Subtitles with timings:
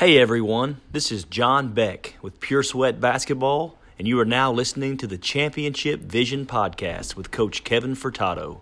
[0.00, 4.96] Hey everyone, this is John Beck with Pure Sweat Basketball, and you are now listening
[4.96, 8.60] to the Championship Vision Podcast with Coach Kevin Furtado.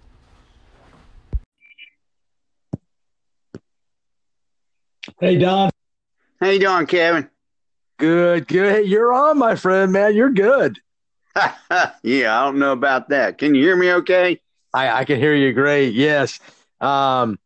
[5.21, 5.71] Hey Don.
[6.41, 7.31] How you doing, Kevin?
[7.99, 8.73] Good, good.
[8.75, 10.17] Hey, you're on, my friend, man.
[10.17, 10.81] You're good.
[12.03, 13.39] yeah, I don't know about that.
[13.39, 14.41] Can you hear me okay?
[14.75, 15.95] I, I can hear you great.
[15.95, 16.41] Yes.
[16.81, 17.39] Um,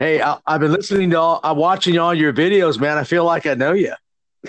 [0.00, 2.96] hey, I, have been listening to all, I'm watching all your videos, man.
[2.96, 3.92] I feel like I know you.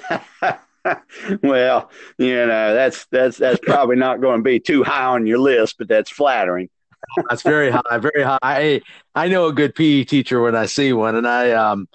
[1.44, 5.40] well, you know, that's, that's, that's probably not going to be too high on your
[5.40, 6.70] list, but that's flattering.
[7.30, 8.40] that's very high, very high.
[8.42, 8.82] I,
[9.14, 11.88] I know a good PE teacher when I see one and I, um,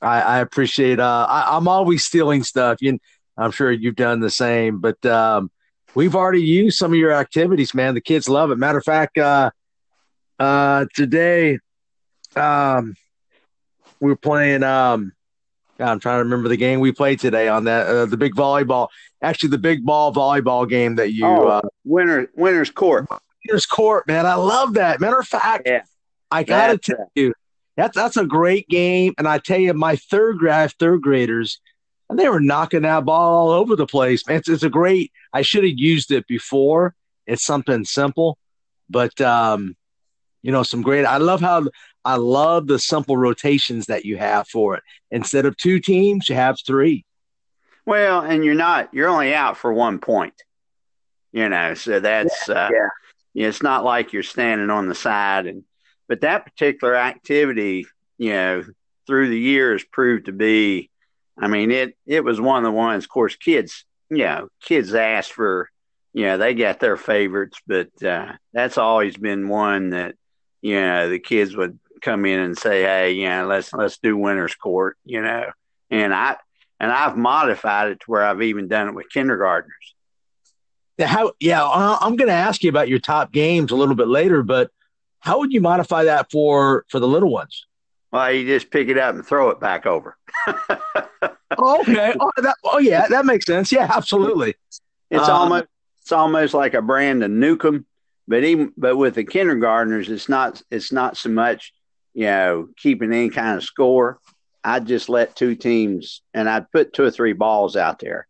[0.00, 2.78] I, I appreciate, uh, I, I'm always stealing stuff.
[2.80, 2.98] You,
[3.36, 5.50] I'm sure you've done the same, but, um,
[5.94, 7.92] we've already used some of your activities, man.
[7.92, 8.56] The kids love it.
[8.56, 9.50] Matter of fact, uh,
[10.38, 11.58] uh, today,
[12.36, 12.94] um,
[14.00, 14.62] we were playing.
[14.62, 15.12] Um,
[15.78, 18.34] God, I'm trying to remember the game we played today on that uh, the big
[18.34, 18.88] volleyball.
[19.22, 23.06] Actually, the big ball volleyball game that you oh, uh, winner winners court.
[23.46, 24.26] Winners court, man.
[24.26, 25.00] I love that.
[25.00, 25.82] Matter of fact, yeah.
[26.30, 27.32] I gotta tell you,
[27.76, 29.14] that's that's a great game.
[29.18, 31.60] And I tell you, my third grade third graders
[32.08, 34.26] and they were knocking that ball all over the place.
[34.26, 35.12] Man, it's, it's a great.
[35.32, 36.94] I should have used it before.
[37.26, 38.38] It's something simple,
[38.88, 39.76] but um,
[40.46, 41.04] you know, some great.
[41.04, 41.64] I love how
[42.04, 44.82] I love the simple rotations that you have for it.
[45.10, 47.04] Instead of two teams, you have three.
[47.84, 48.94] Well, and you're not.
[48.94, 50.34] You're only out for one point.
[51.32, 52.70] You know, so that's yeah, uh,
[53.34, 53.48] yeah.
[53.48, 55.64] It's not like you're standing on the side, and
[56.08, 58.64] but that particular activity, you know,
[59.06, 60.90] through the years proved to be
[61.38, 63.04] I mean, it it was one of the ones.
[63.04, 65.68] Of course, kids, you know, kids asked for,
[66.12, 70.14] you know, they got their favorites, but uh, that's always been one that,
[70.66, 74.16] you know, the kids would come in and say, hey, you know, let's let's do
[74.16, 75.52] winner's court, you know,
[75.90, 76.36] and I
[76.80, 79.94] and I've modified it to where I've even done it with kindergartners.
[80.98, 81.32] How?
[81.38, 84.72] Yeah, I'm going to ask you about your top games a little bit later, but
[85.20, 87.66] how would you modify that for for the little ones?
[88.10, 90.16] Well, you just pick it up and throw it back over.
[90.46, 92.12] oh, okay.
[92.18, 93.70] Oh, that, oh, yeah, that makes sense.
[93.70, 94.54] Yeah, absolutely.
[95.10, 95.66] It's um, almost
[96.00, 97.86] it's almost like a Brandon Newcomb,
[98.28, 101.72] but even but with the kindergartners, it's not it's not so much
[102.14, 104.18] you know keeping any kind of score.
[104.64, 108.26] I'd just let two teams, and I'd put two or three balls out there,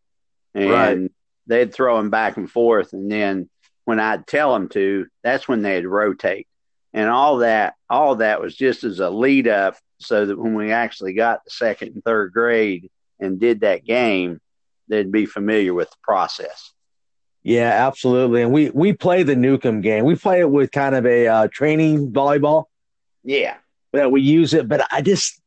[0.54, 1.10] and right.
[1.46, 3.48] they'd throw them back and forth, and then
[3.84, 6.48] when I'd tell them to, that's when they'd rotate
[6.96, 10.72] and all that all that was just as a lead up so that when we
[10.72, 12.90] actually got the second and third grade
[13.20, 14.40] and did that game
[14.88, 16.72] they'd be familiar with the process
[17.46, 18.42] yeah absolutely.
[18.42, 20.04] And we we play the newcomb game.
[20.04, 22.64] We play it with kind of a uh, training volleyball.
[23.24, 23.56] Yeah.
[23.92, 25.40] That we use it but i just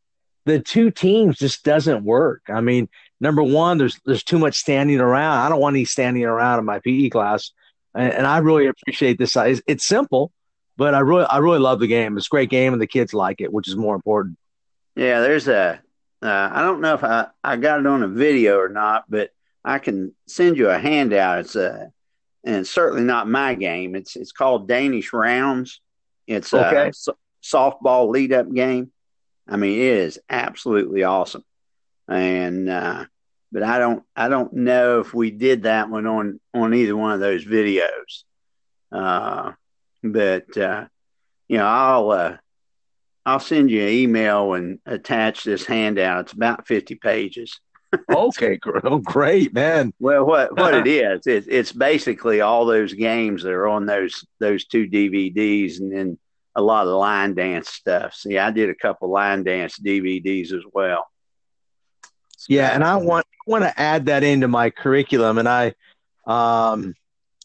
[0.46, 2.44] the two teams just doesn't work.
[2.50, 2.90] I mean
[3.20, 5.40] number one there's there's too much standing around.
[5.40, 7.52] I don't want any standing around in my pe class.
[7.94, 9.36] And, and i really appreciate this.
[9.36, 10.32] It's, it's simple
[10.80, 12.16] but I really, I really love the game.
[12.18, 14.38] It's a great game, and the kids like it, which is more important.
[14.96, 15.82] Yeah, there's a.
[16.22, 19.32] Uh, I don't know if I, I got it on a video or not, but
[19.64, 21.40] I can send you a handout.
[21.40, 21.92] It's a,
[22.44, 23.96] and it's certainly not my game.
[23.96, 25.82] It's it's called Danish Rounds.
[26.28, 26.90] It's okay.
[26.90, 28.92] a softball lead up game.
[29.48, 31.44] I mean, it is absolutely awesome.
[32.08, 33.06] And uh,
[33.52, 37.12] but I don't I don't know if we did that one on on either one
[37.12, 38.24] of those videos.
[38.92, 39.54] Uh,
[40.04, 40.86] but uh,
[41.48, 42.38] you know, I'll uh,
[43.26, 46.22] I'll send you an email and attach this handout.
[46.26, 47.60] It's about fifty pages.
[48.12, 49.94] Okay, oh, great, man.
[50.00, 54.26] Well, what what it is, it, it's basically all those games that are on those
[54.40, 56.18] those two DVDs, and then
[56.56, 58.14] a lot of line dance stuff.
[58.14, 61.08] See, I did a couple line dance DVDs as well.
[62.48, 65.74] Yeah, and I want want to add that into my curriculum, and I
[66.28, 66.94] um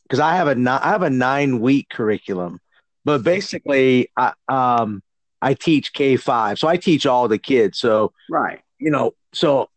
[0.03, 2.61] because I have a I have a nine week curriculum,
[3.05, 5.03] but basically I um
[5.41, 7.79] I teach K five, so I teach all the kids.
[7.79, 9.69] So right, you know, so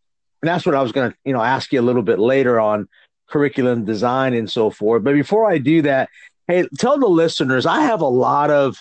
[0.42, 2.88] that's what I was going to you know ask you a little bit later on
[3.28, 5.04] curriculum design and so forth.
[5.04, 6.08] But before I do that,
[6.46, 8.76] hey, tell the listeners I have a lot of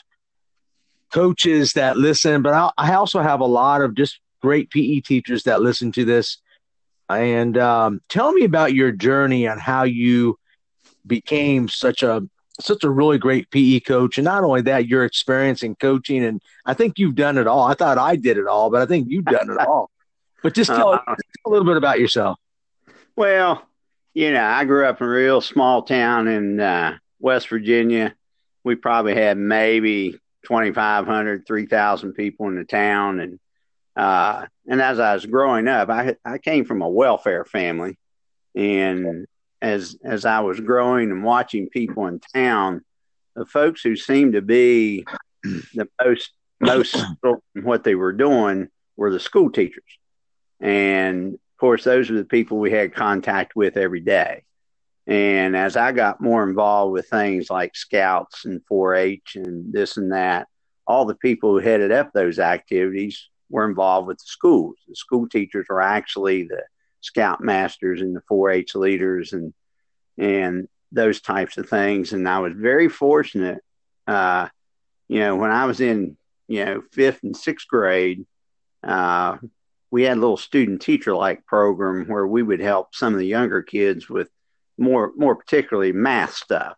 [1.11, 5.43] coaches that listen, but I, I also have a lot of just great PE teachers
[5.43, 6.37] that listen to this.
[7.09, 10.37] And um, tell me about your journey on how you
[11.05, 12.27] became such a
[12.59, 16.41] such a really great PE coach, and not only that, your experience in coaching, and
[16.65, 17.63] I think you've done it all.
[17.63, 19.91] I thought I did it all, but I think you've done it all.
[20.43, 22.37] But just tell uh, a little bit about yourself.
[23.15, 23.67] Well,
[24.13, 28.15] you know, I grew up in a real small town in uh, West Virginia.
[28.63, 33.19] We probably had maybe 2,500, 3,000 people in the town.
[33.19, 33.39] And,
[33.95, 37.97] uh, and as I was growing up, I, I came from a welfare family.
[38.55, 39.27] And
[39.61, 42.83] as, as I was growing and watching people in town,
[43.35, 45.05] the folks who seemed to be
[45.43, 46.97] the most, most
[47.53, 49.83] what they were doing were the school teachers.
[50.59, 54.43] And of course, those are the people we had contact with every day.
[55.07, 59.97] And as I got more involved with things like scouts and 4 H and this
[59.97, 60.47] and that,
[60.85, 64.75] all the people who headed up those activities were involved with the schools.
[64.87, 66.63] The school teachers were actually the
[67.01, 69.53] scout masters and the 4 H leaders and,
[70.17, 72.11] and those types of things.
[72.11, 73.63] And I was very fortunate,
[74.07, 74.49] uh,
[75.07, 76.17] you know, when I was in,
[76.49, 78.25] you know, fifth and sixth grade,
[78.83, 79.37] uh,
[79.91, 83.27] we had a little student teacher like program where we would help some of the
[83.27, 84.29] younger kids with
[84.77, 86.75] more more particularly math stuff.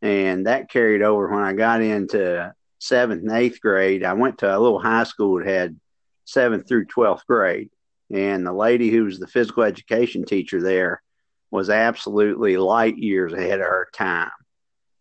[0.00, 4.04] And that carried over when i got into seventh and eighth grade.
[4.04, 5.78] I went to a little high school that had
[6.24, 7.70] seventh through 12th grade.
[8.12, 11.02] And the lady who was the physical education teacher there
[11.50, 14.30] was absolutely light years ahead of her time.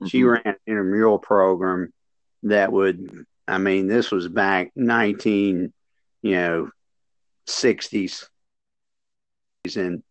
[0.02, 0.08] Mm-hmm.
[0.08, 1.94] she ran an intramural program
[2.44, 5.72] that would i mean this was back 19
[6.24, 6.72] you know
[7.48, 8.28] 60s
[9.76, 10.04] and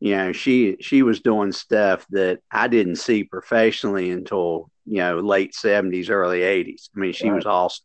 [0.00, 5.20] you know she she was doing stuff that I didn't see professionally until you know
[5.20, 7.36] late 70s early 80s I mean she right.
[7.36, 7.84] was awesome.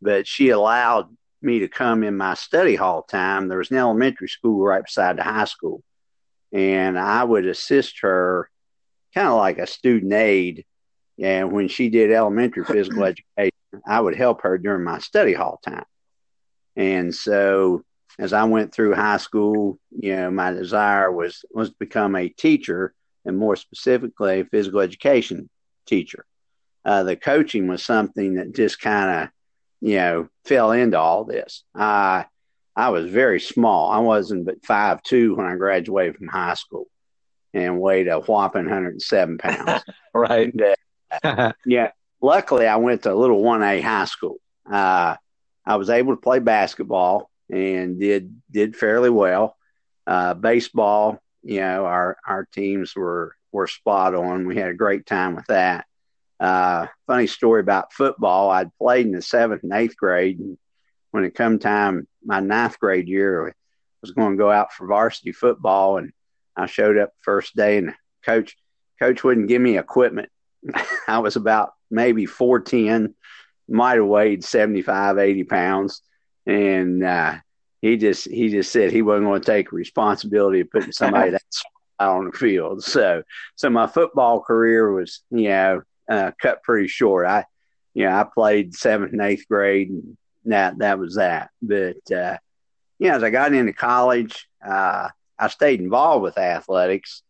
[0.00, 3.48] But she allowed me to come in my study hall time.
[3.48, 5.82] There was an elementary school right beside the high school.
[6.52, 8.50] And I would assist her
[9.14, 10.64] kind of like a student aide.
[11.20, 13.04] And when she did elementary physical
[13.38, 13.52] education
[13.86, 15.84] I would help her during my study hall time.
[16.76, 17.84] And so
[18.18, 22.28] as I went through high school, you know, my desire was was to become a
[22.28, 22.94] teacher,
[23.24, 25.48] and more specifically, a physical education
[25.86, 26.24] teacher.
[26.84, 29.28] Uh, the coaching was something that just kind of,
[29.80, 31.64] you know, fell into all this.
[31.74, 32.26] I
[32.74, 33.90] I was very small.
[33.90, 36.86] I wasn't but five two when I graduated from high school,
[37.54, 39.84] and weighed a whopping 107 pounds.
[40.14, 40.52] right.
[40.52, 40.76] And,
[41.22, 41.90] uh, yeah.
[42.20, 44.36] Luckily, I went to a little 1A high school.
[44.70, 45.16] Uh,
[45.66, 49.56] I was able to play basketball and did did fairly well.
[50.06, 54.46] Uh, baseball, you know, our our teams were were spot on.
[54.46, 55.86] We had a great time with that.
[56.40, 58.50] Uh, funny story about football.
[58.50, 60.58] I'd played in the seventh and eighth grade, and
[61.12, 63.52] when it come time my ninth grade year, I
[64.00, 66.12] was going to go out for varsity football, and
[66.56, 67.94] I showed up first day, and
[68.24, 68.56] coach
[68.98, 70.30] coach wouldn't give me equipment.
[71.06, 73.14] I was about maybe four ten,
[73.68, 76.02] might have weighed 75, 80 pounds
[76.46, 77.36] and uh,
[77.80, 81.62] he just he just said he wasn't going to take responsibility of putting somebody that's
[81.98, 82.82] on the field.
[82.82, 83.22] So
[83.56, 87.26] so my football career was you know uh, cut pretty short.
[87.26, 87.44] I
[87.94, 90.16] you know I played seventh and eighth grade, and
[90.46, 91.50] that that was that.
[91.60, 92.38] But uh,
[92.98, 95.08] you know as I got into college, uh,
[95.38, 97.22] I stayed involved with athletics.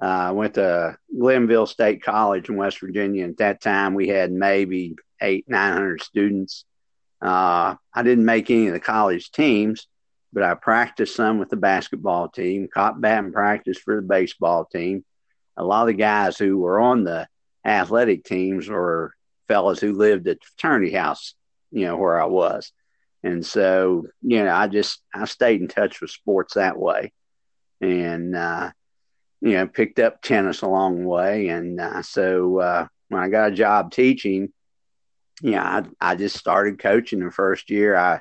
[0.00, 3.26] Uh, I went to Glenville State College in West Virginia.
[3.26, 6.64] At that time, we had maybe eight, nine hundred students.
[7.20, 9.88] Uh, I didn't make any of the college teams,
[10.32, 15.04] but I practiced some with the basketball team, caught batting practice for the baseball team.
[15.56, 17.26] A lot of the guys who were on the
[17.64, 19.12] athletic teams were
[19.48, 21.34] fellas who lived at the fraternity house,
[21.72, 22.72] you know, where I was.
[23.24, 27.12] And so, you know, I just, I stayed in touch with sports that way.
[27.80, 28.70] And, uh,
[29.40, 31.48] you know, picked up tennis along the way.
[31.48, 34.52] And uh, so uh, when I got a job teaching,
[35.42, 37.96] yeah, I, I just started coaching the first year.
[37.96, 38.20] I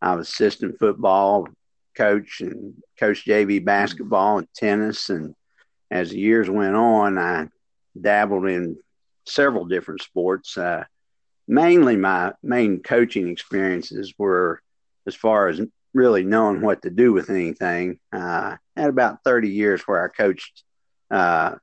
[0.00, 1.48] I was assistant football
[1.96, 5.10] coach and coached JV basketball and tennis.
[5.10, 5.34] And
[5.90, 7.48] as the years went on, I
[8.00, 8.76] dabbled in
[9.26, 10.56] several different sports.
[10.56, 10.84] Uh,
[11.48, 14.62] mainly, my main coaching experiences were
[15.06, 15.60] as far as
[15.94, 17.98] really knowing what to do with anything.
[18.12, 20.62] Uh, I had about 30 years where I coached
[21.10, 21.56] uh,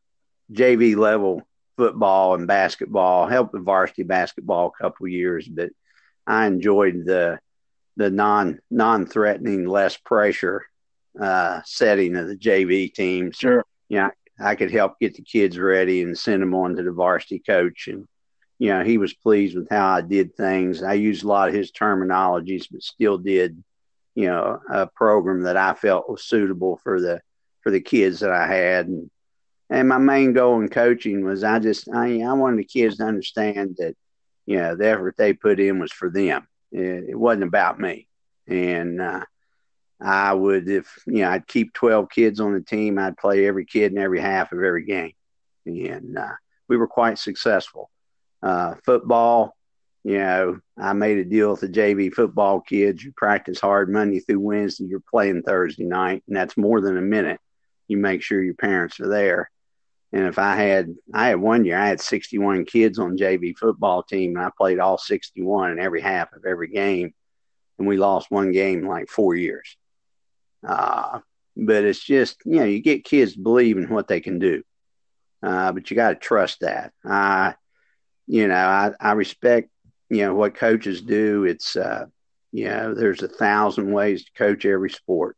[0.52, 1.44] JV level
[1.77, 3.27] football and basketball.
[3.27, 5.70] Helped with varsity basketball a couple years, but
[6.27, 7.39] I enjoyed the
[7.98, 10.65] the non non threatening, less pressure
[11.20, 13.32] uh, setting of the JV team.
[13.32, 13.63] Sure.
[13.89, 16.84] Yeah, you know, I could help get the kids ready and send them on to
[16.84, 18.08] the varsity coach, and
[18.60, 20.84] you know he was pleased with how I did things.
[20.84, 23.63] I used a lot of his terminologies, but still did
[24.15, 27.22] you know a program that I felt was suitable for the
[27.62, 28.88] for the kids that I had.
[28.88, 29.10] And,
[29.69, 33.03] and my main goal in coaching was I just I, I wanted the kids to
[33.03, 33.95] understand that
[34.45, 36.48] you know the effort they put in was for them.
[36.72, 38.07] It, it wasn't about me.
[38.48, 39.25] And uh,
[40.00, 43.00] I would if you know I'd keep twelve kids on the team.
[43.00, 45.13] I'd play every kid in every half of every game,
[45.65, 46.34] and uh,
[46.67, 47.89] we were quite successful.
[48.43, 49.55] Uh, football,
[50.03, 53.03] you know, I made a deal with the JV football kids.
[53.03, 54.86] You practice hard Monday through Wednesday.
[54.86, 57.39] You're playing Thursday night, and that's more than a minute.
[57.88, 59.50] You make sure your parents are there.
[60.15, 64.01] And if I had, I had one year, I had 61 kids on JV football
[64.01, 67.13] team, and I played all 61 in every half of every game,
[67.77, 69.75] and we lost one game in like four years.
[70.65, 71.19] Uh,
[71.57, 74.63] but it's just, you know, you get kids to believe in what they can do,
[75.43, 76.93] uh, but you got to trust that.
[77.03, 77.55] I,
[78.25, 79.69] you know, I, I respect,
[80.10, 81.43] you know, what coaches do.
[81.43, 82.05] It's, uh,
[82.53, 85.36] you know, there's a thousand ways to coach every sport,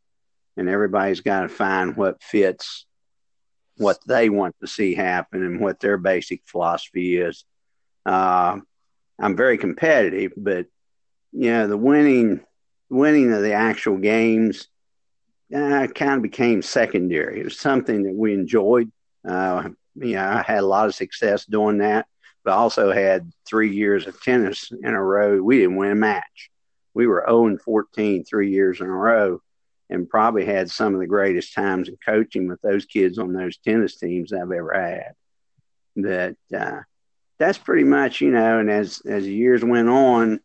[0.56, 2.86] and everybody's got to find what fits
[3.78, 7.44] what they want to see happen and what their basic philosophy is.
[8.04, 8.58] Uh,
[9.18, 10.66] I'm very competitive, but
[11.32, 12.40] you know the winning,
[12.88, 14.68] winning of the actual games,
[15.54, 17.40] uh, kind of became secondary.
[17.40, 18.90] It was something that we enjoyed.
[19.26, 22.06] Uh, you know, I had a lot of success doing that,
[22.44, 25.42] but also had three years of tennis in a row.
[25.42, 26.50] We didn't win a match.
[26.94, 29.40] We were 0 and 14 three years in a row
[29.90, 33.56] and probably had some of the greatest times in coaching with those kids on those
[33.58, 35.12] tennis teams I've ever had.
[35.96, 36.80] That uh,
[37.38, 38.58] that's pretty much you know.
[38.58, 40.40] And as as years went on,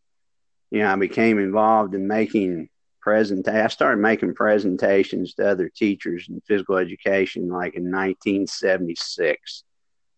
[0.71, 2.69] you know, I became involved in making
[3.03, 3.47] present.
[3.47, 9.63] I started making presentations to other teachers in physical education like in 1976.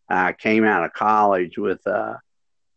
[0.07, 2.21] I came out of college with a,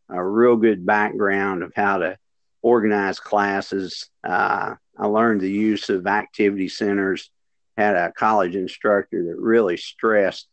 [0.08, 2.16] a real good background of how to
[2.62, 4.08] organize classes.
[4.24, 7.30] Uh, I learned the use of activity centers.
[7.76, 10.48] Had a college instructor that really stressed,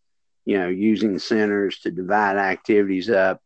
[0.45, 3.41] you know, using centers to divide activities up,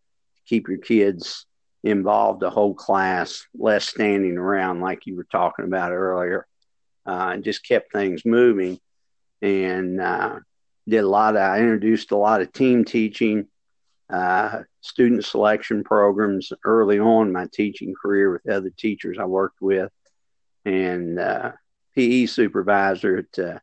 [0.45, 1.45] keep your kids
[1.81, 6.45] involved the whole class, less standing around like you were talking about earlier,
[7.05, 8.77] uh, and just kept things moving.
[9.41, 10.39] And uh,
[10.85, 13.47] did a lot of, I introduced a lot of team teaching,
[14.09, 19.89] uh, student selection programs early on my teaching career with other teachers I worked with
[20.65, 21.51] and uh,
[21.95, 23.59] PE supervisor at uh,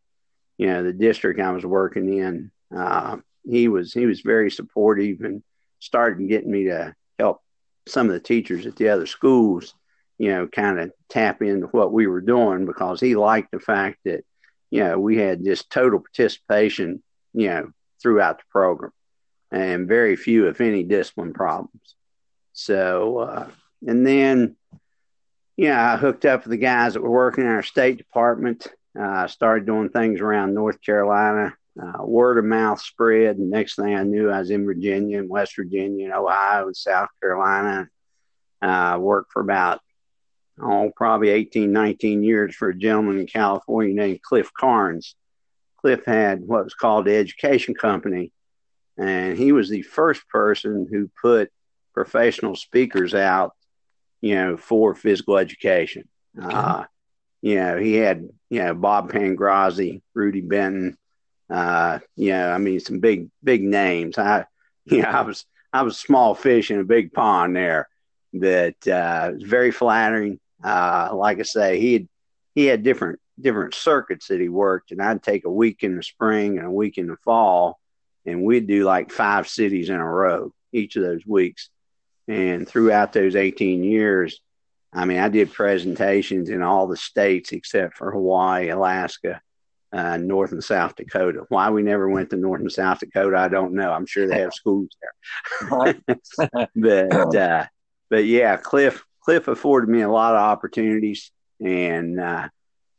[0.59, 2.51] you know the district I was working in.
[2.75, 5.43] Uh, he was he was very supportive and
[5.79, 7.41] started getting me to help
[7.87, 9.75] some of the teachers at the other schools,
[10.19, 13.99] you know, kind of tap into what we were doing because he liked the fact
[14.05, 14.25] that
[14.71, 17.71] you know we had just total participation, you know,
[18.03, 18.93] throughout the program,
[19.53, 21.95] and very few, if any, discipline problems.
[22.53, 23.49] So, uh,
[23.87, 24.56] and then
[25.57, 28.67] yeah, I hooked up with the guys that were working in our State Department.
[28.95, 31.55] I uh, started doing things around North Carolina.
[31.81, 33.37] Uh, word of mouth spread.
[33.37, 36.77] And next thing I knew, I was in Virginia and West Virginia and Ohio and
[36.77, 37.89] South Carolina.
[38.63, 39.81] I uh, worked for about,
[40.61, 45.15] oh, probably 18, 19 years for a gentleman in California named Cliff Carnes.
[45.81, 48.33] Cliff had what was called the Education Company.
[48.97, 51.51] And he was the first person who put
[51.93, 53.56] professional speakers out
[54.27, 56.09] you know, for physical education.
[56.37, 56.55] Okay.
[56.55, 56.85] Uh,
[57.43, 60.97] you know, he had, you know, Bob Pangrazi, Rudy Benton,
[61.49, 64.19] uh, you know, I mean, some big, big names.
[64.19, 64.47] I,
[64.85, 67.89] you know, I was, I was small fish in a big pond there
[68.35, 70.41] that, uh, was very flattering.
[70.63, 72.09] Uh, like I say, he had,
[72.55, 76.03] he had different, different circuits that he worked and I'd take a week in the
[76.03, 77.79] spring and a week in the fall
[78.25, 81.71] and we'd do like five cities in a row each of those weeks.
[82.29, 84.41] And throughout those 18 years,
[84.93, 89.41] I mean, I did presentations in all the states except for Hawaii, Alaska,
[89.93, 91.45] uh, North and South Dakota.
[91.49, 93.93] Why we never went to North and South Dakota, I don't know.
[93.93, 95.95] I'm sure they have schools there.
[96.77, 97.67] but uh,
[98.11, 101.31] but yeah, Cliff Cliff afforded me a lot of opportunities,
[101.61, 102.49] and uh,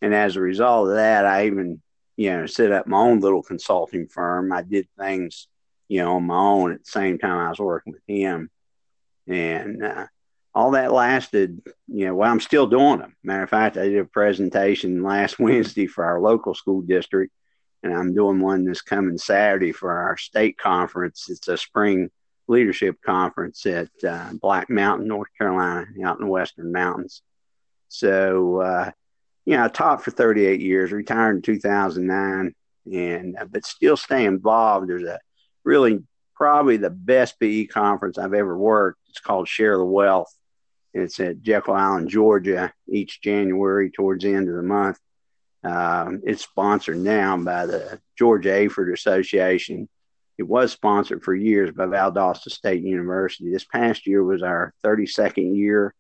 [0.02, 1.82] and as a result of that, I even
[2.16, 4.54] you know set up my own little consulting firm.
[4.54, 5.48] I did things
[5.88, 8.50] you know on my own at the same time I was working with him
[9.28, 10.06] and uh,
[10.54, 11.62] all that lasted.
[11.88, 13.16] You know, well, I'm still doing them.
[13.24, 17.34] Matter of fact, I did a presentation last Wednesday for our local school district,
[17.84, 21.30] and I'm doing one this coming Saturday for our state conference.
[21.30, 22.10] It's a spring
[22.48, 27.22] leadership conference at uh, Black Mountain, North Carolina, out in the Western Mountains.
[27.90, 28.92] So, uh,
[29.46, 32.56] you know, I taught for 38 years, retired in 2009,
[32.92, 34.90] and uh, but still stay involved.
[34.90, 35.20] There's a
[35.64, 36.04] really
[36.36, 39.00] probably the best PE conference I've ever worked.
[39.18, 40.32] It's called Share the Wealth.
[40.94, 45.00] It's at Jekyll Island, Georgia, each January towards the end of the month.
[45.64, 49.90] Um, it's sponsored now by the Georgia Aphid Association.
[50.38, 53.52] It was sponsored for years by Valdosta State University.
[53.52, 55.96] This past year was our 32nd year,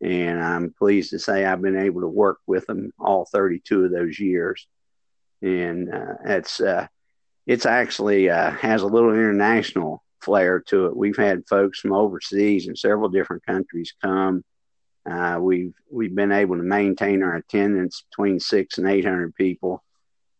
[0.00, 3.90] and I'm pleased to say I've been able to work with them all 32 of
[3.90, 4.66] those years.
[5.42, 6.86] And uh, it's uh,
[7.46, 10.96] it's actually uh, has a little international flair to it.
[10.96, 14.44] We've had folks from overseas and several different countries come
[15.08, 19.82] uh, we've we've been able to maintain our attendance between six and eight hundred people,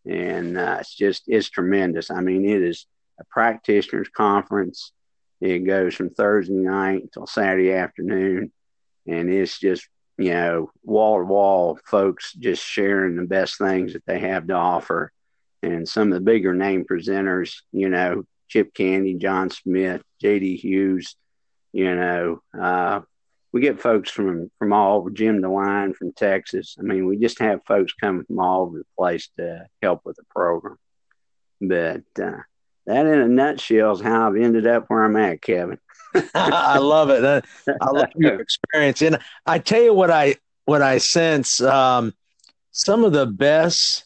[0.07, 2.11] and uh, it's just it's tremendous.
[2.11, 2.87] I mean, it is
[3.21, 4.93] a practitioners conference.
[5.41, 8.53] It goes from Thursday night until Saturday afternoon,
[9.07, 9.87] and it's just
[10.17, 14.55] you know wall to wall folks just sharing the best things that they have to
[14.55, 15.13] offer,
[15.63, 20.57] and some of the bigger name presenters, you know, Chip Candy, John Smith, J.D.
[20.57, 21.17] Hughes,
[21.73, 23.01] you know, uh,
[23.55, 26.77] we get folks from from all over Jim DeWine from Texas.
[26.79, 30.17] I mean, we just have folks coming from all over the place to help with
[30.17, 30.77] the program.
[31.61, 32.43] But uh,
[32.87, 35.79] that, in a nutshell, is how I've ended up where I'm at, Kevin.
[36.35, 37.45] I love it.
[37.81, 40.35] I love your experience, and I tell you what I
[40.65, 41.61] what I sense.
[41.61, 42.13] Um,
[42.73, 44.05] some of the best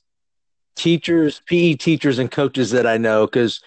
[0.76, 3.62] teachers, PE teachers, and coaches that I know, because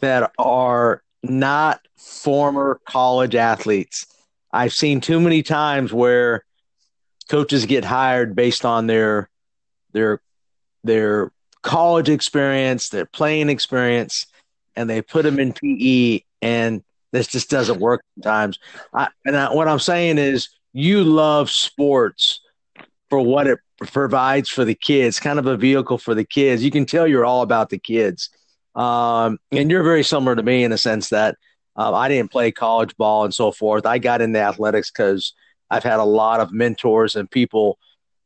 [0.00, 4.06] that are not former college athletes
[4.52, 6.44] I've seen too many times where
[7.28, 9.28] coaches get hired based on their
[9.92, 10.20] their
[10.82, 14.26] their college experience, their playing experience,
[14.74, 18.58] and they put them in PE, and this just doesn't work sometimes.
[18.94, 22.40] I, and I, what I'm saying is, you love sports
[23.08, 26.64] for what it provides for the kids, kind of a vehicle for the kids.
[26.64, 28.30] You can tell you're all about the kids,
[28.74, 31.36] um, and you're very similar to me in the sense that
[31.76, 33.86] um, I didn't play college ball and so forth.
[33.86, 35.34] I got into athletics because
[35.70, 37.78] I've had a lot of mentors and people,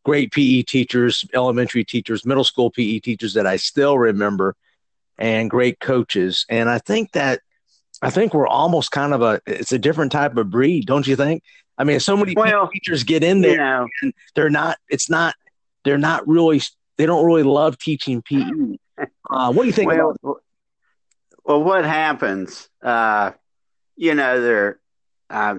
[0.04, 4.56] great PE teachers, elementary teachers, middle school PE teachers that I still remember,
[5.18, 6.46] and great coaches.
[6.48, 7.40] And I think that
[8.02, 11.16] I think we're almost kind of a it's a different type of breed, don't you
[11.16, 11.42] think?
[11.76, 13.86] I mean, so many well, teachers get in there yeah.
[14.02, 14.78] and they're not.
[14.88, 15.34] It's not.
[15.84, 16.62] They're not really.
[16.96, 18.76] They don't really love teaching PE.
[19.30, 19.90] Uh, what do you think?
[19.90, 20.14] Well,
[21.44, 22.68] well, what happens?
[22.82, 23.32] Uh,
[23.96, 24.80] you know, there,
[25.28, 25.56] I,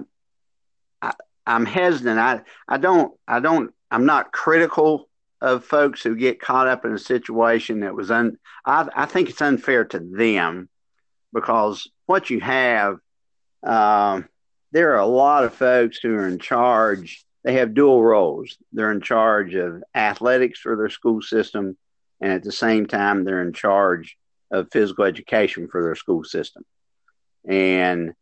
[1.00, 1.12] I,
[1.46, 2.18] I'm hesitant.
[2.18, 5.08] I, I don't, I don't, I'm not critical
[5.40, 8.38] of folks who get caught up in a situation that was un.
[8.64, 10.68] I, I think it's unfair to them
[11.32, 12.98] because what you have,
[13.62, 14.28] um,
[14.72, 17.24] there are a lot of folks who are in charge.
[17.44, 18.56] They have dual roles.
[18.72, 21.76] They're in charge of athletics for their school system,
[22.20, 24.16] and at the same time, they're in charge
[24.50, 26.64] of physical education for their school system.
[27.48, 28.14] And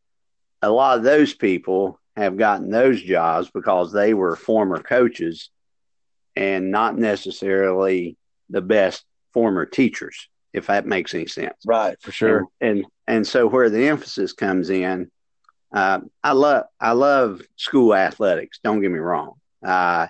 [0.62, 5.50] a lot of those people have gotten those jobs because they were former coaches
[6.37, 8.16] and not necessarily
[8.50, 11.54] the best former teachers, if that makes any sense.
[11.66, 12.46] Right, for sure.
[12.61, 15.11] And and, and so where the emphasis comes in,
[15.74, 18.61] uh, I love I love school athletics.
[18.62, 19.35] Don't get me wrong.
[19.64, 20.07] Uh,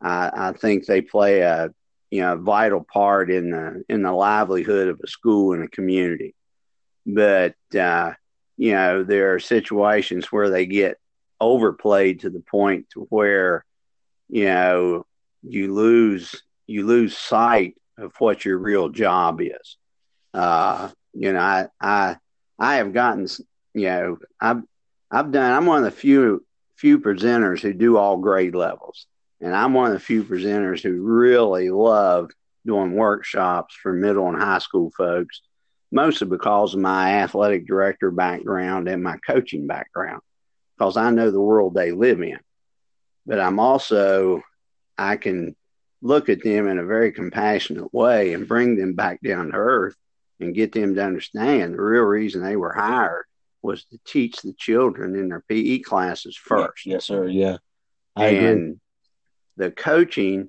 [0.00, 1.70] I, I think they play a
[2.10, 6.34] you know vital part in the in the livelihood of a school and a community.
[7.06, 8.12] But uh,
[8.58, 10.98] you know, there are situations where they get
[11.40, 13.64] overplayed to the point to where,
[14.28, 15.06] you know,
[15.42, 19.76] you lose you lose sight of what your real job is.
[20.34, 22.16] Uh, you know, I I
[22.58, 23.28] I have gotten,
[23.74, 24.62] you know, I've
[25.10, 25.52] I've done.
[25.52, 26.44] I'm one of the few
[26.76, 29.06] few presenters who do all grade levels,
[29.40, 32.30] and I'm one of the few presenters who really love
[32.66, 35.42] doing workshops for middle and high school folks
[35.90, 40.20] mostly because of my athletic director background and my coaching background,
[40.76, 42.38] because I know the world they live in.
[43.26, 44.42] But I'm also,
[44.96, 45.56] I can
[46.02, 49.96] look at them in a very compassionate way and bring them back down to earth
[50.40, 53.24] and get them to understand the real reason they were hired
[53.60, 56.86] was to teach the children in their PE classes first.
[56.86, 57.26] Yes, sir.
[57.26, 57.56] Yeah.
[58.14, 58.76] I and agree.
[59.58, 60.48] The coaching,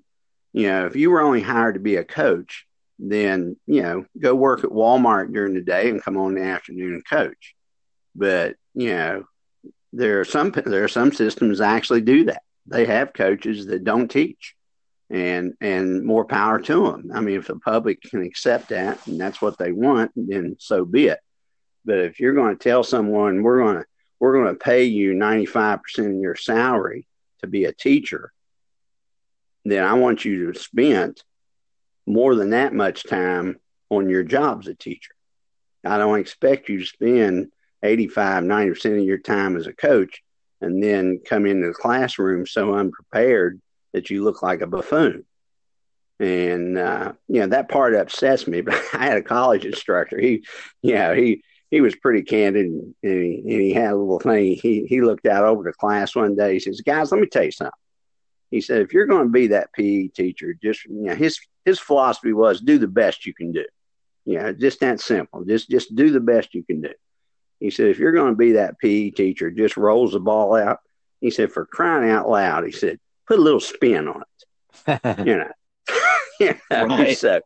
[0.54, 2.66] you know, if you were only hired to be a coach,
[3.00, 6.50] then you know go work at Walmart during the day and come on in the
[6.50, 7.56] afternoon and coach.
[8.16, 9.24] But you know
[9.94, 12.44] there are some there are some systems actually do that.
[12.68, 14.56] They have coaches that don't teach,
[15.10, 17.12] and and more power to them.
[17.14, 20.86] I mean, if the public can accept that and that's what they want, then so
[20.86, 21.20] be it.
[21.86, 23.86] But if you're going to tell someone we're going to
[24.20, 27.08] we're going to pay you 95% of your salary
[27.40, 28.34] to be a teacher,
[29.72, 31.22] then I want you to spend
[32.06, 35.12] more than that much time on your job as a teacher.
[35.86, 37.52] I don't expect you to spend
[37.84, 40.22] 85, 90% of your time as a coach
[40.62, 43.62] and then come into the classroom so unprepared
[43.94, 45.26] that you look like a buffoon.
[46.20, 48.62] And uh, you know that part upsets me.
[48.62, 50.20] But I had a college instructor.
[50.20, 50.44] He,
[50.82, 54.58] you know, he he was pretty candid, and he, and he had a little thing.
[54.62, 56.54] He he looked out over the class one day.
[56.54, 57.72] He says, "Guys, let me tell you something."
[58.52, 61.80] He said, "If you're going to be that PE teacher, just you know, his his
[61.80, 63.66] philosophy was do the best you can do.
[64.26, 65.44] You know, just that simple.
[65.46, 66.94] Just just do the best you can do."
[67.60, 70.80] He said, "If you're going to be that PE teacher, just rolls the ball out."
[71.22, 75.38] He said, "For crying out loud," he said, "put a little spin on it." you
[75.38, 75.52] know,
[76.40, 77.18] you know right.
[77.18, 77.42] so,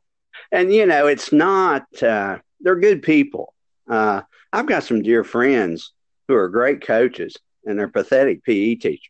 [0.51, 1.85] and you know, it's not.
[2.01, 3.53] Uh, they're good people
[3.89, 5.93] uh, I've got some dear friends
[6.27, 7.35] who are great coaches
[7.65, 9.09] and they're pathetic PE teachers.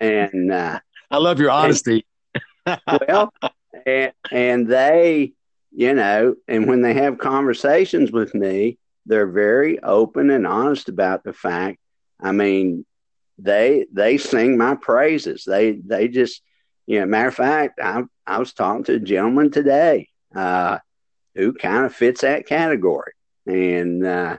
[0.00, 0.80] And uh,
[1.12, 2.06] I love your honesty.
[3.08, 3.32] Well,
[3.86, 5.32] and, and they,
[5.70, 11.22] you know, and when they have conversations with me, they're very open and honest about
[11.22, 11.78] the fact.
[12.20, 12.86] I mean,
[13.38, 15.44] they they sing my praises.
[15.44, 16.40] They they just,
[16.86, 20.78] you know, matter of fact, I I was talking to a gentleman today uh,
[21.34, 23.12] who kind of fits that category
[23.46, 24.38] and uh,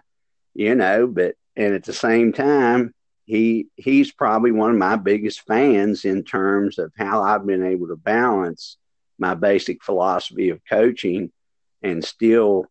[0.54, 2.94] you know, but and at the same time,
[3.26, 7.88] he he's probably one of my biggest fans in terms of how I've been able
[7.88, 8.78] to balance
[9.18, 11.32] my basic philosophy of coaching
[11.82, 12.66] and still,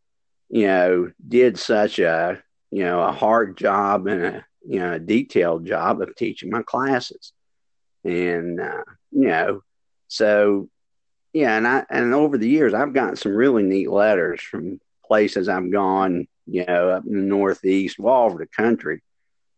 [0.48, 4.98] you know, did such a you know a hard job and a you know a
[4.98, 7.32] detailed job of teaching my classes,
[8.04, 9.62] and uh, you know,
[10.08, 10.68] so
[11.32, 15.48] yeah, and I and over the years I've gotten some really neat letters from places
[15.48, 19.02] I've gone, you know, up in the Northeast, all over the country,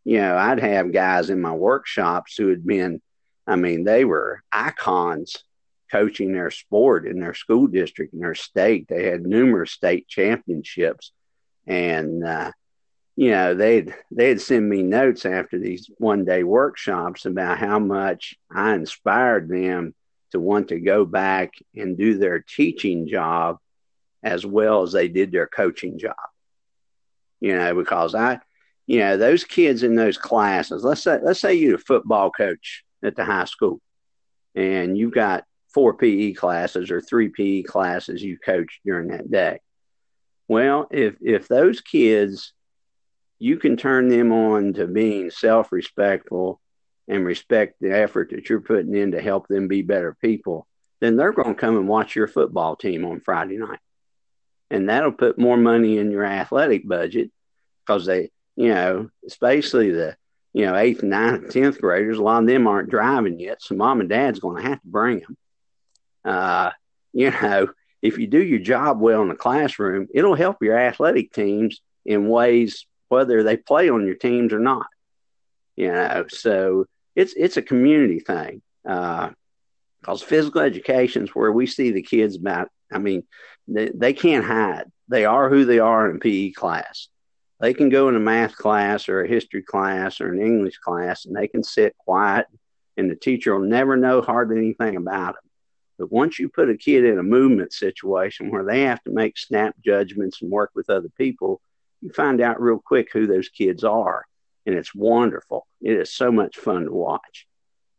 [0.05, 3.01] you know, I'd have guys in my workshops who had been,
[3.47, 5.43] I mean, they were icons
[5.91, 8.87] coaching their sport in their school district in their state.
[8.89, 11.13] They had numerous state championships.
[11.67, 12.53] And, uh,
[13.17, 18.35] you know, they'd they'd send me notes after these one day workshops about how much
[18.51, 19.95] I inspired them
[20.33, 23.59] to want to go back and do their teaching job
[24.23, 26.17] as well as they did their coaching job.
[27.41, 28.41] You know, because I,
[28.87, 32.85] you know, those kids in those classes, let's say, let's say you're a football coach
[33.03, 33.81] at the high school
[34.55, 39.61] and you've got four PE classes or three PE classes you coach during that day.
[40.49, 42.53] Well, if, if those kids,
[43.39, 46.61] you can turn them on to being self respectful
[47.09, 50.67] and respect the effort that you're putting in to help them be better people,
[51.01, 53.81] then they're going to come and watch your football team on Friday night
[54.71, 57.31] and that'll put more money in your athletic budget
[57.87, 60.17] because they, you know, especially the,
[60.53, 62.19] you know, eighth, ninth, tenth graders.
[62.19, 64.87] A lot of them aren't driving yet, so mom and dad's going to have to
[64.87, 65.37] bring them.
[66.25, 66.71] Uh,
[67.13, 67.69] you know,
[68.03, 72.29] if you do your job well in the classroom, it'll help your athletic teams in
[72.29, 74.87] ways whether they play on your teams or not.
[75.77, 76.87] You know, so
[77.17, 78.63] it's it's a community thing.
[78.89, 79.31] Uh,
[80.01, 83.25] because physical education is where we see the kids about I mean,
[83.67, 84.85] they, they can't hide.
[85.09, 87.09] They are who they are in PE class.
[87.61, 91.25] They can go in a math class or a history class or an English class
[91.25, 92.47] and they can sit quiet
[92.97, 95.51] and the teacher will never know hardly anything about them.
[95.99, 99.39] But once you put a kid in a movement situation where they have to make
[99.39, 101.61] snap judgments and work with other people,
[102.01, 104.25] you find out real quick who those kids are.
[104.67, 105.67] And it's wonderful.
[105.81, 107.47] It is so much fun to watch.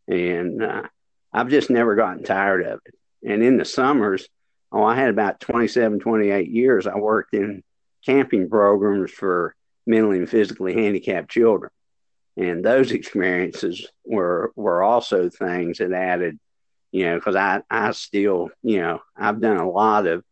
[0.08, 0.84] And uh,
[1.32, 2.96] I've just never gotten tired of it.
[3.28, 4.28] And in the summers,
[4.72, 6.88] oh, I had about 27, 28 years.
[6.88, 7.64] I worked in
[8.06, 11.72] camping programs for mentally and physically handicapped children.
[12.38, 16.38] And those experiences were, were also things that added,
[16.92, 20.24] you know, because I, I still, you know, I've done a lot of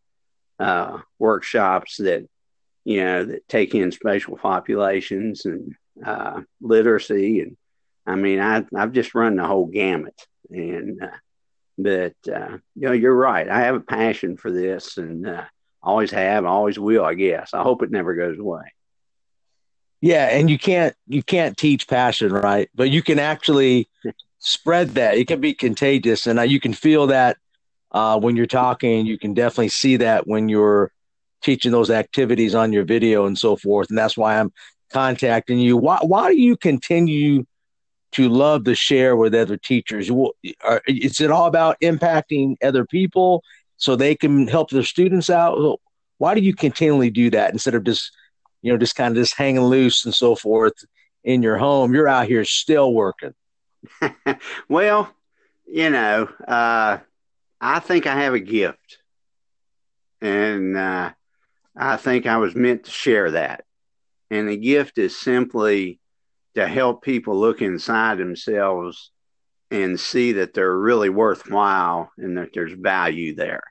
[0.59, 2.27] uh, workshops that,
[2.83, 7.41] you know, that take in special populations and uh, literacy.
[7.41, 7.57] And
[8.05, 10.19] I mean, I, I've just run the whole gamut.
[10.49, 11.17] And uh,
[11.77, 13.47] but uh, you know, you're right.
[13.49, 15.45] I have a passion for this, and uh,
[15.83, 17.05] always have, always will.
[17.05, 17.53] I guess.
[17.53, 18.73] I hope it never goes away.
[20.01, 22.69] Yeah, and you can't you can't teach passion, right?
[22.75, 23.87] But you can actually
[24.39, 25.17] spread that.
[25.17, 27.37] It can be contagious, and you can feel that
[27.93, 29.05] uh, when you're talking.
[29.05, 30.91] You can definitely see that when you're
[31.43, 33.89] teaching those activities on your video and so forth.
[33.89, 34.51] And that's why I'm
[34.91, 35.77] contacting you.
[35.77, 37.45] Why why do you continue
[38.13, 40.09] to love to share with other teachers?
[40.87, 43.43] Is it all about impacting other people
[43.77, 45.79] so they can help their students out?
[46.17, 48.11] Why do you continually do that instead of just,
[48.61, 50.73] you know, just kind of just hanging loose and so forth
[51.23, 51.93] in your home?
[51.93, 53.33] You're out here still working.
[54.69, 55.13] well,
[55.65, 56.99] you know, uh,
[57.59, 58.99] I think I have a gift,
[60.21, 61.11] and uh,
[61.75, 63.65] I think I was meant to share that.
[64.29, 65.99] And the gift is simply
[66.55, 69.11] to help people look inside themselves
[69.73, 73.63] and see that they're really worthwhile and that there's value there.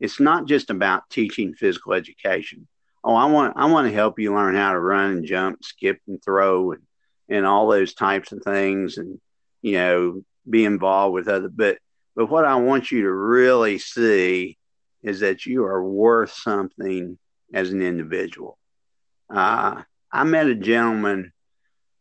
[0.00, 2.66] It's not just about teaching physical education.
[3.04, 6.00] Oh, I want I want to help you learn how to run and jump, skip
[6.08, 6.82] and throw and
[7.28, 9.20] and all those types of things and
[9.60, 11.78] you know be involved with other but
[12.14, 14.56] but what I want you to really see
[15.02, 17.18] is that you are worth something
[17.52, 18.56] as an individual.
[19.28, 21.32] Uh, I met a gentleman,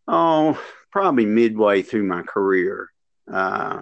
[0.08, 2.90] oh, probably midway through my career.
[3.32, 3.82] Uh,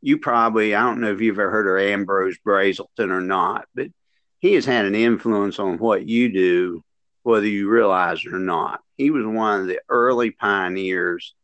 [0.00, 3.88] you probably, I don't know if you've ever heard of Ambrose Brazelton or not, but
[4.38, 6.82] he has had an influence on what you do,
[7.22, 8.80] whether you realize it or not.
[8.96, 11.34] He was one of the early pioneers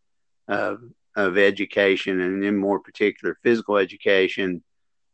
[0.48, 0.80] of,
[1.14, 4.62] of education and in more particular physical education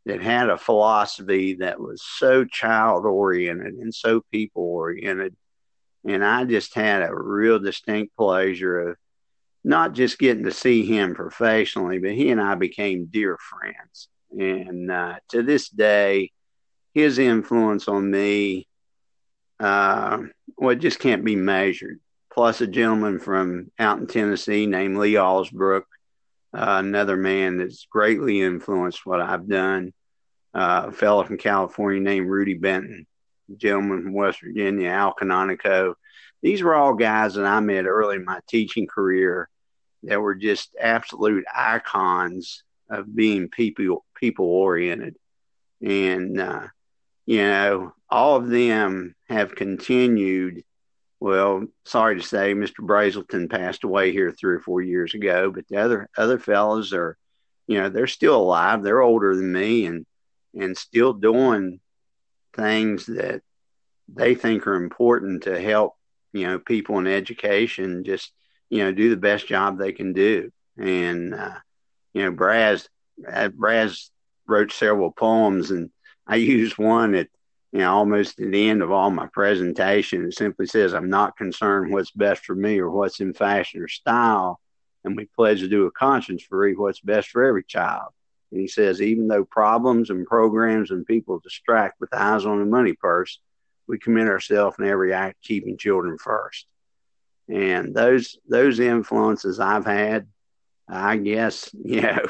[0.06, 5.34] that had a philosophy that was so child oriented and so people oriented.
[6.04, 8.96] And I just had a real distinct pleasure of
[9.64, 14.08] not just getting to see him professionally, but he and I became dear friends.
[14.30, 16.32] And uh, to this day,
[16.94, 18.66] his influence on me,
[19.60, 20.18] uh,
[20.56, 22.00] well, it just can't be measured.
[22.32, 25.82] Plus, a gentleman from out in Tennessee named Lee Alsbrook,
[26.54, 29.92] uh, another man that's greatly influenced what I've done.
[30.54, 33.06] Uh, a fellow from California named Rudy Benton,
[33.56, 35.94] gentleman from West Virginia, Al Canonico.
[36.42, 39.48] These were all guys that I met early in my teaching career
[40.02, 45.16] that were just absolute icons of being people people oriented,
[45.80, 46.66] and uh,
[47.26, 50.64] you know all of them have continued.
[51.20, 52.80] Well, sorry to say, Mr.
[52.80, 57.16] Brazelton passed away here three or four years ago, but the other other fellows are,
[57.68, 58.82] you know, they're still alive.
[58.82, 60.04] They're older than me, and
[60.54, 61.80] and still doing
[62.54, 63.42] things that
[64.08, 65.94] they think are important to help,
[66.32, 68.04] you know, people in education.
[68.04, 68.32] Just
[68.72, 70.50] you know, do the best job they can do.
[70.78, 71.58] And, uh,
[72.14, 72.88] you know, Braz,
[73.28, 74.08] uh, Braz
[74.48, 75.90] wrote several poems, and
[76.26, 77.28] I used one at,
[77.70, 80.24] you know, almost at the end of all my presentation.
[80.24, 83.88] It simply says, I'm not concerned what's best for me or what's in fashion or
[83.88, 84.58] style.
[85.04, 88.12] And we pledge to do a conscience free what's best for every child.
[88.52, 92.64] And he says, even though problems and programs and people distract with eyes on the
[92.64, 93.38] money purse,
[93.88, 96.66] we commit ourselves in every act keeping children first
[97.48, 100.26] and those those influences I've had,
[100.88, 102.26] I guess you know,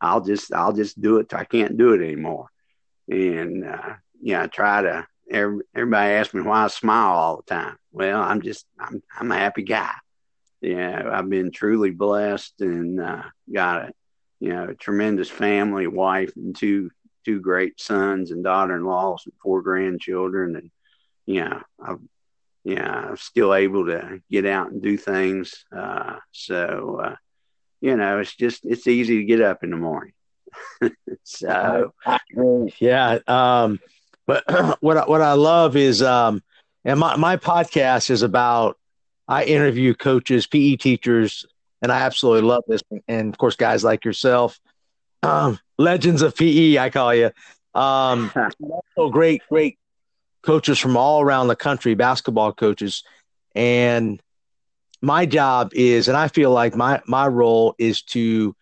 [0.00, 1.32] I'll just I'll just do it.
[1.34, 2.48] I can't do it anymore,
[3.08, 5.06] and uh, yeah, I try to.
[5.28, 7.76] Every, everybody asks me why I smile all the time.
[7.90, 9.90] Well, I'm just I'm I'm a happy guy.
[10.60, 13.92] Yeah, I've been truly blessed and uh, got a
[14.38, 16.90] you know a tremendous family, wife, and two
[17.24, 20.70] two great sons and daughter-in-laws and four grandchildren, and
[21.26, 21.98] know I've
[22.66, 25.64] yeah, I'm still able to get out and do things.
[25.70, 27.14] Uh, so, uh,
[27.80, 30.12] you know, it's just, it's easy to get up in the morning.
[31.22, 31.94] so,
[32.80, 33.20] yeah.
[33.28, 33.78] Um,
[34.26, 34.42] but
[34.80, 36.42] what, I, what I love is, um,
[36.84, 38.76] and my, my podcast is about,
[39.28, 41.46] I interview coaches, PE teachers,
[41.82, 42.82] and I absolutely love this.
[43.06, 44.58] And of course, guys like yourself,
[45.22, 47.30] um, legends of PE, I call you.
[47.76, 49.78] Um, also great, great
[50.46, 53.02] coaches from all around the country, basketball coaches.
[53.54, 54.22] And
[55.02, 58.54] my job is, and I feel like my, my role is to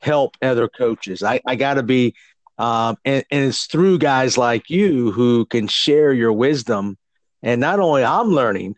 [0.00, 1.22] help other coaches.
[1.22, 2.14] I, I got to be,
[2.58, 6.98] um, and, and it's through guys like you who can share your wisdom.
[7.42, 8.76] And not only I'm learning,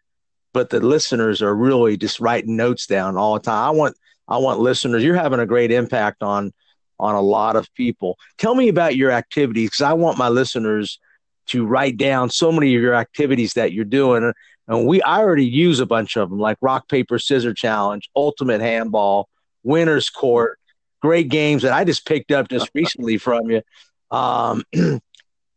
[0.53, 3.65] but the listeners are really just writing notes down all the time.
[3.65, 3.97] I want,
[4.29, 6.53] I want listeners, you're having a great impact on,
[6.99, 8.17] on a lot of people.
[8.39, 10.99] Tell me about your activities because I want my listeners
[11.47, 14.33] to write down so many of your activities that you're doing.
[14.69, 18.61] And we, I already use a bunch of them like rock, paper, scissor challenge, ultimate
[18.61, 19.29] handball,
[19.63, 20.59] winner's court,
[21.01, 23.63] great games that I just picked up just recently from you.
[24.11, 24.65] Um,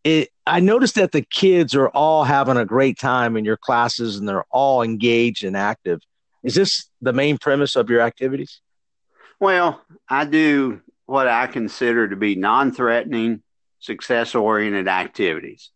[0.04, 4.18] it, I noticed that the kids are all having a great time in your classes
[4.18, 6.02] and they're all engaged and active.
[6.44, 8.62] Is this the main premise of your activities?
[9.40, 13.42] Well, I do what I consider to be non threatening,
[13.80, 15.72] success oriented activities.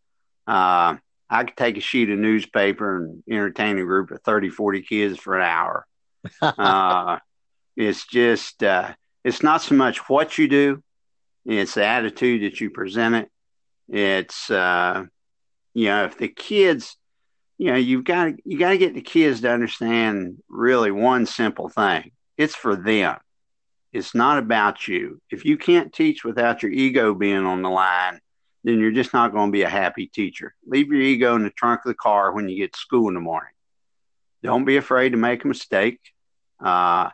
[0.48, 0.96] Uh,
[1.30, 5.18] I could take a sheet of newspaper and entertain a group of 30, 40 kids
[5.18, 5.88] for an hour.
[6.42, 7.18] uh,
[7.76, 10.84] it's just, uh, it's not so much what you do,
[11.46, 13.30] it's the attitude that you present it.
[13.90, 15.06] It's, uh,
[15.74, 16.96] you know, if the kids,
[17.58, 21.26] you know, you've got to, you got to get the kids to understand really one
[21.26, 22.12] simple thing.
[22.38, 23.18] It's for them.
[23.92, 25.22] It's not about you.
[25.30, 28.20] If you can't teach without your ego being on the line,
[28.64, 30.56] then you're just not going to be a happy teacher.
[30.66, 33.14] Leave your ego in the trunk of the car when you get to school in
[33.14, 33.52] the morning.
[34.42, 36.00] Don't be afraid to make a mistake.
[36.60, 37.10] Uh,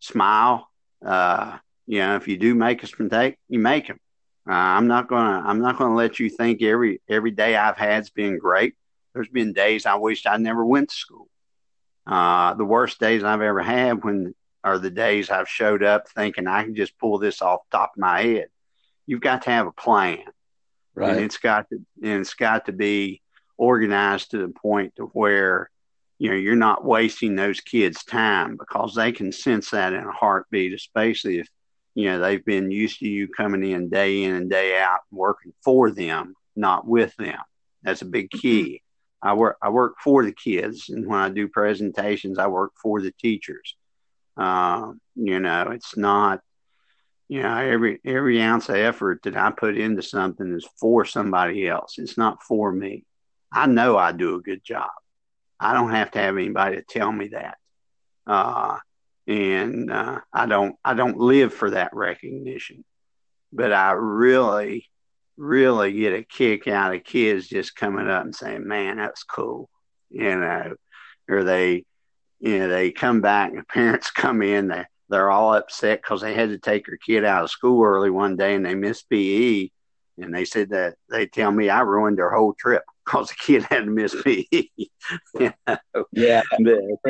[0.00, 0.68] smile.
[1.04, 4.00] Uh, You know, if you do make a mistake, you make them.
[4.48, 8.10] Uh, I'm not gonna I'm not gonna let you think every every day I've had's
[8.10, 8.74] been great.
[9.12, 11.28] There's been days I wished I never went to school.
[12.06, 16.46] Uh, the worst days I've ever had when are the days I've showed up thinking
[16.46, 18.48] I can just pull this off top of my head.
[19.06, 20.24] You've got to have a plan,
[20.96, 21.10] right?
[21.10, 23.22] And it's got to and it's got to be
[23.56, 25.70] organized to the point to where
[26.18, 30.12] you know you're not wasting those kids' time because they can sense that in a
[30.12, 31.48] heartbeat, especially if
[31.94, 35.52] you know they've been used to you coming in day in and day out working
[35.62, 37.38] for them, not with them.
[37.82, 38.82] That's a big key.
[39.22, 43.00] I work I work for the kids, and when I do presentations, I work for
[43.00, 43.76] the teachers.
[44.36, 46.40] Uh, you know, it's not
[47.28, 51.68] you know every every ounce of effort that I put into something is for somebody
[51.68, 51.98] else.
[51.98, 53.04] It's not for me.
[53.52, 54.90] I know I do a good job.
[55.58, 57.56] I don't have to have anybody to tell me that.
[58.26, 58.78] Uh,
[59.26, 62.84] and uh, I don't I don't live for that recognition.
[63.52, 64.88] But I really
[65.36, 69.68] really get a kick out of kids just coming up and saying, "Man, that's cool,"
[70.10, 70.74] you know,
[71.28, 71.84] or they,
[72.40, 76.34] you know, they come back and parents come in, they they're all upset because they
[76.34, 79.68] had to take their kid out of school early one day and they missed PE,
[80.18, 83.62] and they said that they tell me I ruined their whole trip because the kid
[83.70, 84.46] had to miss PE.
[84.52, 85.78] you know?
[86.12, 86.78] Yeah, but,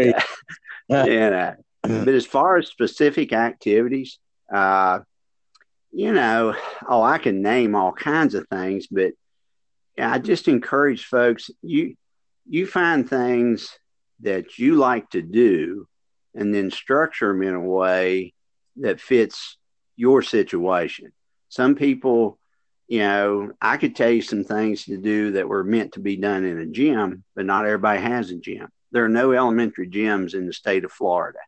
[0.91, 4.19] uh, you know, but as far as specific activities,
[4.53, 5.01] uh,
[5.93, 6.55] you know,
[6.89, 9.13] oh, I can name all kinds of things, but
[9.99, 11.97] I just encourage folks you
[12.49, 13.71] you find things
[14.21, 15.89] that you like to do
[16.37, 18.35] and then structure them in a way
[18.77, 19.57] that fits
[19.97, 21.13] your situation.
[21.49, 22.39] Some people,
[22.89, 26.17] you know, I could tell you some things to do that were meant to be
[26.17, 28.69] done in a gym, but not everybody has a gym.
[28.93, 31.39] There are no elementary gyms in the state of Florida.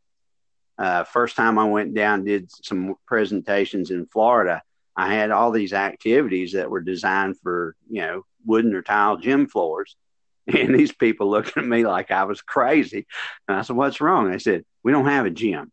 [0.78, 4.62] Uh, first time I went down, did some presentations in Florida.
[4.96, 9.46] I had all these activities that were designed for, you know, wooden or tile gym
[9.46, 9.96] floors.
[10.48, 13.06] And these people looking at me like I was crazy.
[13.46, 14.30] And I said, What's wrong?
[14.30, 15.70] They said, We don't have a gym.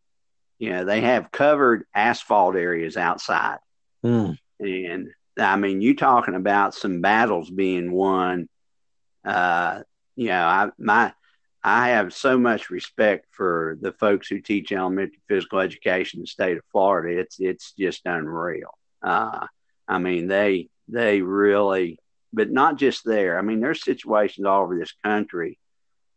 [0.60, 3.60] You know, they have covered asphalt areas outside.
[4.04, 4.38] Mm.
[4.60, 5.08] And
[5.39, 8.49] I mean, you talking about some battles being won.
[9.23, 9.84] Uh,
[10.17, 11.13] you know, I my
[11.63, 16.28] I have so much respect for the folks who teach elementary physical education in the
[16.28, 17.17] state of Florida.
[17.17, 18.78] It's it's just unreal.
[19.01, 19.47] Uh,
[19.88, 21.99] I mean, they they really,
[22.34, 23.39] but not just there.
[23.39, 25.58] I mean, there's situations all over this country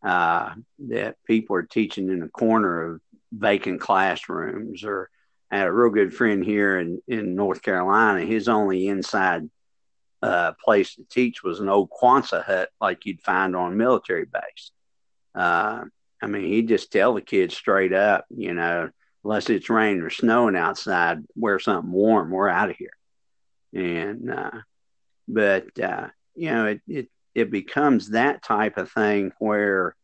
[0.02, 0.54] uh,
[0.88, 3.00] that people are teaching in the corner of
[3.32, 4.84] vacant classrooms.
[4.84, 5.10] Or
[5.50, 8.24] I had a real good friend here in in North Carolina.
[8.24, 9.48] His only inside
[10.22, 14.24] uh, place to teach was an old Quonset hut like you'd find on a military
[14.24, 14.72] base
[15.38, 15.84] uh,
[16.20, 18.90] I mean, he'd just tell the kids straight up, you know,
[19.24, 22.30] unless it's raining or snowing outside, wear something warm.
[22.30, 22.90] We're out of here.
[23.72, 24.50] And, uh,
[25.28, 27.08] but, uh, you know, it, it,
[27.38, 29.94] it becomes that type of thing where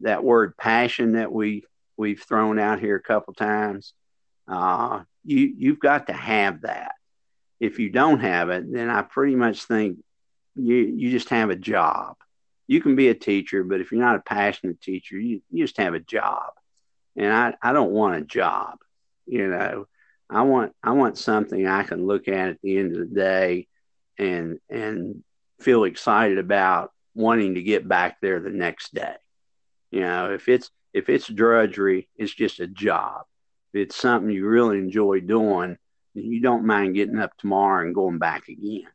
[0.00, 1.64] that word passion that we,
[1.96, 3.94] we've thrown out here a couple times,
[4.48, 6.92] uh, you, you've got to have that.
[7.60, 9.98] If you don't have it, then I pretty much think
[10.54, 12.16] you, you just have a job
[12.66, 15.76] you can be a teacher, but if you're not a passionate teacher, you, you just
[15.76, 16.52] have a job.
[17.16, 18.78] And I, I don't want a job,
[19.26, 19.86] you know.
[20.30, 23.68] I want I want something I can look at at the end of the day
[24.18, 25.22] and and
[25.64, 29.14] feel excited about wanting to get back there the next day.
[29.90, 33.22] You know, if it's if it's drudgery, it's just a job.
[33.72, 35.76] If it's something you really enjoy doing,
[36.14, 38.86] you don't mind getting up tomorrow and going back again.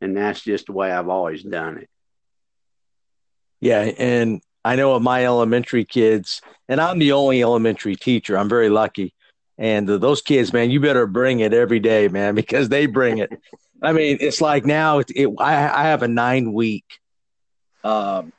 [0.00, 1.88] And that's just the way I've always done it.
[3.60, 8.36] Yeah, and I know of my elementary kids, and I'm the only elementary teacher.
[8.36, 9.14] I'm very lucky.
[9.58, 13.30] And those kids, man, you better bring it every day, man, because they bring it.
[13.82, 16.84] I mean, it's like now it, it, I, I have a nine week
[17.82, 18.32] um,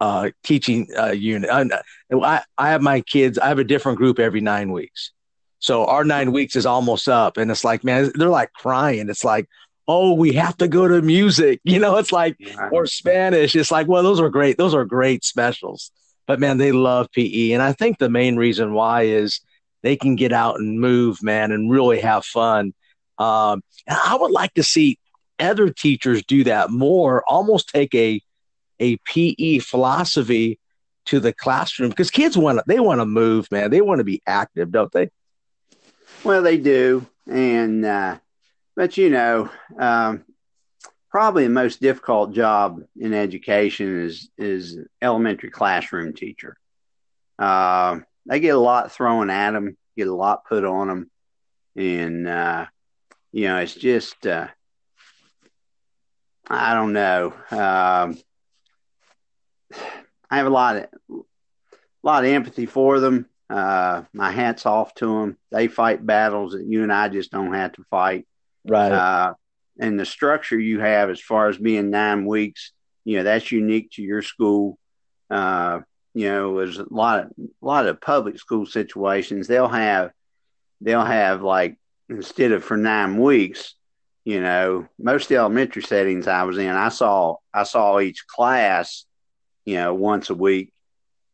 [0.00, 1.50] uh, teaching uh, unit.
[1.50, 5.12] I, I have my kids, I have a different group every nine weeks.
[5.58, 7.38] So our nine weeks is almost up.
[7.38, 9.08] And it's like, man, they're like crying.
[9.08, 9.48] It's like,
[9.88, 11.60] oh, we have to go to music.
[11.64, 12.36] You know, it's like,
[12.70, 13.56] or Spanish.
[13.56, 14.58] It's like, well, those are great.
[14.58, 15.90] Those are great specials.
[16.26, 17.52] But man, they love PE.
[17.52, 19.40] And I think the main reason why is
[19.82, 22.74] they can get out and move, man, and really have fun.
[23.18, 24.98] Um, I would like to see
[25.38, 28.20] other teachers do that more, almost take a,
[28.80, 30.58] a PE philosophy
[31.06, 33.70] to the classroom because kids want to, they want to move, man.
[33.70, 35.10] They want to be active, don't they?
[36.24, 37.06] Well, they do.
[37.28, 38.18] And, uh,
[38.74, 40.24] but you know, um,
[41.16, 46.58] probably the most difficult job in education is is elementary classroom teacher.
[47.38, 51.10] Uh, they get a lot thrown at them, get a lot put on them,
[51.74, 52.66] and uh,
[53.36, 54.46] you know, it's just uh,
[56.48, 57.34] I don't know.
[57.50, 58.18] Um,
[60.30, 61.22] I have a lot of a
[62.02, 63.26] lot of empathy for them.
[63.50, 65.36] Uh, my hat's off to them.
[65.52, 68.26] They fight battles that you and I just don't have to fight.
[68.66, 68.90] Right.
[68.90, 69.34] Uh,
[69.78, 72.72] and the structure you have as far as being nine weeks,
[73.04, 74.78] you know, that's unique to your school.
[75.28, 75.80] Uh,
[76.14, 79.46] you know, there's a lot of a lot of public school situations.
[79.46, 80.12] They'll have
[80.80, 81.76] they'll have like
[82.08, 83.74] instead of for nine weeks,
[84.24, 89.04] you know, most elementary settings I was in, I saw I saw each class,
[89.64, 90.72] you know, once a week,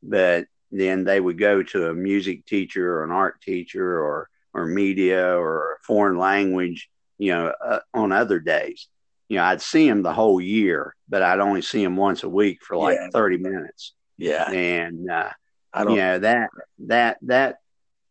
[0.03, 4.67] but then they would go to a music teacher or an art teacher or or
[4.67, 8.89] media or foreign language, you know, uh, on other days.
[9.29, 12.29] You know, I'd see them the whole year, but I'd only see them once a
[12.29, 13.09] week for like Yeah.
[13.15, 13.95] 30 minutes.
[14.19, 14.51] yeah.
[14.51, 15.31] And, uh,
[15.73, 15.93] I don't.
[15.95, 16.51] you know, that,
[16.81, 17.57] that, that,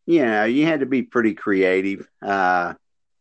[0.06, 2.08] you know, you had to be pretty creative.
[2.22, 2.74] Uh,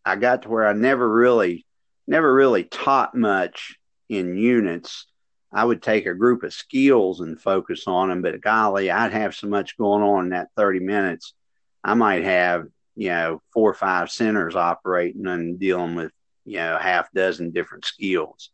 [0.04, 1.66] I got to where I never really,
[2.06, 3.76] never really taught much
[4.08, 5.06] in units.
[5.52, 9.34] I would take a group of skills and focus on them, but golly, I'd have
[9.34, 11.34] so much going on in that 30 minutes.
[11.82, 16.12] I might have, you know, four or five centers operating and dealing with,
[16.44, 18.50] you know, half dozen different skills.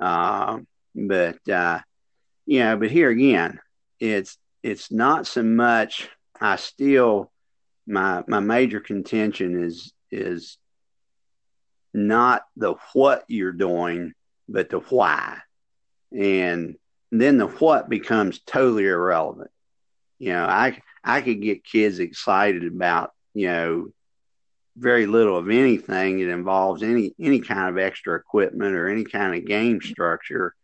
[0.00, 1.80] Um, but, uh,
[2.46, 3.60] you know, but here again,
[4.00, 6.08] it's, it's not so much,
[6.40, 7.30] I still,
[7.88, 10.58] my, my major contention is, is
[11.94, 14.12] not the what you're doing,
[14.48, 15.38] but the why.
[16.12, 16.76] And
[17.10, 19.50] then the what becomes totally irrelevant.
[20.18, 23.88] You know, I I could get kids excited about, you know,
[24.76, 29.34] very little of anything that involves any any kind of extra equipment or any kind
[29.34, 30.54] of game structure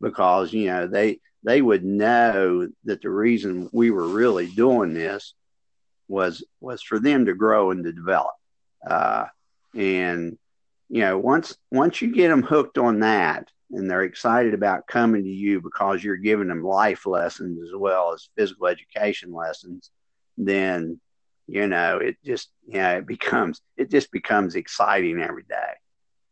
[0.00, 5.34] because, you know, they they would know that the reason we were really doing this
[6.08, 8.34] was was for them to grow and to develop.
[8.86, 9.26] Uh,
[9.74, 10.38] and
[10.88, 15.24] you know, once once you get them hooked on that, and they're excited about coming
[15.24, 19.90] to you because you're giving them life lessons as well as physical education lessons,
[20.38, 21.00] then
[21.48, 25.72] you know it just you know it becomes it just becomes exciting every day.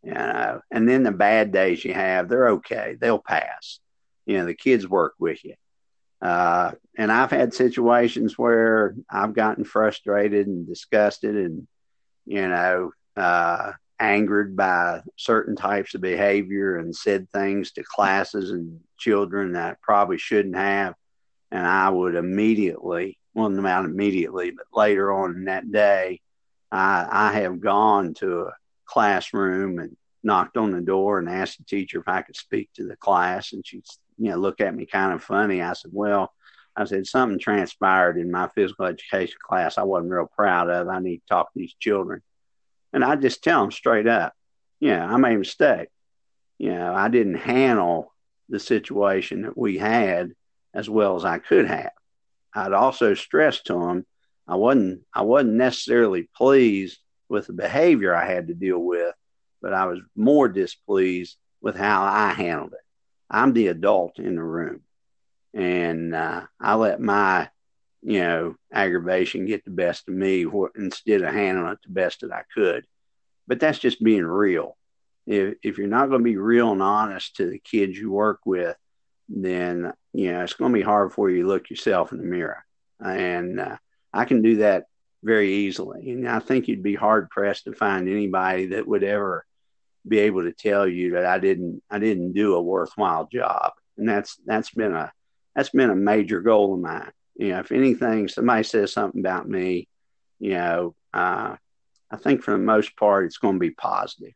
[0.05, 3.81] You know, and then the bad days you have, they're okay, they'll pass.
[4.27, 5.55] You know, the kids work with you.
[6.23, 11.67] Uh, and I've had situations where I've gotten frustrated and disgusted and,
[12.25, 18.81] you know, uh, angered by certain types of behavior and said things to classes and
[18.99, 20.95] children that I probably shouldn't have.
[21.51, 26.21] And I would immediately, well, not immediately, but later on in that day,
[26.73, 28.53] I, I have gone to a
[28.87, 32.87] classroom and knocked on the door and asked the teacher if I could speak to
[32.87, 33.53] the class.
[33.53, 33.83] And she,
[34.19, 35.63] you know, looked at me kind of funny.
[35.63, 36.33] I said, well,
[36.77, 40.89] I said, something transpired in my physical education class I wasn't real proud of.
[40.89, 42.23] I need to talk to these children.
[42.93, 44.35] And I just tell them straight up,
[44.81, 45.89] yeah, I made a mistake.
[46.59, 48.13] You know, I didn't handle
[48.49, 50.33] the situation that we had
[50.73, 51.91] as well as I could have.
[52.55, 54.07] I'd also stressed to them
[54.47, 56.99] I wasn't I wasn't necessarily pleased
[57.29, 59.15] with the behavior I had to deal with,
[59.63, 62.84] but I was more displeased with how I handled it.
[63.31, 64.81] I'm the adult in the room,
[65.53, 67.49] and uh, I let my
[68.03, 70.47] you know aggravation get the best of me
[70.77, 72.87] instead of handling it the best that I could.
[73.47, 74.77] But that's just being real.
[75.27, 78.41] If if you're not going to be real and honest to the kids you work
[78.45, 78.77] with,
[79.29, 82.25] then you know it's going to be hard for you to look yourself in the
[82.25, 82.65] mirror.
[83.01, 83.77] And uh,
[84.13, 84.85] I can do that
[85.23, 86.11] very easily.
[86.11, 89.45] And I think you'd be hard pressed to find anybody that would ever
[90.07, 93.73] be able to tell you that I didn't I didn't do a worthwhile job.
[93.97, 95.13] And that's that's been a
[95.55, 97.13] that's been a major goal of mine.
[97.37, 99.89] You know, if anything, somebody says something about me,
[100.39, 101.57] you know, uh,
[102.11, 104.35] I think for the most part, it's going to be positive.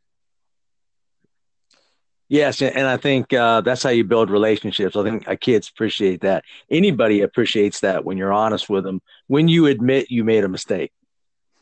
[2.30, 4.96] Yes, and I think uh, that's how you build relationships.
[4.96, 6.44] I think uh, kids appreciate that.
[6.70, 10.92] Anybody appreciates that when you're honest with them, when you admit you made a mistake.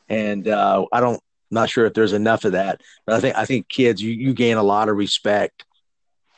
[0.09, 3.45] And uh, I don't, not sure if there's enough of that, but I think I
[3.45, 5.65] think kids, you, you gain a lot of respect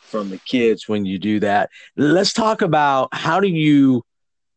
[0.01, 1.71] from the kids when you do that.
[1.97, 4.05] Let's talk about how do you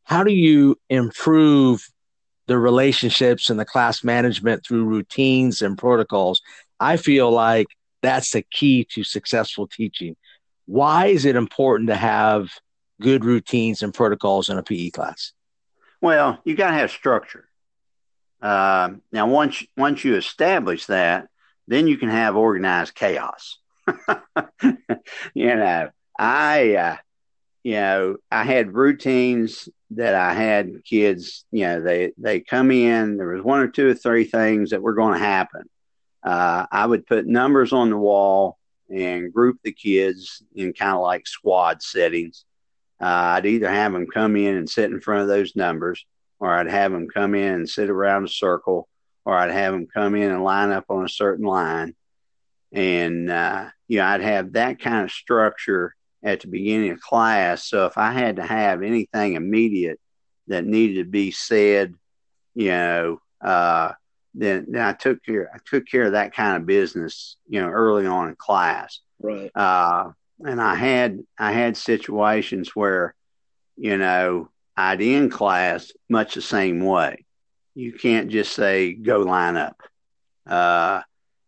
[0.04, 1.88] how do you improve
[2.48, 6.42] the relationships and the class management through routines and protocols.
[6.80, 7.68] I feel like
[8.02, 10.16] that's the key to successful teaching.
[10.66, 12.50] Why is it important to have
[13.00, 15.34] good routines and protocols in a PE class?
[16.02, 17.48] Well, you got to have structure.
[18.42, 21.28] Uh, now, once once you establish that,
[21.68, 23.58] then you can have organized chaos.
[25.34, 26.98] you know, I uh,
[27.64, 33.18] you know, I had routines that I had kids, you know, they, they come in,
[33.18, 35.70] there was one or two or three things that were going to happen.
[36.24, 38.58] Uh, I would put numbers on the wall
[38.90, 42.46] and group the kids in kind of like squad settings.
[43.02, 46.06] Uh, I'd either have them come in and sit in front of those numbers,
[46.42, 48.90] or I'd have them come in and sit around a circle,
[49.24, 51.96] or I'd have them come in and line up on a certain line.
[52.74, 57.68] And, uh, you know, I'd have that kind of structure at the beginning of class.
[57.68, 60.00] So if I had to have anything immediate
[60.48, 61.94] that needed to be said,
[62.56, 63.92] you know, uh,
[64.34, 67.68] then, then I took care I took care of that kind of business, you know,
[67.68, 69.00] early on in class.
[69.22, 69.52] Right.
[69.54, 70.12] Uh,
[70.44, 73.14] and I had I had situations where,
[73.78, 77.26] you know, I'd end class much the same way.
[77.76, 79.82] You can't just say go line up.
[80.46, 81.02] Uh,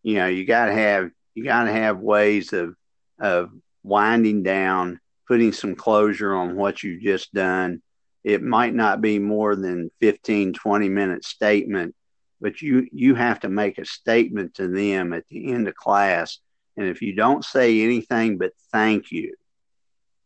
[0.03, 2.76] you know, you got to have you got to have ways of
[3.19, 3.51] of
[3.84, 7.82] winding down, putting some closure on what you've just done.
[8.24, 11.95] It might not be more than 15, 20 minute statement,
[12.39, 16.39] but you, you have to make a statement to them at the end of class.
[16.78, 19.36] And if you don't say anything but thank you,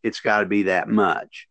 [0.04, 1.48] it's got to be that much.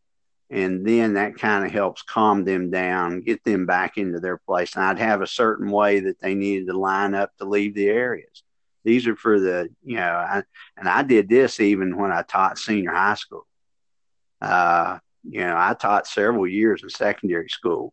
[0.48, 4.76] And then that kind of helps calm them down, get them back into their place.
[4.76, 7.88] And I'd have a certain way that they needed to line up to leave the
[7.88, 8.44] areas.
[8.84, 10.44] These are for the, you know, I,
[10.76, 13.46] and I did this even when I taught senior high school.
[14.40, 17.92] Uh, you know, I taught several years in secondary school,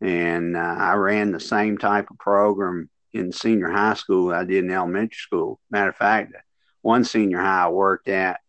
[0.00, 4.64] and uh, I ran the same type of program in senior high school I did
[4.64, 5.60] in elementary school.
[5.70, 6.34] Matter of fact,
[6.82, 8.40] one senior high I worked at,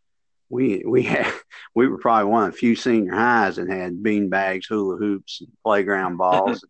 [0.49, 1.31] we we had
[1.75, 5.41] we were probably one of the few senior highs that had bean bags, hula hoops,
[5.41, 6.63] and playground balls,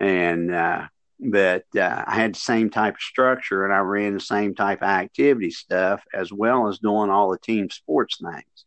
[0.00, 0.86] and uh,
[1.20, 4.82] but uh, I had the same type of structure and I ran the same type
[4.82, 8.64] of activity stuff as well as doing all the team sports things.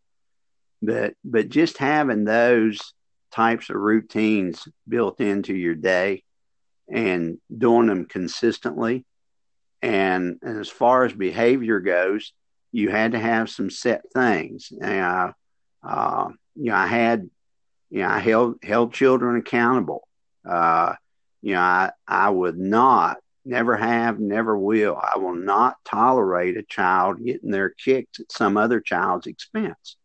[0.82, 2.80] But but just having those
[3.32, 6.24] types of routines built into your day
[6.90, 9.06] and doing them consistently.
[9.82, 12.34] And, and as far as behavior goes,
[12.76, 14.74] you had to have some set things.
[14.84, 15.32] Uh,
[15.82, 17.30] uh, you know, I had,
[17.90, 20.06] you know, I held held children accountable.
[20.46, 20.96] Uh,
[21.42, 24.98] you know, I, I would not, never have, never will.
[25.02, 29.96] I will not tolerate a child getting their kicks at some other child's expense.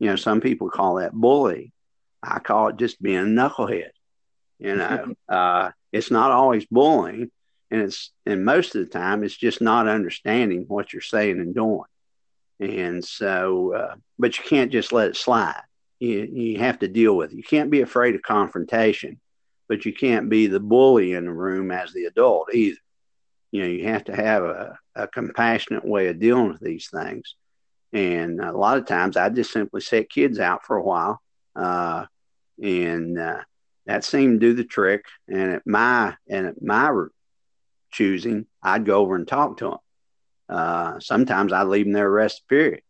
[0.00, 1.72] You know, some people call that bully.
[2.24, 3.90] I call it just being a knucklehead.
[4.58, 7.30] You know, uh, it's not always bullying,
[7.70, 11.54] and it's and most of the time it's just not understanding what you're saying and
[11.54, 11.82] doing.
[12.58, 15.62] And so, uh, but you can't just let it slide.
[15.98, 17.36] You you have to deal with it.
[17.36, 19.20] You can't be afraid of confrontation
[19.68, 22.78] but you can't be the bully in the room as the adult either.
[23.50, 27.34] You know, you have to have a, a compassionate way of dealing with these things.
[27.92, 31.20] And a lot of times I just simply set kids out for a while.
[31.54, 32.06] Uh,
[32.62, 33.42] and uh,
[33.86, 35.04] that seemed to do the trick.
[35.28, 36.90] And at my, and at my
[37.90, 39.78] choosing, I'd go over and talk to them.
[40.48, 42.82] Uh, sometimes I'd leave them there rest period.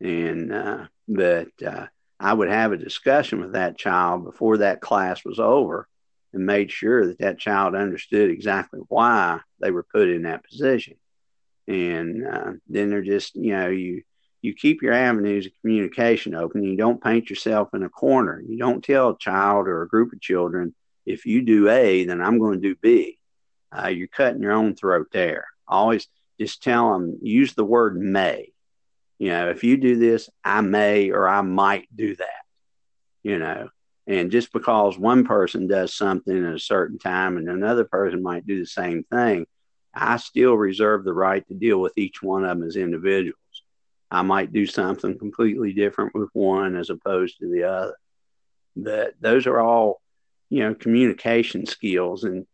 [0.00, 1.86] And, uh, but, uh,
[2.20, 5.88] I would have a discussion with that child before that class was over
[6.32, 10.96] and made sure that that child understood exactly why they were put in that position.
[11.66, 14.02] And uh, then they're just, you know, you
[14.40, 16.62] you keep your avenues of communication open.
[16.62, 18.40] You don't paint yourself in a corner.
[18.40, 20.74] You don't tell a child or a group of children,
[21.04, 23.18] if you do A, then I'm going to do B.
[23.76, 25.46] Uh, you're cutting your own throat there.
[25.66, 26.06] Always
[26.40, 28.52] just tell them, use the word may.
[29.18, 32.28] You know, if you do this, I may or I might do that.
[33.22, 33.68] You know,
[34.06, 38.46] and just because one person does something at a certain time and another person might
[38.46, 39.46] do the same thing,
[39.92, 43.36] I still reserve the right to deal with each one of them as individuals.
[44.10, 47.96] I might do something completely different with one as opposed to the other.
[48.76, 50.00] But those are all,
[50.48, 52.46] you know, communication skills and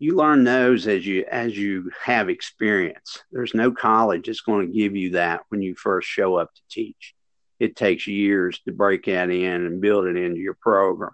[0.00, 3.22] you learn those as you as you have experience.
[3.30, 6.62] There's no college that's going to give you that when you first show up to
[6.68, 7.14] teach
[7.60, 11.12] it takes years to break that in and build it into your program.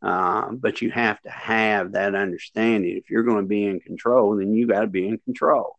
[0.00, 2.96] Uh, but you have to have that understanding.
[2.96, 5.76] If you're going to be in control, then you got to be in control.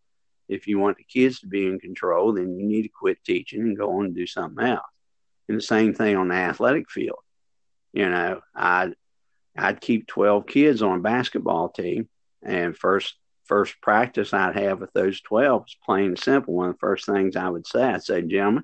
[0.50, 3.62] If you want the kids to be in control, then you need to quit teaching
[3.62, 4.82] and go on and do something else.
[5.48, 7.20] And the same thing on the athletic field.
[7.94, 8.94] You know, I'd
[9.58, 12.10] I'd keep 12 kids on a basketball team,
[12.44, 13.16] and first
[13.46, 16.54] first practice I'd have with those 12 was plain and simple.
[16.54, 18.64] One of the first things I would say, I'd say, gentlemen,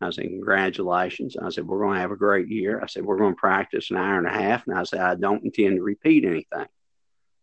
[0.00, 1.36] I said, congratulations.
[1.36, 2.80] I said, we're going to have a great year.
[2.82, 4.66] I said, we're going to practice an hour and a half.
[4.66, 6.66] And I said, I don't intend to repeat anything.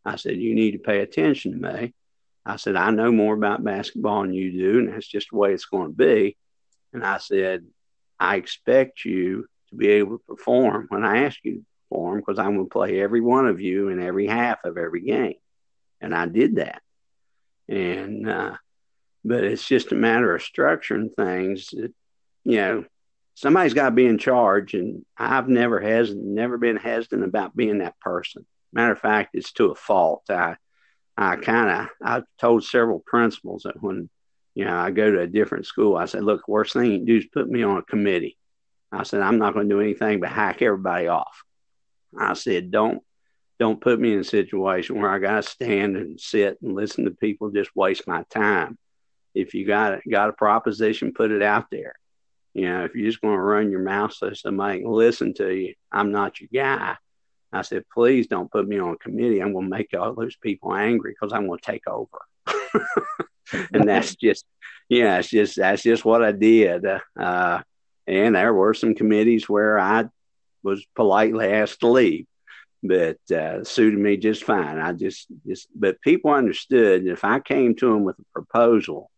[0.05, 1.93] I said, you need to pay attention to me.
[2.45, 5.53] I said, I know more about basketball than you do, and that's just the way
[5.53, 6.37] it's going to be.
[6.93, 7.65] And I said,
[8.19, 12.39] I expect you to be able to perform when I ask you to perform because
[12.39, 15.35] I'm going to play every one of you in every half of every game.
[16.01, 16.81] And I did that.
[17.69, 18.57] And, uh,
[19.23, 21.93] but it's just a matter of structuring things that,
[22.43, 22.85] you know,
[23.35, 24.73] somebody's got to be in charge.
[24.73, 28.45] And I've never has never been hesitant about being that person.
[28.73, 30.23] Matter of fact, it's to a fault.
[30.29, 30.55] I,
[31.17, 34.09] I kind of, I've told several principals that when,
[34.55, 37.05] you know, I go to a different school, I said, look, worst thing you can
[37.05, 38.37] do is put me on a committee.
[38.91, 41.43] I said, I'm not going to do anything but hack everybody off.
[42.19, 43.01] I said, don't,
[43.61, 47.05] don't put me in a situation where I got to stand and sit and listen
[47.05, 48.75] to people just waste my time.
[49.35, 51.93] If you got got a proposition, put it out there.
[52.55, 55.53] You know, if you're just going to run your mouth so somebody can listen to
[55.53, 56.97] you, I'm not your guy.
[57.53, 59.41] I said, please don't put me on a committee.
[59.41, 62.17] I'm going to make all those people angry because I'm going to take over.
[63.73, 64.43] and that's just,
[64.89, 66.83] yeah, it's just, that's just what I did.
[67.15, 67.61] Uh,
[68.07, 70.05] and there were some committees where I
[70.63, 72.25] was politely asked to leave,
[72.83, 74.79] but uh, suited me just fine.
[74.79, 79.11] I just, just, but people understood if I came to them with a proposal,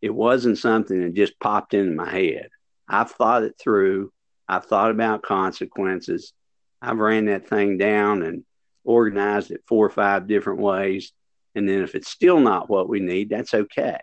[0.00, 2.48] it wasn't something that just popped into my head.
[2.88, 4.12] I've thought it through.
[4.48, 6.32] I've thought about consequences.
[6.80, 8.44] I've ran that thing down and
[8.84, 11.12] organized it four or five different ways.
[11.54, 13.98] And then if it's still not what we need, that's okay.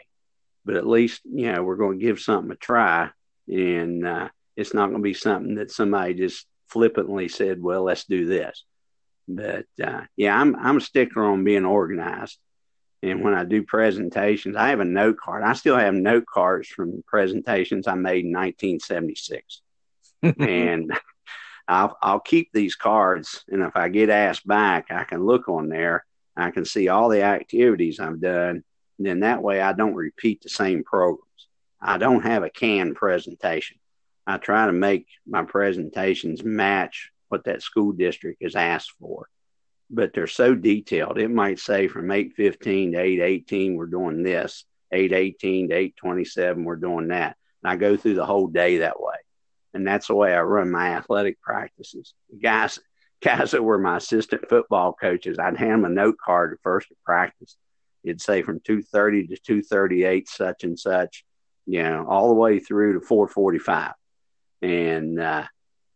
[0.66, 3.10] But at least, you know, we're going to give something a try.
[3.48, 8.04] And uh, it's not going to be something that somebody just flippantly said, well, let's
[8.04, 8.64] do this.
[9.28, 12.38] But uh, yeah, I'm, I'm a sticker on being organized.
[13.04, 15.44] And when I do presentations, I have a note card.
[15.44, 19.62] I still have note cards from presentations I made in 1976.
[20.40, 20.92] and
[21.68, 23.44] I'll, I'll keep these cards.
[23.50, 26.06] And if I get asked back, I can look on there.
[26.36, 28.64] I can see all the activities I've done.
[28.98, 31.24] And then that way I don't repeat the same programs.
[31.80, 33.78] I don't have a canned presentation.
[34.26, 39.28] I try to make my presentations match what that school district has asked for.
[39.90, 41.18] But they're so detailed.
[41.18, 44.66] It might say from 815 to 818, we're doing this.
[44.92, 47.36] 818 to 827, we're doing that.
[47.64, 49.16] And I go through the whole day that way
[49.78, 52.14] and that's the way I run my athletic practices.
[52.42, 52.80] Guys,
[53.24, 56.92] guys that were my assistant football coaches, I'd hand them a note card at first
[56.92, 57.56] of practice.
[58.04, 61.24] It'd say from two thirty to two thirty eight, such and such,
[61.66, 63.94] you know, all the way through to four forty five.
[64.62, 65.46] And uh,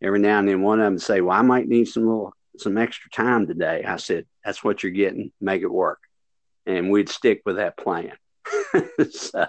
[0.02, 2.78] every now and then, one of them say, "Well, I might need some little some
[2.78, 5.32] extra time today." I said, "That's what you're getting.
[5.40, 6.00] Make it work."
[6.66, 8.14] And we'd stick with that plan.
[9.12, 9.48] so,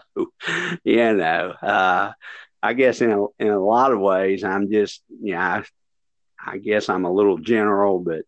[0.85, 2.13] you know, uh,
[2.63, 5.65] I guess in a, in a lot of ways, I'm just, you know, I,
[6.45, 8.23] I guess I'm a little general, but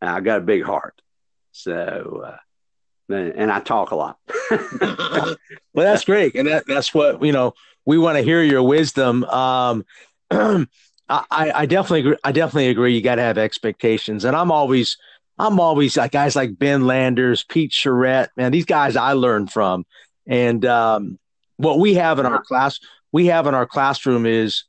[0.00, 1.00] I got a big heart.
[1.52, 2.36] So, uh,
[3.14, 4.18] and I talk a lot.
[4.50, 5.36] well,
[5.74, 6.34] that's great.
[6.34, 7.54] And that, that's what, you know,
[7.86, 9.24] we want to hear your wisdom.
[9.24, 9.86] Um,
[11.08, 12.16] I, I definitely agree.
[12.22, 12.94] I definitely agree.
[12.94, 14.24] You got to have expectations.
[14.24, 14.96] And I'm always,
[15.38, 19.84] I'm always like guys like Ben Landers, Pete Charette, man, these guys I learned from.
[20.26, 21.18] And um,
[21.56, 22.78] what we have in our class,
[23.12, 24.64] we have in our classroom is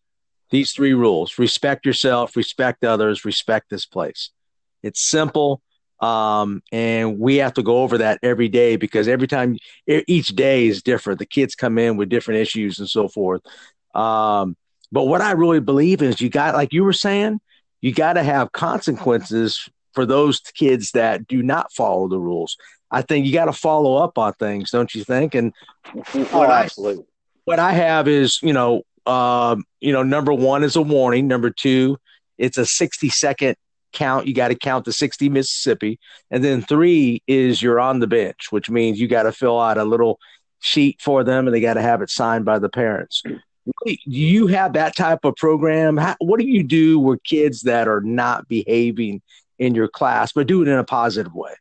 [0.50, 4.32] these three rules respect yourself, respect others, respect this place.
[4.82, 5.62] It's simple.
[6.00, 10.68] Um, and we have to go over that every day because every time each day
[10.68, 11.20] is different.
[11.20, 13.42] The kids come in with different issues and so forth.
[13.94, 14.56] Um,
[14.92, 17.40] but what I really believe is you got, like you were saying,
[17.82, 22.58] you got to have consequences for those kids that do not follow the rules.
[22.92, 25.36] I think you got to follow up on things, don't you think?
[25.36, 25.54] And
[26.34, 27.06] oh, absolutely
[27.50, 31.28] what I have is, you know, um, you know, number one is a warning.
[31.28, 31.98] Number two,
[32.38, 33.56] it's a 60 second
[33.92, 34.28] count.
[34.28, 36.00] You got to count the 60 Mississippi.
[36.30, 39.80] And then three is you're on the bench, which means you got to fill out
[39.80, 40.20] a little
[40.60, 43.24] sheet for them and they got to have it signed by the parents.
[43.86, 45.98] Do you have that type of program?
[45.98, 49.22] How, what do you do with kids that are not behaving
[49.58, 51.54] in your class, but do it in a positive way?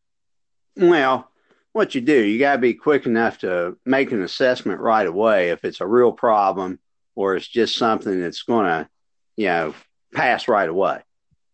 [0.77, 1.29] Well,
[1.73, 5.51] what you do, you got to be quick enough to make an assessment right away
[5.51, 6.79] if it's a real problem
[7.15, 8.89] or it's just something that's going to,
[9.37, 9.75] you know,
[10.15, 11.01] pass right away.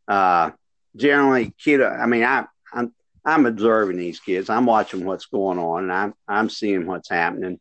[0.06, 0.50] Uh,
[0.94, 2.94] generally, kid, I mean, I, I'm,
[3.24, 4.50] I'm observing these kids.
[4.50, 7.58] I'm watching what's going on, and I'm, I'm seeing what's happening.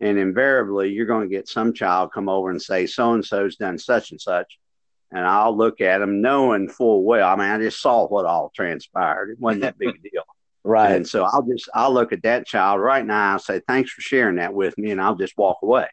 [0.00, 3.56] And invariably, you're going to get some child come over and say, "So and so's
[3.56, 4.58] done such and such,"
[5.12, 7.28] and I'll look at them knowing full well.
[7.28, 9.30] I mean, I just saw what all transpired.
[9.30, 10.22] It wasn't that big a deal.
[10.62, 10.92] Right.
[10.92, 13.32] And so I'll just I'll look at that child right now.
[13.32, 15.86] I'll say thanks for sharing that with me, and I'll just walk away.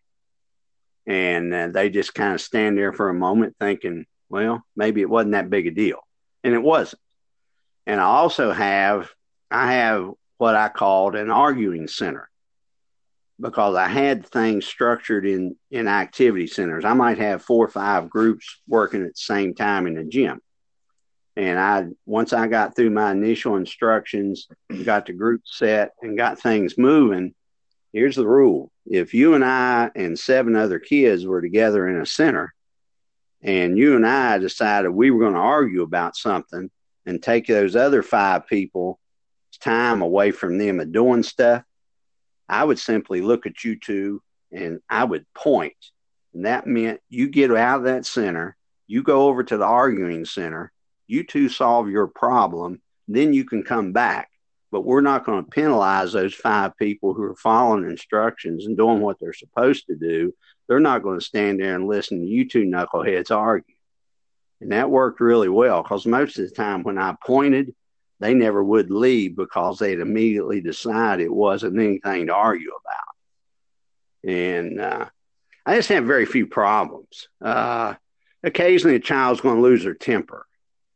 [1.05, 5.10] And uh, they just kind of stand there for a moment, thinking, well, maybe it
[5.10, 5.99] wasn't that big a deal,
[6.43, 7.01] and it wasn't.
[7.86, 9.10] And I also have
[9.49, 12.30] I have what I called an arguing center.
[13.40, 16.86] Because I had things structured in in activity centers.
[16.86, 20.42] I might have four or five groups working at the same time in the gym.
[21.36, 24.48] And I once I got through my initial instructions,
[24.84, 27.36] got the group set and got things moving,
[27.94, 28.72] here's the rule.
[28.86, 32.54] If you and I and seven other kids were together in a center
[33.42, 36.70] and you and I decided we were going to argue about something
[37.06, 39.00] and take those other five people
[39.60, 41.64] time away from them and doing stuff,
[42.50, 44.22] I would simply look at you two
[44.52, 45.76] and I would point.
[46.34, 48.56] And that meant you get out of that center,
[48.88, 50.72] you go over to the arguing center,
[51.08, 54.30] you two solve your problem, then you can come back.
[54.72, 59.00] But we're not going to penalize those five people who are following instructions and doing
[59.00, 60.34] what they're supposed to do.
[60.68, 63.76] They're not going to stand there and listen to you two knuckleheads argue.
[64.60, 67.74] And that worked really well because most of the time when I pointed,
[68.20, 74.32] they never would leave because they'd immediately decide it wasn't anything to argue about.
[74.34, 75.05] And uh,
[75.65, 77.28] I just have very few problems.
[77.41, 77.95] Uh,
[78.43, 80.45] occasionally, a child's going to lose their temper,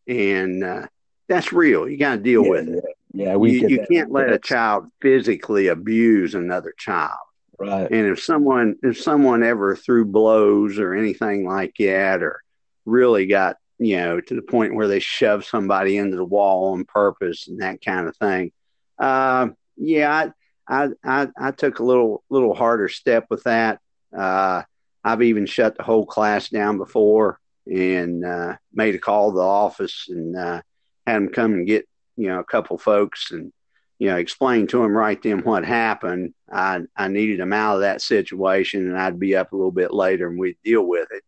[0.07, 0.87] and uh,
[1.29, 1.87] that's real.
[1.87, 2.83] You got to deal yeah, with it.
[3.13, 7.19] Yeah, we you, you can't let a child physically abuse another child.
[7.59, 7.91] Right.
[7.91, 12.41] And if someone if someone ever threw blows or anything like that, or
[12.85, 16.85] really got you know, to the point where they shove somebody into the wall on
[16.85, 18.51] purpose and that kind of thing.
[18.99, 20.29] Uh, yeah,
[20.69, 23.79] I, I, I, I, took a little, little harder step with that.
[24.15, 24.61] Uh,
[25.03, 29.43] I've even shut the whole class down before and uh, made a call to the
[29.43, 30.61] office and uh,
[31.07, 33.51] had them come and get, you know, a couple folks and,
[33.97, 36.35] you know, explain to them right then what happened.
[36.51, 39.91] I, I needed them out of that situation and I'd be up a little bit
[39.91, 41.23] later and we'd deal with it.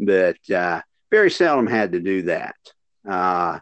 [0.00, 2.56] But, uh, very seldom had to do that.
[3.08, 3.60] Uh,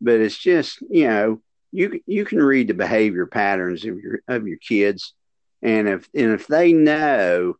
[0.00, 1.40] but it's just, you know,
[1.72, 5.12] you you can read the behavior patterns of your of your kids,
[5.60, 7.56] and if and if they know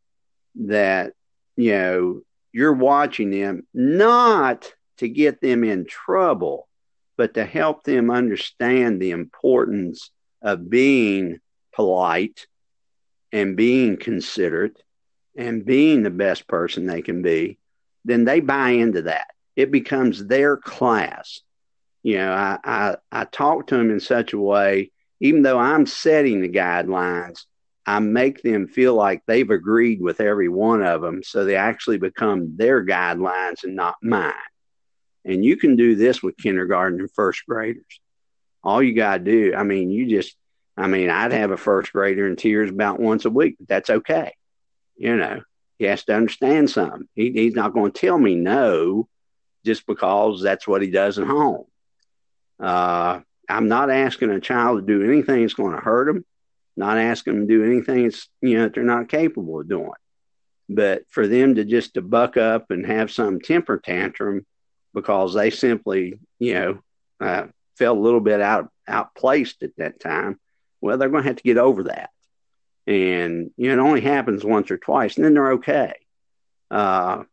[0.55, 1.13] that
[1.57, 2.21] you know
[2.53, 6.69] you're watching them not to get them in trouble,
[7.17, 10.11] but to help them understand the importance
[10.41, 11.41] of being
[11.75, 12.47] polite
[13.33, 14.81] and being considerate
[15.37, 17.59] and being the best person they can be,
[18.05, 19.29] then they buy into that.
[19.57, 21.41] It becomes their class.
[22.03, 24.91] You know, I, I, I talk to them in such a way,
[25.21, 27.45] even though I'm setting the guidelines,
[27.87, 31.23] I make them feel like they've agreed with every one of them.
[31.23, 34.33] So they actually become their guidelines and not mine.
[35.25, 38.01] And you can do this with kindergarten and first graders.
[38.63, 40.37] All you got to do, I mean, you just,
[40.77, 43.91] I mean, I'd have a first grader in tears about once a week, but that's
[43.91, 44.35] okay.
[44.97, 45.43] You know,
[45.79, 47.09] he has to understand something.
[47.15, 49.09] He, he's not going to tell me no
[49.65, 51.65] just because that's what he does at home.
[52.61, 56.25] Uh, I'm not asking a child to do anything that's going to hurt them.
[56.77, 59.91] Not asking them to do anything that's you know that they're not capable of doing.
[60.69, 64.45] But for them to just to buck up and have some temper tantrum
[64.93, 66.79] because they simply you know
[67.21, 67.47] uh,
[67.77, 70.41] felt a little bit out outplaced at that time,
[70.81, 72.11] well, they're going to have to get over that
[72.87, 75.95] and you know it only happens once or twice, and then they're okay.
[76.71, 77.25] Uh,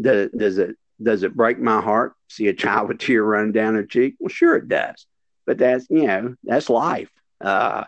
[0.00, 3.74] does, does it does it break my heart see a child with tear running down
[3.74, 4.16] their cheek?
[4.18, 5.06] Well, sure it does,
[5.46, 7.10] but that's you know that's life.
[7.40, 7.84] Uh,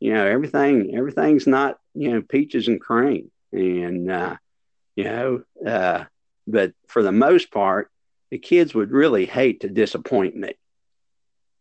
[0.00, 4.36] you know everything everything's not you know peaches and cream, and uh,
[4.96, 6.04] you know, uh,
[6.46, 7.90] but for the most part,
[8.30, 10.54] the kids would really hate to disappoint me,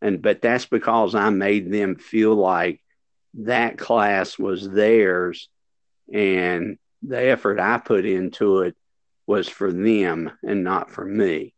[0.02, 2.82] and but that's because I made them feel like
[3.36, 5.50] that class was theirs
[6.12, 8.76] and the effort I put into it
[9.26, 11.54] was for them and not for me.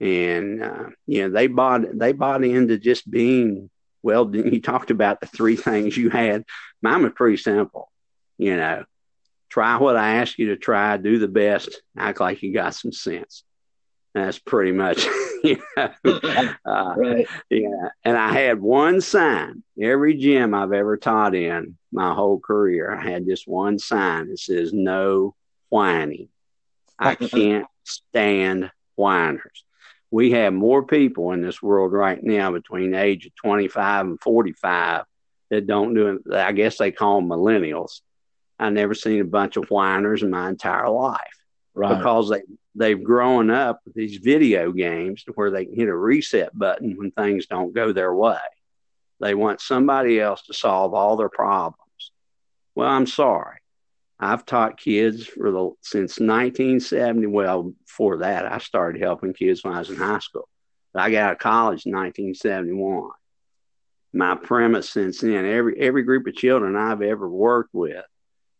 [0.00, 3.70] And uh, you know, they bought they bought into just being
[4.02, 4.30] well.
[4.34, 6.44] You talked about the three things you had.
[6.80, 7.90] Mine was pretty simple.
[8.38, 8.84] You know,
[9.50, 12.92] try what I ask you to try, do the best, act like you got some
[12.92, 13.44] sense.
[14.14, 15.06] That's pretty much,
[15.44, 17.26] you know, uh, right.
[17.48, 17.88] yeah.
[18.04, 22.94] And I had one sign every gym I've ever taught in my whole career.
[22.94, 25.34] I had just one sign that says "No
[25.68, 26.28] whining."
[26.98, 29.64] I can't stand whiners.
[30.10, 34.20] We have more people in this world right now between the age of 25 and
[34.20, 35.04] 45
[35.50, 36.34] that don't do it.
[36.34, 38.00] I guess they call them millennials.
[38.58, 41.18] I never seen a bunch of whiners in my entire life
[41.74, 41.96] right.
[41.96, 42.42] because they
[42.74, 46.96] they've grown up with these video games to where they can hit a reset button
[46.96, 48.38] when things don't go their way.
[49.20, 51.76] They want somebody else to solve all their problems.
[52.74, 53.58] Well, I'm sorry.
[54.18, 57.26] I've taught kids for the since 1970.
[57.26, 60.48] Well, before that, I started helping kids when I was in high school.
[60.94, 63.10] I got out of college in 1971.
[64.12, 68.04] My premise since then, every every group of children I've ever worked with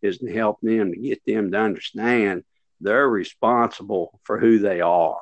[0.00, 2.44] is to help them to get them to understand
[2.80, 5.20] they're responsible for who they are.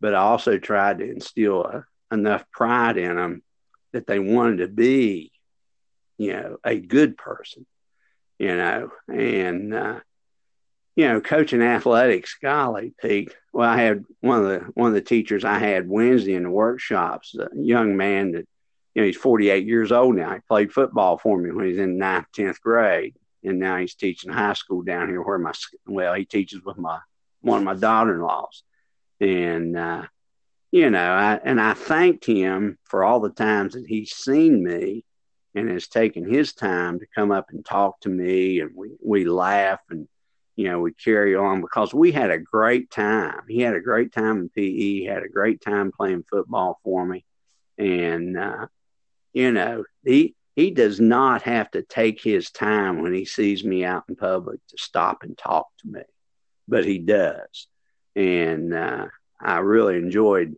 [0.00, 3.42] But I also tried to instill a, enough pride in them
[3.92, 5.32] that they wanted to be,
[6.18, 7.66] you know, a good person,
[8.38, 10.00] you know, and, uh,
[10.96, 13.34] you know, coaching athletics, golly, Pete.
[13.52, 16.50] Well, I had one of the one of the teachers I had Wednesday in the
[16.50, 18.46] workshops, a young man that,
[18.94, 20.34] you know, he's 48 years old now.
[20.34, 23.14] He played football for me when he was in ninth, tenth grade,
[23.44, 25.52] and now he's teaching high school down here where my
[25.86, 26.98] well, he teaches with my
[27.40, 28.62] one of my daughter-in-laws,
[29.20, 30.02] and uh,
[30.70, 35.04] you know, I, and I thanked him for all the times that he's seen me
[35.54, 39.24] and has taken his time to come up and talk to me, and we we
[39.24, 40.08] laugh and
[40.56, 43.42] you know we carry on because we had a great time.
[43.48, 47.24] He had a great time in PE, had a great time playing football for me,
[47.76, 48.66] and uh,
[49.34, 53.84] you know he he does not have to take his time when he sees me
[53.84, 56.02] out in public to stop and talk to me,
[56.68, 57.66] but he does,
[58.16, 59.06] and uh,
[59.40, 60.56] I really enjoyed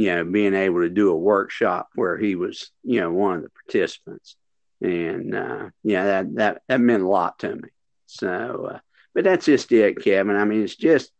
[0.00, 3.42] you know, being able to do a workshop where he was, you know, one of
[3.42, 4.34] the participants.
[4.80, 7.68] And, uh, yeah, that, that, that meant a lot to me.
[8.06, 8.78] So, uh,
[9.14, 10.36] but that's just it, Kevin.
[10.36, 11.10] I mean, it's just,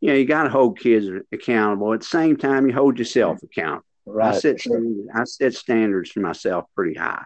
[0.00, 1.92] you know, you got to hold kids accountable.
[1.92, 3.84] At the same time, you hold yourself accountable.
[4.06, 4.34] Right.
[4.34, 7.24] I set, standards, I set standards for myself pretty high.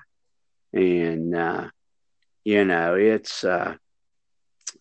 [0.72, 1.68] And, uh,
[2.44, 3.74] you know, it's, uh,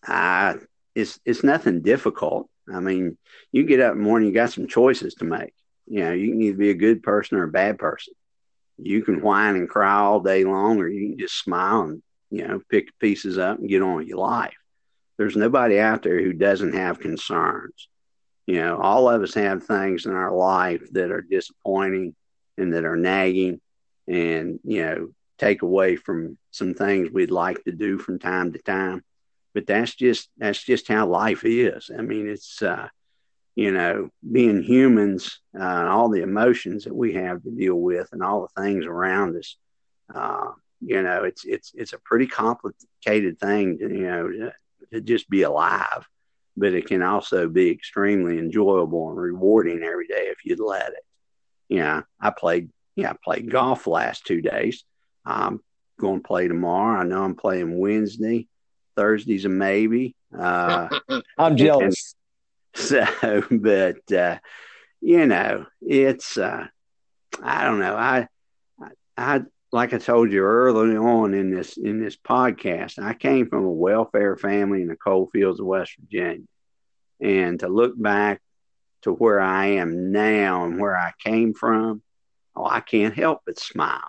[0.04, 0.56] I,
[0.94, 2.48] it's, it's nothing difficult.
[2.72, 3.16] I mean,
[3.52, 5.54] you get up in the morning, you got some choices to make.
[5.86, 8.14] You know, you can either be a good person or a bad person.
[8.78, 12.46] You can whine and cry all day long, or you can just smile and, you
[12.46, 14.56] know, pick pieces up and get on with your life.
[15.16, 17.88] There's nobody out there who doesn't have concerns.
[18.46, 22.14] You know, all of us have things in our life that are disappointing
[22.58, 23.60] and that are nagging
[24.06, 25.08] and, you know,
[25.38, 29.04] take away from some things we'd like to do from time to time.
[29.54, 31.90] But that's just that's just how life is.
[31.96, 32.88] I mean, it's uh,
[33.54, 38.08] you know, being humans uh, and all the emotions that we have to deal with
[38.12, 39.56] and all the things around us,
[40.14, 40.50] uh,
[40.82, 44.52] you know, it's it's it's a pretty complicated thing to you know to,
[44.92, 46.06] to just be alive,
[46.54, 51.04] but it can also be extremely enjoyable and rewarding every day if you'd let it.
[51.70, 54.84] You know, I played yeah, I played golf last two days.
[55.26, 55.60] I'm
[56.00, 57.00] going to play tomorrow.
[57.00, 58.46] I know I'm playing Wednesday.
[58.96, 60.14] Thursday's a maybe.
[60.36, 60.88] Uh,
[61.38, 62.14] I'm jealous.
[62.78, 63.06] So,
[63.50, 64.36] but uh,
[65.00, 66.66] you know, it's uh,
[67.42, 67.96] I don't know.
[67.96, 68.28] I,
[69.16, 73.64] I like I told you early on in this in this podcast, I came from
[73.64, 76.46] a welfare family in the coal fields of West Virginia,
[77.18, 78.42] and to look back
[79.02, 82.02] to where I am now and where I came from,
[82.54, 84.02] oh, I can't help but smile.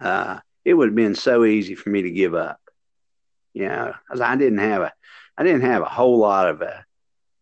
[0.00, 2.60] Uh, it would have been so easy for me to give up,
[3.52, 4.92] you know, I didn't have a
[5.36, 6.84] I didn't have a whole lot of a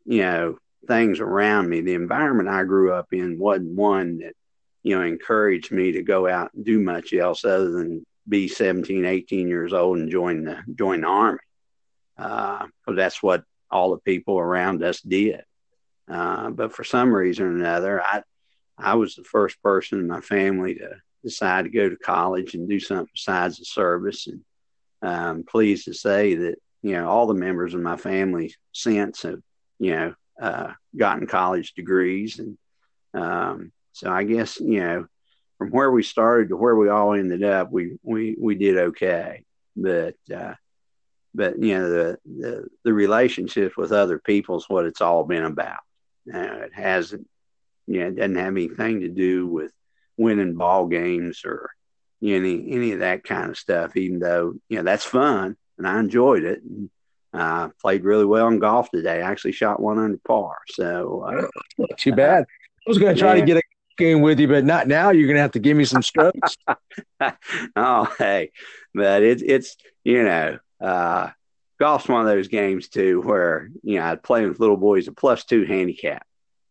[0.04, 1.80] you know, things around me.
[1.80, 4.34] The environment I grew up in wasn't one that,
[4.82, 9.04] you know, encouraged me to go out and do much else other than be 17,
[9.04, 11.38] 18 years old and join the join the army.
[12.18, 15.42] Uh, that's what all the people around us did.
[16.10, 18.22] Uh, but for some reason or another, I
[18.76, 22.68] I was the first person in my family to decide to go to college and
[22.68, 24.26] do something besides the service.
[24.26, 24.40] And
[25.02, 29.40] I'm pleased to say that you know all the members of my family since have
[29.82, 32.38] you know, uh, gotten college degrees.
[32.38, 32.56] And
[33.14, 35.06] um, so I guess, you know,
[35.58, 39.42] from where we started to where we all ended up, we, we, we did okay.
[39.74, 40.54] But, uh,
[41.34, 42.92] but you know, the, the, the
[43.76, 45.80] with other people is what it's all been about.
[46.32, 47.28] Uh, it hasn't,
[47.88, 49.72] you know, it doesn't have anything to do with
[50.16, 51.70] winning ball games or
[52.22, 55.98] any, any of that kind of stuff, even though, you know, that's fun and I
[55.98, 56.62] enjoyed it.
[56.62, 56.90] And,
[57.34, 59.22] uh, played really well in golf today.
[59.22, 60.56] I actually shot one under par.
[60.68, 61.48] So
[61.80, 62.44] uh, too bad.
[62.44, 63.40] I was going to try yeah.
[63.40, 63.62] to get a
[63.96, 65.10] game with you, but not now.
[65.10, 66.56] You're going to have to give me some strokes.
[67.76, 68.50] oh, hey,
[68.94, 71.30] but it's it's you know, uh,
[71.78, 75.12] golf's one of those games too where you know I'd play with little boys a
[75.12, 76.26] plus two handicap.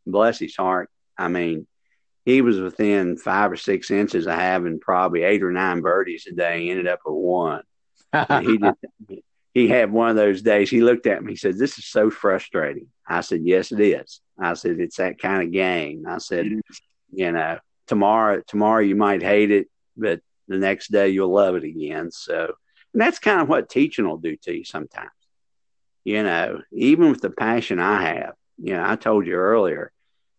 [0.05, 0.89] Bless his heart.
[1.17, 1.67] I mean,
[2.25, 6.33] he was within five or six inches of having probably eight or nine birdies a
[6.33, 6.61] day.
[6.61, 7.63] He ended up with one.
[8.41, 8.75] he did
[9.53, 10.69] he had one of those days.
[10.69, 11.33] He looked at me.
[11.33, 15.19] He said, "This is so frustrating." I said, "Yes, it is." I said, "It's that
[15.19, 16.59] kind of game." I said, mm-hmm.
[17.11, 19.67] "You know, tomorrow, tomorrow you might hate it,
[19.97, 22.53] but the next day you'll love it again." So,
[22.93, 25.09] and that's kind of what teaching will do to you sometimes.
[26.03, 29.91] You know, even with the passion I have, you know, I told you earlier,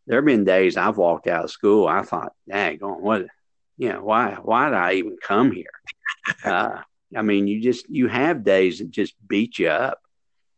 [0.07, 1.86] there have been days I've walked out of school.
[1.86, 3.26] I thought, "Dang, what?
[3.76, 4.34] You know, why?
[4.42, 5.66] Why did I even come here?"
[6.44, 6.80] Uh,
[7.16, 9.98] I mean, you just you have days that just beat you up.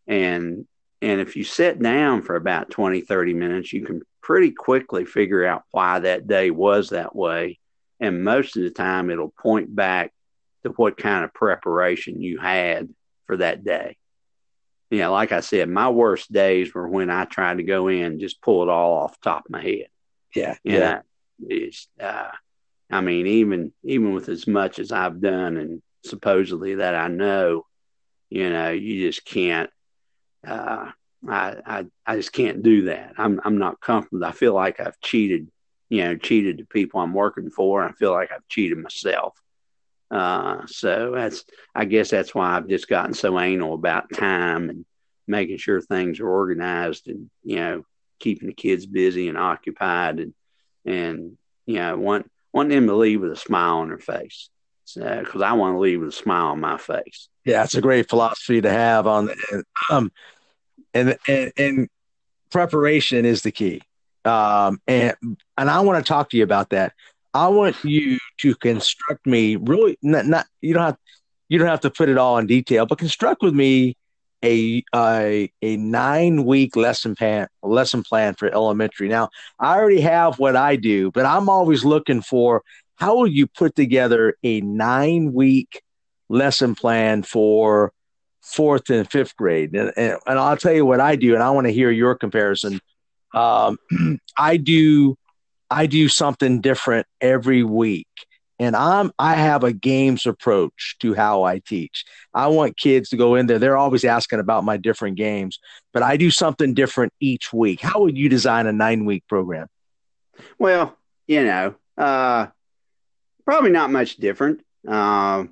[0.07, 0.67] And
[1.01, 5.45] and if you sit down for about 20, 30 minutes, you can pretty quickly figure
[5.45, 7.59] out why that day was that way.
[8.01, 10.13] And most of the time it'll point back
[10.63, 12.89] to what kind of preparation you had
[13.27, 13.97] for that day.
[14.91, 18.21] Yeah, like I said, my worst days were when I tried to go in and
[18.21, 19.89] just pull it all off the top of my head.
[20.35, 20.57] Yeah.
[20.63, 21.01] Yeah.
[21.41, 22.31] It's uh
[22.91, 27.67] I mean, even even with as much as I've done and supposedly that I know,
[28.31, 29.71] you know, you just can't.
[30.47, 30.91] Uh,
[31.27, 33.15] I, I I just can't do that.
[33.17, 34.25] I'm I'm not comfortable.
[34.25, 35.49] I feel like I've cheated,
[35.89, 37.83] you know, cheated the people I'm working for.
[37.83, 39.35] I feel like I've cheated myself.
[40.15, 41.45] Uh, so that's
[41.75, 44.85] I guess that's why I've just gotten so anal about time and
[45.27, 47.85] making sure things are organized and you know
[48.21, 50.35] keeping the kids busy and occupied and
[50.85, 51.37] and
[51.67, 54.51] you know want want them to leave with a smile on their face
[54.95, 57.29] because I want to leave with a smile on my face.
[57.45, 59.31] Yeah, it's a great philosophy to have on,
[59.91, 60.13] um,
[60.93, 61.89] and and, and
[62.51, 63.83] preparation is the key.
[64.25, 65.17] Um, and
[65.59, 66.93] and I want to talk to you about that.
[67.33, 70.99] I want you to construct me really not, not you don't have
[71.49, 73.97] you don't have to put it all in detail, but construct with me
[74.45, 79.09] a a, a nine week lesson plan lesson plan for elementary.
[79.09, 82.63] Now I already have what I do, but I'm always looking for
[82.97, 85.83] how will you put together a nine week
[86.29, 87.93] lesson plan for
[88.41, 89.75] fourth and fifth grade?
[89.75, 92.15] And, and, and, I'll tell you what I do, and I want to hear your
[92.15, 92.81] comparison.
[93.35, 93.79] Um,
[94.39, 95.17] I do,
[95.71, 98.09] I do something different every week.
[98.61, 102.05] And I'm I have a games approach to how I teach.
[102.33, 103.59] I want kids to go in there.
[103.59, 105.59] They're always asking about my different games,
[105.93, 107.81] but I do something different each week.
[107.81, 109.67] How would you design a nine week program?
[110.57, 110.97] Well,
[111.27, 112.47] you know, uh,
[113.45, 114.65] Probably not much different.
[114.89, 115.45] Uh,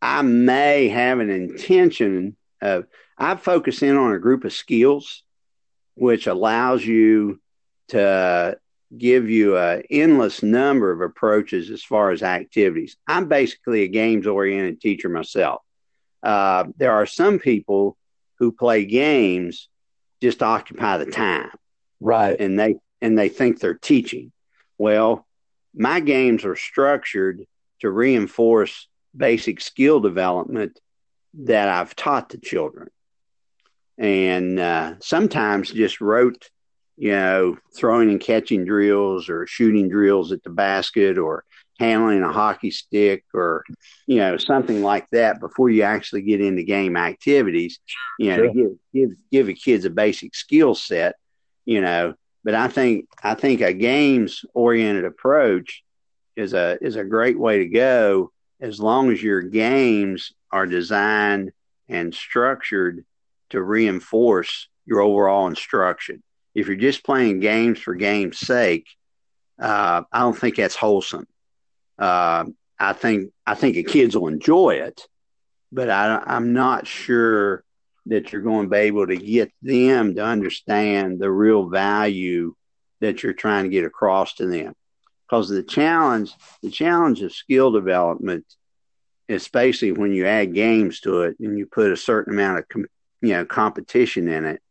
[0.00, 2.86] I may have an intention of,
[3.18, 5.24] I focus in on a group of skills,
[5.94, 7.40] which allows you
[7.88, 8.56] to
[8.96, 12.96] give you an endless number of approaches as far as activities.
[13.06, 15.62] I'm basically a games oriented teacher myself.
[16.22, 17.96] Uh, there are some people
[18.38, 19.68] who play games
[20.20, 21.50] just to occupy the time.
[22.00, 22.38] Right.
[22.38, 24.32] And they and they think they're teaching.
[24.76, 25.26] Well,
[25.74, 27.46] my games are structured
[27.80, 30.78] to reinforce basic skill development
[31.34, 32.88] that I've taught the children.
[33.98, 36.50] And uh, sometimes just rote,
[37.00, 41.44] you know, throwing and catching drills or shooting drills at the basket or
[41.78, 43.64] handling a hockey stick or,
[44.06, 47.78] you know, something like that before you actually get into game activities,
[48.18, 48.52] you know, sure.
[48.52, 51.16] give, give, give the kids a basic skill set,
[51.64, 52.12] you know,
[52.44, 55.82] but I think I think a games oriented approach
[56.36, 58.30] is a is a great way to go
[58.60, 61.52] as long as your games are designed
[61.88, 63.06] and structured
[63.50, 66.22] to reinforce your overall instruction.
[66.54, 68.86] If you're just playing games for game's sake,
[69.60, 71.26] uh, I don't think that's wholesome.
[71.98, 72.46] Uh,
[72.78, 75.06] I think I think the kids will enjoy it,
[75.70, 77.62] but I, I'm not sure
[78.06, 82.54] that you're going to be able to get them to understand the real value
[83.00, 84.74] that you're trying to get across to them.
[85.28, 86.32] Because the challenge,
[86.62, 88.46] the challenge of skill development,
[89.28, 92.64] especially when you add games to it and you put a certain amount of
[93.20, 94.62] you know competition in it,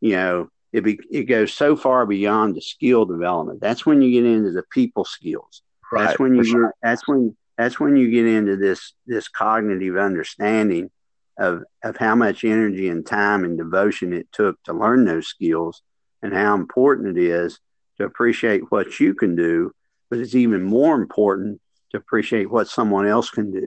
[0.00, 3.60] you know it be, it goes so far beyond the skill development.
[3.60, 5.62] That's when you get into the people skills.
[5.90, 6.66] Right, that's when you sure.
[6.66, 10.90] get, that's when that's when you get into this this cognitive understanding
[11.38, 15.82] of of how much energy and time and devotion it took to learn those skills
[16.22, 17.58] and how important it is
[17.98, 19.72] to appreciate what you can do
[20.10, 21.60] but it's even more important
[21.90, 23.66] to appreciate what someone else can do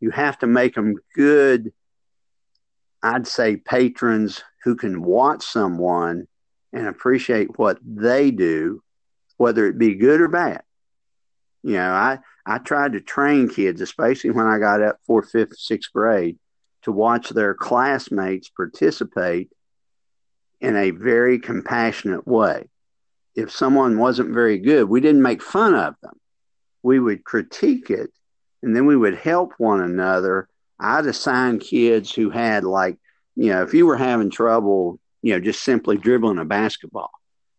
[0.00, 1.72] you have to make them good
[3.02, 6.26] i'd say patrons who can watch someone
[6.72, 8.82] and appreciate what they do
[9.36, 10.62] whether it be good or bad
[11.62, 15.56] you know i i tried to train kids especially when i got up for fifth
[15.58, 16.38] sixth grade
[16.82, 19.50] to watch their classmates participate
[20.60, 22.68] in a very compassionate way.
[23.34, 26.14] If someone wasn't very good, we didn't make fun of them.
[26.82, 28.10] We would critique it
[28.62, 30.48] and then we would help one another.
[30.82, 32.98] I'd assign kids who had, like,
[33.36, 37.10] you know, if you were having trouble, you know, just simply dribbling a basketball,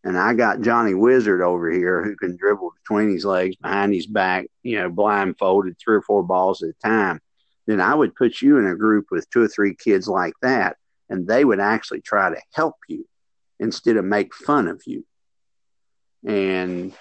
[0.03, 4.05] and I got Johnny Wizard over here who can dribble between his legs, behind his
[4.05, 7.21] back, you know, blindfolded, three or four balls at a time
[7.65, 10.77] then I would put you in a group with two or three kids like that,
[11.09, 13.07] and they would actually try to help you
[13.59, 15.05] instead of make fun of you.
[16.25, 16.93] And,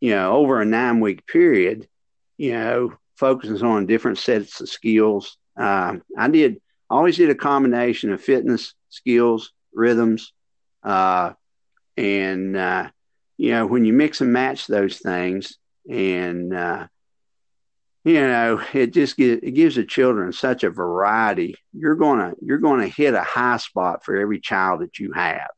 [0.00, 1.88] you know, over a nine week period,
[2.36, 5.36] you know, focuses on different sets of skills.
[5.56, 10.32] Uh, I did always did a combination of fitness, skills, rhythms,
[10.82, 11.32] uh,
[11.96, 12.90] and uh,
[13.36, 15.56] you know when you mix and match those things,
[15.88, 16.86] and uh,
[18.04, 21.56] you know it just gives, it gives the children such a variety.
[21.72, 25.50] You're gonna you're gonna hit a high spot for every child that you have,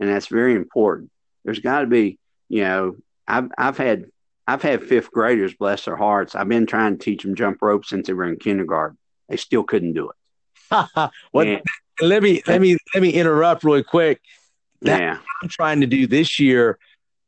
[0.00, 1.10] and that's very important.
[1.44, 2.18] There's got to be
[2.48, 2.96] you know
[3.26, 4.06] I've I've had
[4.46, 6.34] I've had fifth graders, bless their hearts.
[6.34, 8.96] I've been trying to teach them jump rope since they were in kindergarten.
[9.28, 11.10] They still couldn't do it.
[11.30, 11.46] what?
[11.46, 11.62] And,
[12.00, 14.20] let me let me let me interrupt really quick.
[14.82, 15.18] That yeah.
[15.42, 16.78] I'm trying to do this year,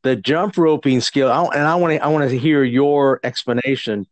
[0.03, 4.05] the jump roping skill, and I want to I want to hear your explanation.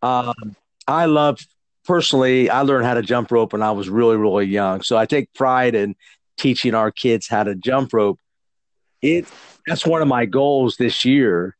[0.00, 0.56] Um,
[0.88, 1.40] I love
[1.84, 2.48] personally.
[2.48, 5.32] I learned how to jump rope when I was really really young, so I take
[5.34, 5.94] pride in
[6.38, 8.18] teaching our kids how to jump rope.
[9.02, 9.26] It
[9.66, 11.56] that's one of my goals this year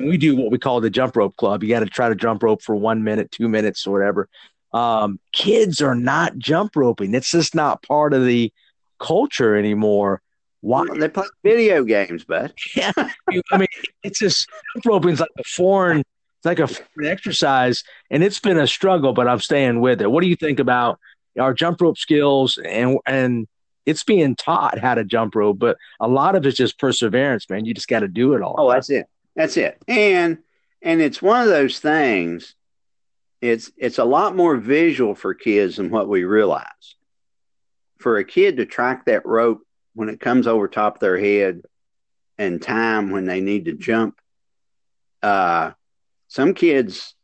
[0.00, 1.62] we do what we call the jump rope club.
[1.62, 4.28] You got to try to jump rope for one minute, two minutes, or whatever.
[4.72, 7.14] Um, kids are not jump roping.
[7.14, 8.52] It's just not part of the
[8.98, 10.20] culture anymore.
[10.60, 12.52] Why they play video games, bud?
[12.76, 13.68] Yeah, I mean,
[14.02, 18.40] it's just jump roping is like a foreign, it's like a foreign exercise, and it's
[18.40, 19.12] been a struggle.
[19.12, 20.10] But I'm staying with it.
[20.10, 20.98] What do you think about
[21.38, 23.46] our jump rope skills and and
[23.84, 27.64] it's being taught how to jump rope, but a lot of it's just perseverance, man.
[27.64, 28.56] You just got to do it all.
[28.58, 29.06] Oh, that's it.
[29.36, 29.80] That's it.
[29.86, 30.38] And
[30.82, 32.54] and it's one of those things.
[33.40, 36.96] It's it's a lot more visual for kids than what we realize.
[37.98, 39.60] For a kid to track that rope
[39.94, 41.62] when it comes over top of their head
[42.38, 44.18] and time when they need to jump,
[45.22, 45.72] uh,
[46.28, 47.14] some kids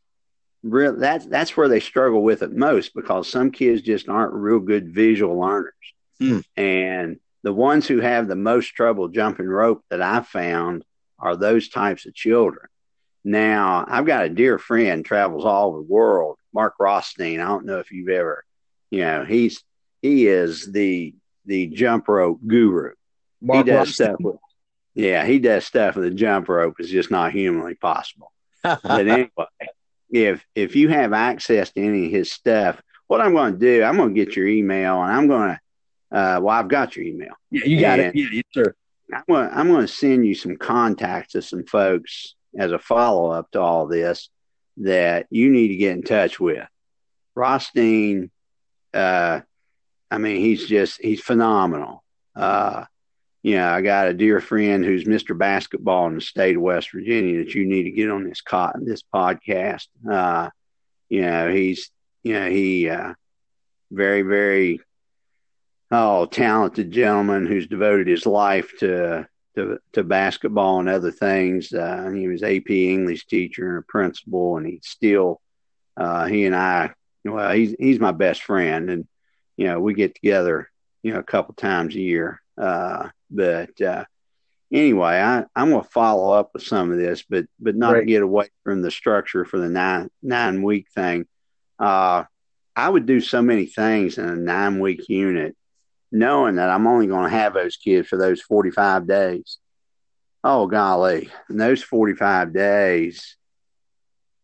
[0.63, 4.59] real that's that's where they struggle with it most because some kids just aren't real
[4.59, 5.73] good visual learners.
[6.21, 6.43] Mm.
[6.55, 10.83] And the ones who have the most trouble jumping rope that I found
[11.23, 12.67] are those types of children.
[13.23, 17.39] Now, I've got a dear friend travels all over the world, Mark Rothstein.
[17.39, 18.43] I don't know if you've ever,
[18.91, 19.63] you know, he's
[20.01, 21.15] he is the
[21.45, 22.91] the jump rope guru.
[23.41, 24.07] Mark he does Rothstein.
[24.07, 24.35] stuff with,
[24.93, 26.75] yeah, he does stuff with the jump rope.
[26.79, 28.33] It's just not humanly possible.
[28.61, 29.29] but anyway,
[30.11, 33.83] if if you have access to any of his stuff, what I'm going to do,
[33.83, 35.59] I'm going to get your email and I'm going to.
[36.11, 37.33] Uh, well, I've got your email.
[37.49, 38.19] Yeah, you got and, it.
[38.19, 38.75] Yeah, yes, sir.
[39.11, 43.51] I'm going, I'm to send you some contacts of some folks as a follow up
[43.51, 44.29] to all this
[44.77, 46.67] that you need to get in touch with.
[47.35, 48.31] Rothstein,
[48.93, 49.41] uh,
[50.09, 52.03] I mean, he's just, he's phenomenal.
[52.35, 52.85] Uh,
[53.41, 55.37] you know, I got a dear friend who's Mr.
[55.37, 58.71] Basketball in the state of West Virginia that you need to get on this co-
[58.81, 59.87] this podcast.
[60.09, 60.49] Uh,
[61.09, 61.91] you know, he's,
[62.23, 63.13] you know, he, uh,
[63.91, 64.79] very, very
[65.93, 71.71] oh, talented gentleman who's devoted his life to to, to basketball and other things.
[71.71, 75.39] Uh, he was AP English teacher and a principal, and he still
[75.95, 76.91] uh, he and I
[77.23, 79.07] well he's he's my best friend, and
[79.57, 80.69] you know we get together
[81.03, 82.41] you know a couple times a year.
[82.57, 84.05] Uh, but uh,
[84.71, 88.07] anyway, I, I'm going to follow up with some of this, but but not right.
[88.07, 91.27] get away from the structure for the nine nine week thing.
[91.79, 92.23] Uh,
[92.75, 95.55] I would do so many things in a nine week unit
[96.13, 99.57] knowing that I'm only going to have those kids for those 45 days.
[100.43, 101.29] Oh, golly.
[101.49, 103.35] And those 45 days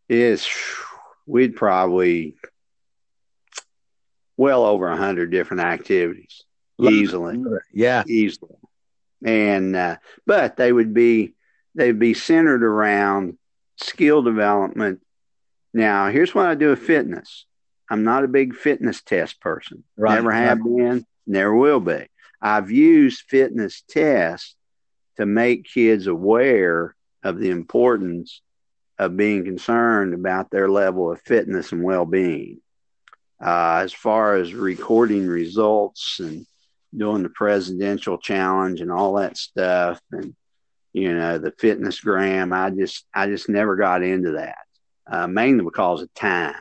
[0.10, 0.48] is,
[1.28, 2.36] we'd probably
[4.36, 6.44] well over a 100 different activities
[6.82, 7.40] easily.
[7.72, 8.04] Yeah.
[8.08, 8.56] Easily.
[9.24, 11.36] And, uh, but they would be,
[11.76, 13.38] they'd be centered around
[13.78, 15.02] skill development.
[15.72, 17.46] Now, here's what I do with fitness.
[17.92, 19.84] I'm not a big fitness test person.
[19.96, 20.16] Right.
[20.16, 20.78] Never have right.
[20.78, 21.06] been.
[21.30, 22.08] Never will be.
[22.42, 24.56] I've used fitness tests
[25.18, 28.42] to make kids aware of the importance
[28.98, 32.62] of being concerned about their level of fitness and well being.
[33.42, 36.46] Uh, as far as recording results and
[36.96, 40.36] doing the presidential challenge and all that stuff and
[40.92, 44.58] you know the FitnessGram i just i just never got into that
[45.06, 46.56] uh, mainly because of time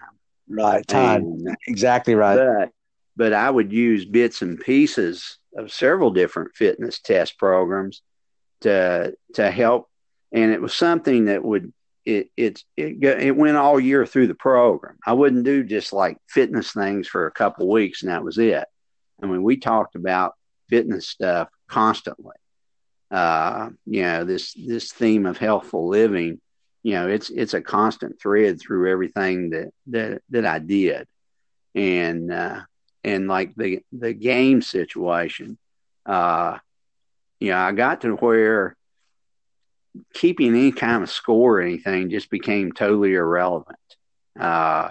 [0.49, 2.71] right time and, exactly right but
[3.19, 8.01] but I would use bits and pieces of several different fitness test programs
[8.61, 9.91] to to help.
[10.33, 11.73] And it was something that would
[12.07, 14.99] it it it, it went all year through the program.
[15.05, 18.65] I wouldn't do just like fitness things for a couple weeks and that was it.
[19.21, 20.35] I mean, we talked about
[20.69, 22.37] fitness stuff constantly.
[23.11, 26.41] Uh, you know, this this theme of healthful living,
[26.85, 31.09] you know, it's it's a constant thread through everything that that that I did.
[31.75, 32.61] And uh,
[33.05, 35.59] and like the the game situation.
[36.07, 36.59] Uh,
[37.41, 38.77] you know, I got to where
[40.15, 43.79] keeping any kind of score or anything just became totally irrelevant.
[44.39, 44.91] Uh,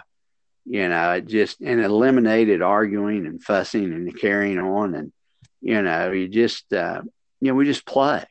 [0.65, 5.13] you know, it just and eliminated arguing and fussing and carrying on, and
[5.61, 7.01] you know, you just uh,
[7.39, 8.25] you know we just play,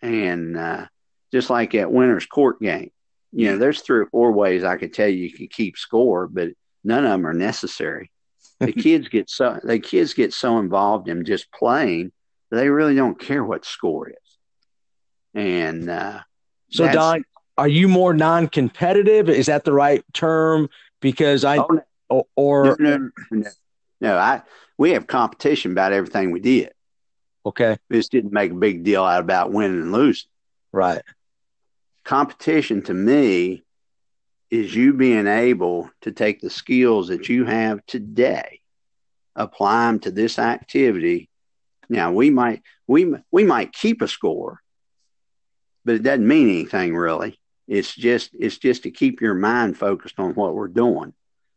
[0.00, 0.86] and uh,
[1.32, 2.90] just like at Winner's Court game,
[3.32, 6.26] you know, there's three or four ways I could tell you you could keep score,
[6.28, 6.48] but
[6.82, 8.10] none of them are necessary.
[8.66, 12.12] The kids get so the kids get so involved in just playing
[12.52, 14.38] they really don't care what score is.
[15.34, 16.20] And uh,
[16.70, 17.24] so, Don,
[17.56, 19.30] are you more non-competitive?
[19.30, 20.68] Is that the right term?
[21.00, 21.80] Because I oh,
[22.10, 22.26] no.
[22.36, 23.50] or no, no, no,
[24.00, 24.42] no, I
[24.76, 26.72] we have competition about everything we did.
[27.44, 30.28] Okay, we just didn't make a big deal out about winning and losing.
[30.70, 31.02] Right.
[32.04, 33.62] Competition to me
[34.52, 38.60] is you being able to take the skills that you have today,
[39.34, 41.30] apply them to this activity.
[41.88, 44.60] Now we might we we might keep a score,
[45.86, 47.40] but it doesn't mean anything really.
[47.66, 51.14] It's just it's just to keep your mind focused on what we're doing.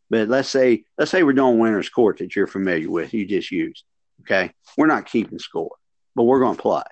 [0.10, 3.52] But let's say let's say we're doing winner's court that you're familiar with, you just
[3.52, 3.84] used.
[4.22, 5.76] Okay, we're not keeping score,
[6.16, 6.84] but we're going to play.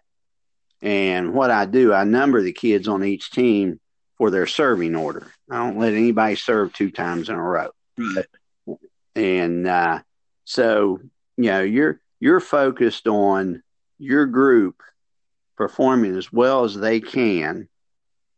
[0.81, 3.79] And what I do, I number the kids on each team
[4.23, 5.29] for their serving order.
[5.51, 7.71] I don't let anybody serve two times in a row.
[7.97, 8.25] Right.
[9.15, 9.99] And uh,
[10.45, 11.01] so,
[11.35, 13.61] you know, you're you're focused on
[13.99, 14.81] your group
[15.57, 17.67] performing as well as they can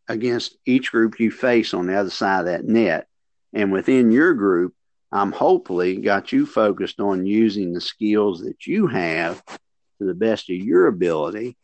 [0.07, 3.05] against each group you face on the other side of that net.
[3.53, 4.73] And within your group,
[5.11, 9.59] I'm hopefully got you focused on using the skills that you have to
[9.99, 11.55] the best of your ability.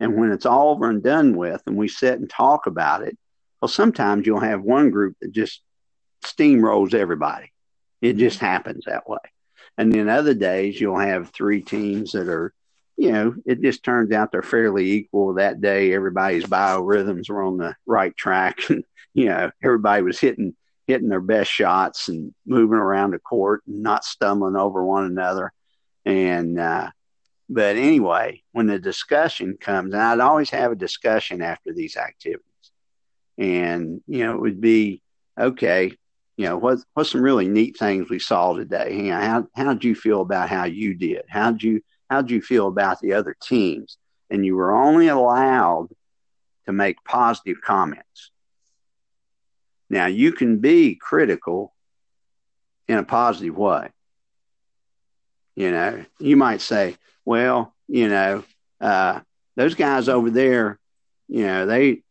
[0.00, 3.16] And when it's all over and done with, and we sit and talk about it,
[3.60, 5.62] well, sometimes you'll have one group that just
[6.24, 7.52] steamrolls everybody.
[8.00, 9.18] It just happens that way.
[9.76, 12.52] And then other days you'll have three teams that are
[13.00, 15.94] you know, it just turns out they're fairly equal that day.
[15.94, 18.58] Everybody's biorhythms were on the right track.
[18.68, 18.84] And,
[19.14, 20.54] you know, everybody was hitting
[20.86, 25.52] hitting their best shots and moving around the court and not stumbling over one another.
[26.04, 26.90] And uh,
[27.48, 32.44] but anyway, when the discussion comes, and I'd always have a discussion after these activities,
[33.40, 35.02] and you know, it would be
[35.38, 35.92] okay.
[36.36, 38.94] You know, what what's some really neat things we saw today?
[38.96, 41.22] You know, how how did you feel about how you did?
[41.28, 43.96] How did you how did you feel about the other teams?
[44.28, 45.88] And you were only allowed
[46.66, 48.30] to make positive comments.
[49.88, 51.74] Now, you can be critical
[52.86, 53.90] in a positive way.
[55.56, 58.44] You know, you might say, well, you know,
[58.80, 59.20] uh,
[59.56, 60.78] those guys over there,
[61.26, 62.02] you know, they,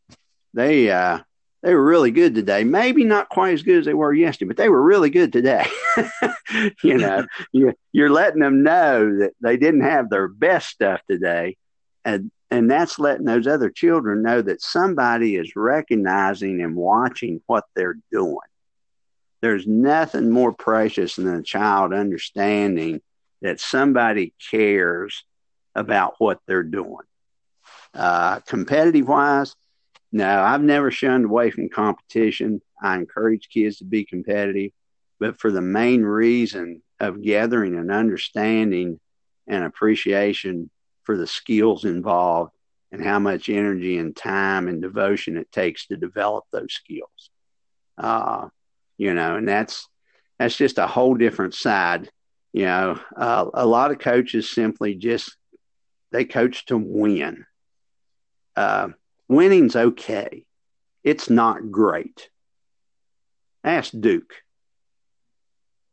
[0.60, 1.19] they, uh,
[1.61, 2.64] they were really good today.
[2.64, 5.65] Maybe not quite as good as they were yesterday, but they were really good today.
[6.84, 11.57] you know, you, you're letting them know that they didn't have their best stuff today.
[12.06, 17.65] And, and that's letting those other children know that somebody is recognizing and watching what
[17.76, 18.38] they're doing.
[19.41, 23.02] There's nothing more precious than a child understanding
[23.41, 25.23] that somebody cares
[25.76, 27.06] about what they're doing.
[27.94, 29.56] Uh, competitive wise,
[30.11, 32.61] no, I've never shunned away from competition.
[32.81, 34.72] I encourage kids to be competitive,
[35.19, 38.99] but for the main reason of gathering an understanding
[39.48, 40.69] and appreciation
[41.03, 42.53] for the skills involved
[42.91, 47.30] and how much energy and time and devotion it takes to develop those skills.
[47.98, 48.48] Uh,
[48.98, 49.88] you know, and that's
[50.40, 52.10] that's just a whole different side.
[52.53, 55.36] You know, uh, a lot of coaches simply just
[56.11, 57.45] they coach to win.
[58.56, 58.90] Uh,
[59.30, 60.43] Winning's okay.
[61.03, 62.30] It's not great.
[63.64, 64.34] Ask Duke.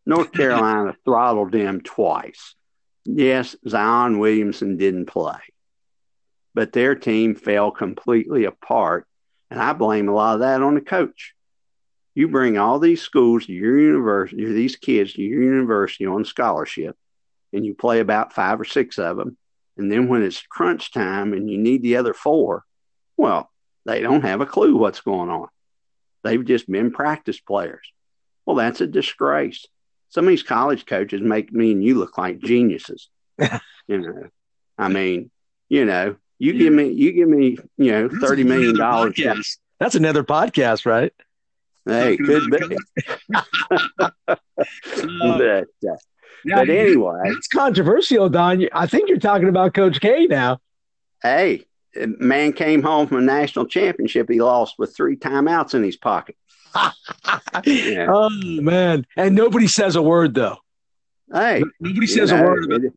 [0.07, 2.55] North Carolina throttled them twice.
[3.05, 5.39] Yes, Zion Williamson didn't play,
[6.55, 9.07] but their team fell completely apart.
[9.51, 11.35] And I blame a lot of that on the coach.
[12.15, 16.97] You bring all these schools to your university, these kids to your university on scholarship,
[17.53, 19.37] and you play about five or six of them.
[19.77, 22.65] And then when it's crunch time and you need the other four,
[23.17, 23.51] well,
[23.85, 25.49] they don't have a clue what's going on.
[26.25, 27.93] They've just been practice players.
[28.45, 29.65] Well, that's a disgrace.
[30.09, 33.09] Some of these college coaches make me and you look like geniuses.
[33.39, 34.29] you know,
[34.79, 35.31] I mean,
[35.69, 39.19] you know, you give me, you give me, you know, thirty million dollars.
[39.19, 41.13] Yes, That's another podcast, right?
[41.87, 42.77] Hey, could be.
[44.27, 44.41] but,
[45.23, 45.97] uh,
[46.45, 48.67] but anyway, it's controversial, Don.
[48.73, 50.59] I think you're talking about Coach K now.
[51.23, 51.65] Hey,
[52.19, 56.37] man came home from a national championship he lost with three timeouts in his pocket.
[57.65, 58.07] yeah.
[58.09, 59.07] Oh man!
[59.17, 60.59] And nobody says a word though.
[61.33, 62.93] Hey, nobody says know, a word, it,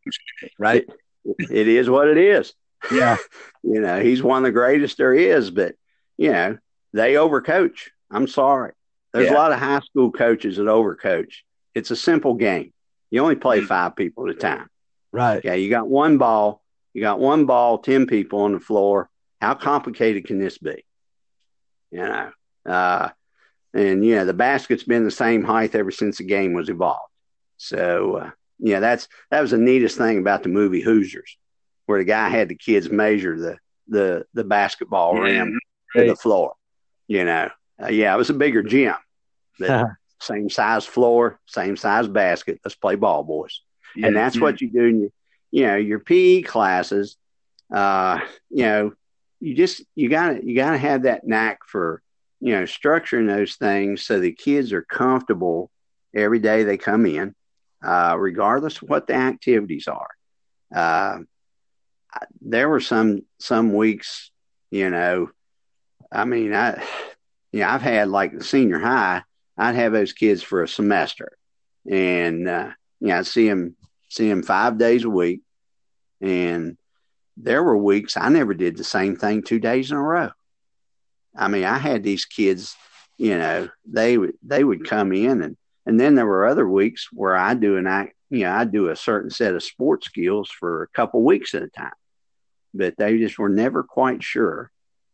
[0.57, 0.85] right?
[1.25, 2.53] It, it is what it is.
[2.93, 3.17] Yeah,
[3.61, 5.75] you know he's one of the greatest there is, but
[6.15, 6.57] you know,
[6.93, 7.89] they overcoach.
[8.09, 8.71] I'm sorry.
[9.11, 9.33] There's yeah.
[9.33, 11.39] a lot of high school coaches that overcoach.
[11.75, 12.71] It's a simple game.
[13.11, 13.65] You only play mm.
[13.65, 14.69] five people at a time.
[15.11, 15.39] Right.
[15.39, 15.59] Okay.
[15.59, 16.58] You got one ball.
[16.93, 19.09] You got one ball, 10 people on the floor.
[19.41, 20.83] How complicated can this be?
[21.91, 22.31] You know,
[22.65, 23.09] uh,
[23.73, 27.11] and, you know, the basket's been the same height ever since the game was evolved.
[27.57, 31.37] So, uh, yeah, that's, that was the neatest thing about the movie Hoosiers,
[31.85, 33.57] where the guy had the kids measure the,
[33.87, 35.21] the, the basketball yeah.
[35.21, 35.59] rim
[35.95, 36.53] to the floor.
[37.07, 37.49] You know,
[37.81, 38.95] uh, yeah, it was a bigger gym,
[39.59, 39.87] but
[40.19, 42.59] same size floor, same size basket.
[42.63, 43.61] Let's play ball, boys.
[43.95, 44.41] Yeah, and that's yeah.
[44.41, 45.09] what you do in your,
[45.51, 47.17] you know, your PE classes.
[47.73, 48.19] Uh,
[48.49, 48.93] you know,
[49.39, 52.01] you just you gotta you gotta have that knack for
[52.39, 55.69] you know structuring those things so the kids are comfortable
[56.15, 57.35] every day they come in,
[57.83, 60.09] uh, regardless of what the activities are.
[60.73, 61.19] Uh,
[62.41, 64.31] there were some some weeks,
[64.71, 65.29] you know,
[66.11, 66.83] I mean, I
[67.51, 69.23] yeah, I've had like the senior high.
[69.57, 71.31] I'd have those kids for a semester,
[71.89, 73.75] and uh, yeah, I'd see them
[74.09, 75.41] see him five days a week,
[76.21, 76.77] and
[77.37, 80.31] there were weeks I never did the same thing two days in a row.
[81.35, 82.75] I mean, I had these kids,
[83.17, 87.07] you know, they would they would come in and and then there were other weeks
[87.11, 90.51] where I do an act, you know, I do a certain set of sports skills
[90.51, 91.93] for a couple weeks at a time.
[92.73, 94.69] But they just were never quite sure.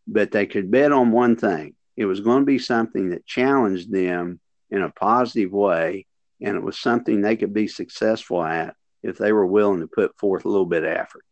[0.06, 1.76] But they could bet on one thing.
[1.96, 6.06] It was going to be something that challenged them in a positive way,
[6.42, 10.18] and it was something they could be successful at if they were willing to put
[10.18, 11.24] forth a little bit of effort.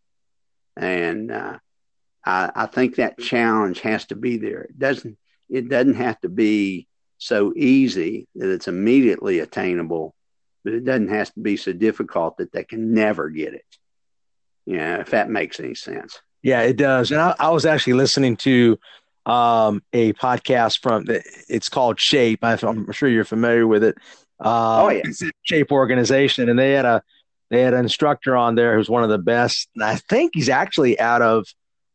[0.78, 1.58] And uh,
[2.24, 4.62] I, I think that challenge has to be there.
[4.62, 5.18] It doesn't
[5.50, 6.88] it doesn't have to be
[7.18, 10.16] so easy that it's immediately attainable,
[10.64, 13.66] but it doesn't have to be so difficult that they can never get it.
[14.66, 16.20] Yeah, if that makes any sense.
[16.42, 17.12] Yeah, it does.
[17.12, 18.80] And I, I was actually listening to
[19.26, 22.44] um, a podcast from it's called Shape.
[22.44, 23.96] I'm sure you're familiar with it.
[24.40, 25.04] Uh, oh yeah,
[25.44, 27.04] Shape organization, and they had a
[27.54, 29.70] they had an instructor on there who's one of the best.
[29.76, 31.46] And I think he's actually out of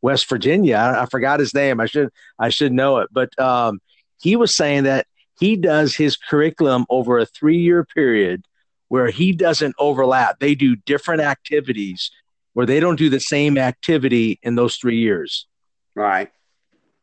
[0.02, 0.76] West Virginia.
[0.76, 1.80] I, I forgot his name.
[1.80, 3.80] I should I should know it, but um,
[4.20, 5.06] he was saying that
[5.39, 8.44] he does his curriculum over a three year period
[8.89, 10.39] where he doesn't overlap.
[10.39, 12.10] They do different activities
[12.55, 15.47] where they don't do the same activity in those three years.
[15.94, 16.30] Right.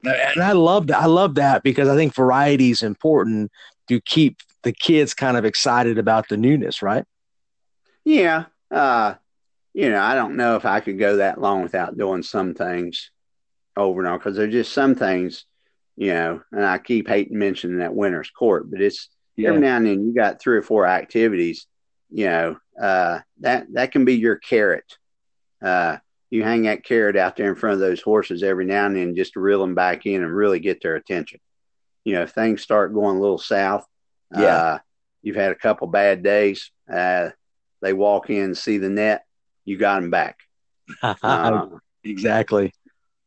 [0.04, 1.02] And I love that.
[1.02, 3.52] I love that because I think variety is important
[3.88, 7.06] to keep the kids kind of excited about the newness, right?
[8.06, 8.46] Yeah.
[8.72, 9.16] Uh,
[9.74, 13.12] you know, I don't know if I could go that long without doing some things
[13.76, 15.46] over and over because there's just some things,
[15.98, 19.50] you know, and I keep hating mentioning that winner's court, but it's yeah.
[19.50, 21.68] every now and then you got three or four activities,
[22.10, 24.98] you know, uh, that, that can be your carrot.
[25.62, 25.98] Uh,
[26.30, 29.16] you hang that carrot out there in front of those horses every now and then
[29.16, 31.40] just to reel them back in and really get their attention.
[32.04, 33.86] You know, if things start going a little south,
[34.34, 34.42] yeah.
[34.42, 34.78] Uh,
[35.22, 37.30] you've had a couple bad days, uh,
[37.86, 39.26] they walk in, see the net,
[39.64, 40.40] you got them back.
[41.24, 41.68] Uh,
[42.04, 42.74] exactly.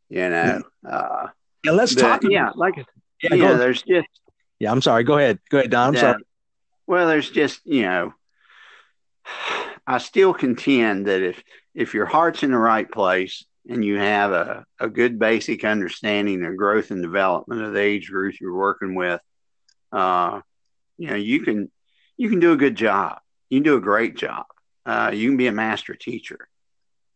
[0.09, 0.63] You know.
[0.89, 1.29] Uh,
[1.65, 2.21] yeah, let's but, talk.
[2.23, 2.75] Yeah, like
[3.23, 4.09] yeah, yeah there's just.
[4.59, 5.05] Yeah, I'm sorry.
[5.05, 5.39] Go ahead.
[5.51, 5.89] Go ahead, Don.
[5.89, 6.23] I'm yeah, sorry.
[6.87, 8.15] Well, there's just you know,
[9.87, 11.43] I still contend that if
[11.75, 16.45] if your heart's in the right place and you have a, a good basic understanding
[16.45, 19.21] of growth and development of the age group you're working with,
[19.93, 20.41] uh,
[20.97, 21.71] you know, you can
[22.17, 23.19] you can do a good job.
[23.51, 24.47] You can do a great job.
[24.85, 26.49] Uh, you can be a master teacher.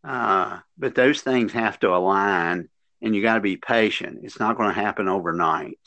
[0.04, 2.68] Uh, but those things have to align
[3.00, 4.20] and you got to be patient.
[4.22, 5.78] It's not going to happen overnight.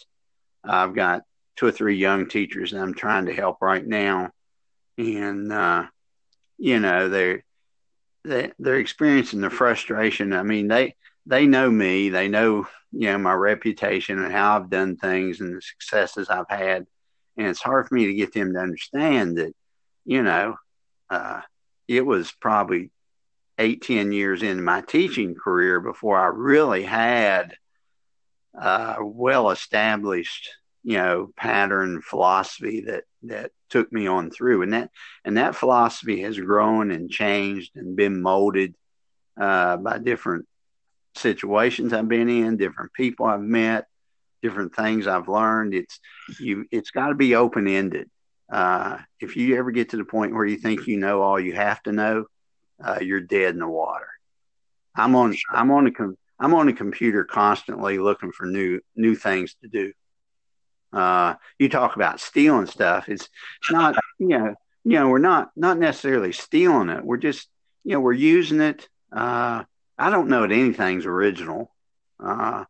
[0.64, 1.24] I've got
[1.56, 4.32] two or three young teachers that I'm trying to help right now.
[4.98, 5.86] And, uh,
[6.58, 7.44] you know, they're,
[8.24, 10.34] they, they're experiencing the frustration.
[10.34, 10.96] I mean, they,
[11.26, 15.56] they know me, they know, you know, my reputation and how I've done things and
[15.56, 16.86] the successes I've had.
[17.38, 19.54] And it's hard for me to get them to understand that,
[20.06, 20.56] you know,
[21.10, 21.42] uh,
[21.88, 22.92] it was probably
[23.58, 27.56] eight, 10 years into my teaching career before I really had
[28.54, 30.50] a well established,
[30.84, 34.62] you know, pattern philosophy that, that took me on through.
[34.62, 34.92] And that,
[35.24, 38.76] and that philosophy has grown and changed and been molded
[39.40, 40.48] uh, by different
[41.16, 43.88] situations I've been in, different people I've met,
[44.42, 45.74] different things I've learned.
[45.74, 46.00] It's
[46.40, 46.66] you.
[46.72, 48.10] It's got to be open ended.
[48.50, 51.54] Uh, if you ever get to the point where you think you know all you
[51.54, 52.26] have to know,
[52.84, 54.08] uh, you're dead in the water.
[54.96, 55.36] I'm on.
[55.50, 55.92] I'm on a.
[55.92, 59.94] Com- I'm on a computer constantly looking for new new things to do.
[60.94, 63.10] Uh, you talk about stealing stuff.
[63.10, 63.30] It's
[63.72, 63.96] not.
[64.20, 64.56] You know.
[64.84, 65.10] You know.
[65.10, 67.04] We're not not necessarily stealing it.
[67.04, 67.50] We're just.
[67.84, 68.00] You know.
[68.00, 68.88] We're using it.
[69.12, 69.64] Uh,
[69.98, 71.72] I don't know that anything's original.
[72.20, 72.66] Uh,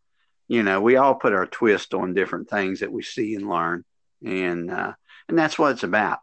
[0.47, 3.83] you know, we all put our twist on different things that we see and learn,
[4.23, 4.93] and uh,
[5.29, 6.19] and that's what it's about.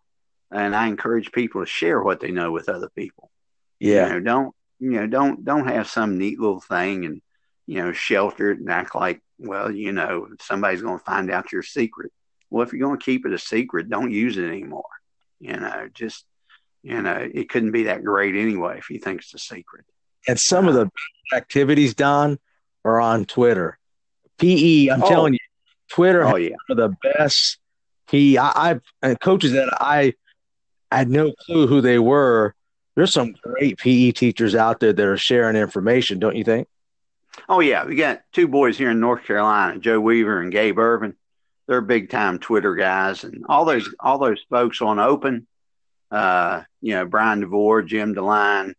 [0.50, 3.30] And I encourage people to share what they know with other people.
[3.78, 7.22] Yeah, you know, don't you know don't don't have some neat little thing and
[7.66, 11.52] you know shelter it and act like well you know somebody's going to find out
[11.52, 12.12] your secret.
[12.50, 14.84] Well, if you're going to keep it a secret, don't use it anymore.
[15.40, 16.24] You know, just
[16.82, 19.84] you know, it couldn't be that great anyway if you think it's a secret.
[20.28, 20.90] And some of the
[21.32, 22.38] activities, Don,
[22.84, 23.78] are on Twitter.
[24.38, 25.08] PE, I'm oh.
[25.08, 25.38] telling you,
[25.88, 26.56] Twitter oh, yeah.
[26.68, 27.58] the best
[28.12, 28.36] PE.
[28.38, 30.14] I, I coaches that I,
[30.90, 32.54] I had no clue who they were.
[32.94, 36.68] There's some great PE teachers out there that are sharing information, don't you think?
[37.48, 41.14] Oh yeah, we got two boys here in North Carolina, Joe Weaver and Gabe Irvin.
[41.66, 45.46] They're big time Twitter guys, and all those all those folks on Open.
[46.10, 48.74] Uh, you know, Brian DeVore, Jim DeLine,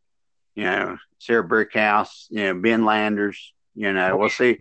[0.53, 3.53] you know, Sarah Brickhouse, you know, Ben Landers.
[3.73, 4.59] You know, we'll see.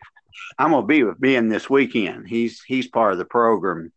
[0.58, 2.26] I'm gonna be with Ben this weekend.
[2.26, 3.92] He's he's part of the program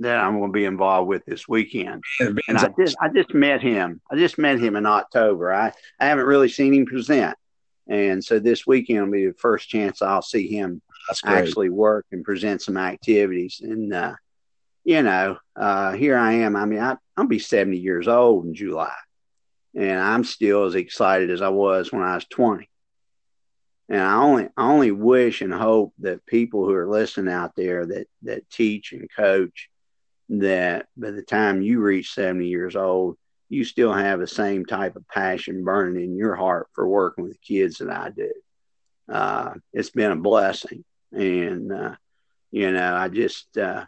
[0.00, 2.02] that I'm gonna be involved with this weekend.
[2.20, 4.00] And I just I just met him.
[4.10, 5.52] I just met him in October.
[5.52, 7.36] I, I haven't really seen him present.
[7.88, 10.82] And so this weekend will be the first chance I'll see him
[11.24, 13.60] actually work and present some activities.
[13.62, 14.14] And uh,
[14.84, 16.54] you know, uh, here I am.
[16.54, 18.94] I mean, I, I'll be 70 years old in July
[19.74, 22.68] and I'm still as excited as I was when I was 20.
[23.90, 27.86] And I only I only wish and hope that people who are listening out there
[27.86, 29.70] that that teach and coach
[30.28, 33.16] that by the time you reach 70 years old,
[33.48, 37.40] you still have the same type of passion burning in your heart for working with
[37.40, 38.32] kids that I do.
[39.08, 41.94] Uh, it's been a blessing, and uh,
[42.50, 43.86] you know, I just uh,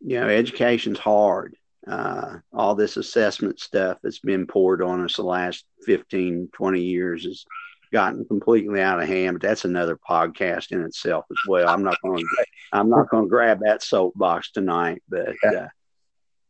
[0.00, 1.56] you know, education's hard,
[1.86, 7.24] uh, all this assessment stuff that's been poured on us the last 15, 20 years
[7.24, 7.44] has
[7.92, 9.38] gotten completely out of hand.
[9.38, 11.68] But that's another podcast in itself as well.
[11.68, 15.68] I'm not going to, I'm not going to grab that soapbox tonight, but, uh,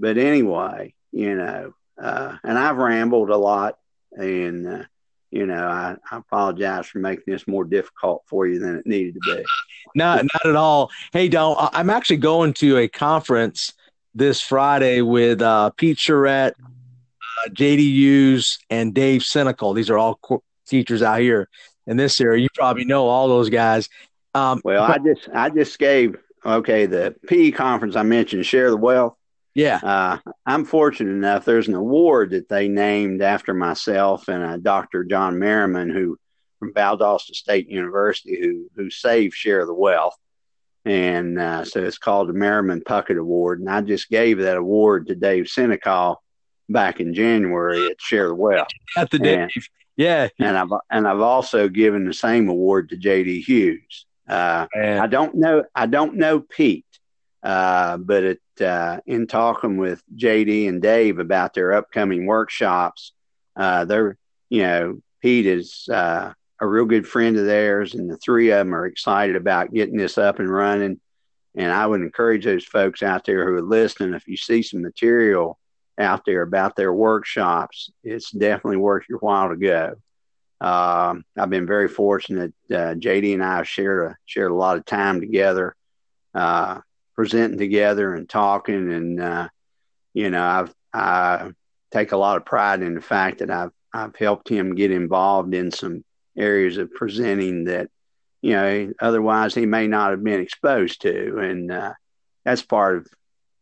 [0.00, 3.78] but anyway, you know, uh, and I've rambled a lot
[4.12, 4.84] and, uh,
[5.30, 9.14] you know, I, I, apologize for making this more difficult for you than it needed
[9.14, 9.44] to be.
[9.94, 10.90] No, not at all.
[11.12, 13.72] Hey, Don, I'm actually going to a conference
[14.14, 19.74] this Friday with uh, Pete Charette, uh, JD Hughes, and Dave Senecal.
[19.74, 21.48] These are all co- teachers out here
[21.86, 22.42] in this area.
[22.42, 23.88] You probably know all those guys.
[24.34, 28.70] Um, well, but, I just I just gave okay the PE conference I mentioned, Share
[28.70, 29.16] the Wealth.
[29.54, 31.44] Yeah, uh, I'm fortunate enough.
[31.44, 35.04] There's an award that they named after myself and uh, Dr.
[35.04, 36.16] John Merriman, who
[36.58, 40.16] from Valdosta State University, who who saved Share the Wealth.
[40.84, 43.60] And uh, so it's called the Merriman Puckett Award.
[43.60, 46.16] And I just gave that award to Dave Senecal
[46.68, 48.68] back in January at Share the Wealth.
[48.96, 49.50] At the Dave.
[49.96, 50.28] Yeah.
[50.38, 54.06] And I've, and I've also given the same award to JD Hughes.
[54.28, 56.86] Uh, I don't know, I don't know Pete,
[57.42, 63.12] uh, but it, uh, in talking with JD and Dave about their upcoming workshops,
[63.56, 64.16] uh, they're,
[64.48, 68.58] you know, Pete is, uh, a real good friend of theirs, and the three of
[68.58, 71.00] them are excited about getting this up and running.
[71.56, 74.80] And I would encourage those folks out there who are listening, if you see some
[74.80, 75.58] material
[75.98, 79.94] out there about their workshops, it's definitely worth your while to go.
[80.60, 82.52] Um, I've been very fortunate.
[82.70, 85.74] Uh, JD and I have shared a, shared a lot of time together,
[86.34, 86.80] uh,
[87.14, 88.92] presenting together and talking.
[88.92, 89.48] And, uh,
[90.14, 91.50] you know, I've, I
[91.90, 95.54] take a lot of pride in the fact that I've, I've helped him get involved
[95.54, 96.04] in some
[96.36, 97.88] areas of presenting that
[98.40, 101.92] you know otherwise he may not have been exposed to and uh,
[102.44, 103.06] that's part of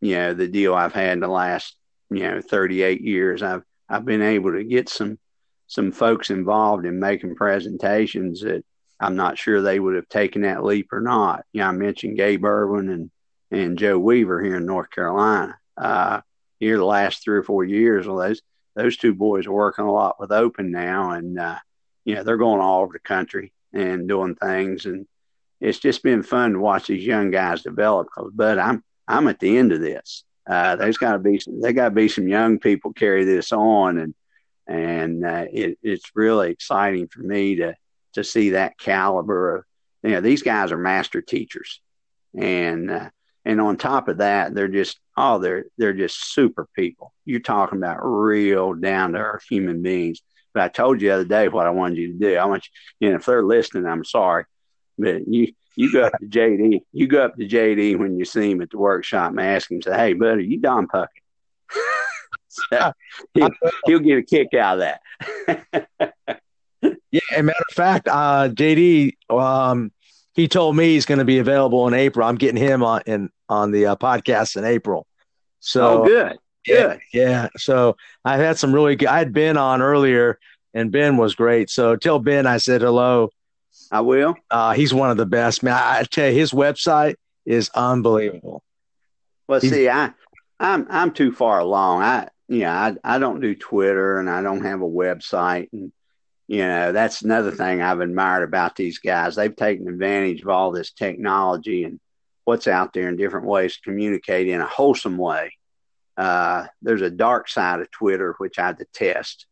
[0.01, 1.77] you know the deal I've had in the last
[2.11, 5.19] you know 38 years I've I've been able to get some
[5.67, 8.65] some folks involved in making presentations that
[8.99, 11.45] I'm not sure they would have taken that leap or not.
[11.53, 13.11] You know, I mentioned Gabe Irvin and
[13.51, 15.59] and Joe Weaver here in North Carolina.
[15.77, 16.21] Uh,
[16.59, 18.43] here the last three or four years, well, those
[18.77, 21.59] those two boys are working a lot with Open now, and uh,
[22.05, 24.87] you know, they're going all over the country and doing things.
[24.87, 25.07] And
[25.61, 28.09] it's just been fun to watch these young guys develop.
[28.33, 30.25] But I'm, I'm at the end of this.
[30.51, 33.53] Uh, there's got to be some, they got to be some young people carry this
[33.53, 33.99] on.
[33.99, 34.15] And,
[34.67, 37.75] and uh, it, it's really exciting for me to,
[38.15, 39.65] to see that caliber of,
[40.03, 41.81] you know, these guys are master teachers.
[42.37, 43.11] And, uh,
[43.45, 47.13] and on top of that, they're just, oh, they're, they're just super people.
[47.25, 50.21] You're talking about real down to earth human beings
[50.53, 52.37] but I told you the other day what I wanted you to do.
[52.37, 54.45] I want you, you know, if they're listening, I'm sorry,
[54.99, 58.51] but you you go up to JD, you go up to JD when you see
[58.51, 61.09] him at the workshop and ask him, say, "Hey, buddy, you Don Puckett?"
[62.49, 62.93] so
[63.35, 63.51] he'll,
[63.87, 64.99] he'll get a kick out of
[65.49, 65.87] that.
[67.11, 69.93] yeah, as a matter of fact, uh, JD, um,
[70.35, 72.27] he told me he's going to be available in April.
[72.27, 75.07] I'm getting him on in on the uh, podcast in April.
[75.61, 77.49] So oh, good, good, yeah, yeah.
[77.57, 79.09] So I've had some really good.
[79.09, 80.39] I had Ben on earlier,
[80.75, 81.71] and Ben was great.
[81.71, 83.31] So tell Ben I said hello.
[83.91, 84.37] I will.
[84.51, 85.75] Uh, he's one of the best, man.
[85.75, 88.63] I, tell you, his website is unbelievable.
[89.49, 90.13] Well, he's, see, I
[90.59, 92.03] I'm I'm too far along.
[92.03, 95.93] I yeah, I I don't do Twitter and I don't have a website and
[96.51, 99.37] you know, that's another thing I've admired about these guys.
[99.37, 102.01] They've taken advantage of all this technology and
[102.45, 105.53] what's out there in different ways to communicate in a wholesome way.
[106.17, 109.47] Uh, there's a dark side of Twitter, which I detest.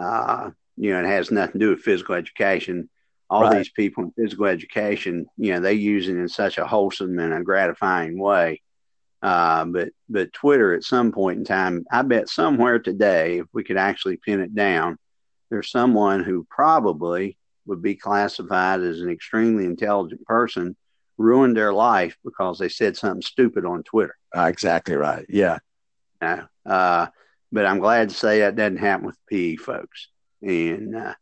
[0.00, 2.88] Uh, you know, it has nothing to do with physical education.
[3.30, 3.58] All right.
[3.58, 7.34] these people in physical education, you know, they use it in such a wholesome and
[7.34, 8.62] a gratifying way.
[9.20, 13.64] Uh, but but Twitter at some point in time, I bet somewhere today, if we
[13.64, 14.96] could actually pin it down,
[15.50, 17.36] there's someone who probably
[17.66, 20.76] would be classified as an extremely intelligent person
[21.18, 24.16] ruined their life because they said something stupid on Twitter.
[24.34, 25.26] Uh, exactly right.
[26.20, 26.44] Yeah.
[26.64, 27.08] Uh,
[27.50, 30.08] but I'm glad to say that doesn't happen with PE folks,
[30.42, 31.14] and uh,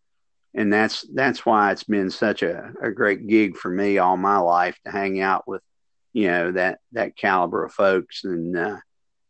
[0.57, 4.39] and that's that's why it's been such a, a great gig for me all my
[4.39, 5.63] life to hang out with,
[6.15, 8.79] you know, that that caliber of folks, and uh,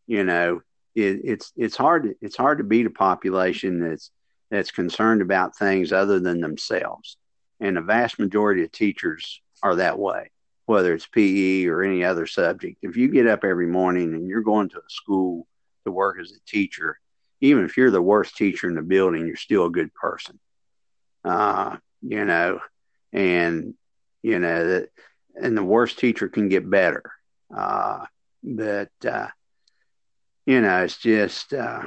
[0.07, 0.63] you know,
[0.95, 4.13] it, it's it's hard to, it's hard to beat a population that's
[4.53, 7.17] that's concerned about things other than themselves.
[7.59, 10.31] And the vast majority of teachers are that way,
[10.67, 12.79] whether it's PE or any other subject.
[12.83, 15.49] If you get up every morning and you're going to a school
[15.85, 17.01] to work as a teacher,
[17.41, 20.39] even if you're the worst teacher in the building, you're still a good person.
[21.27, 22.61] Uh, you know,
[23.13, 23.75] and
[24.23, 24.91] you know that,
[25.35, 27.03] and the worst teacher can get better.
[27.55, 28.05] Uh,
[28.43, 29.27] but uh,
[30.47, 31.83] you know, it's just uh,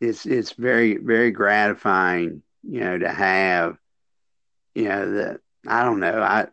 [0.00, 3.76] it's it's very very gratifying, you know, to have,
[4.74, 6.46] you know, that I don't know, I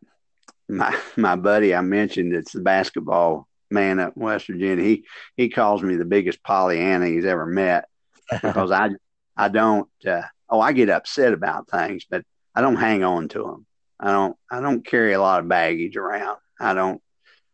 [0.68, 4.84] my my buddy I mentioned it's the basketball man up in West Virginia.
[4.84, 5.06] He
[5.38, 7.88] he calls me the biggest Pollyanna he's ever met
[8.32, 8.90] because I
[9.38, 12.24] I don't uh, oh I get upset about things, but
[12.56, 13.66] I don't hang on to them.
[14.00, 16.38] I don't I don't carry a lot of baggage around.
[16.60, 17.02] I don't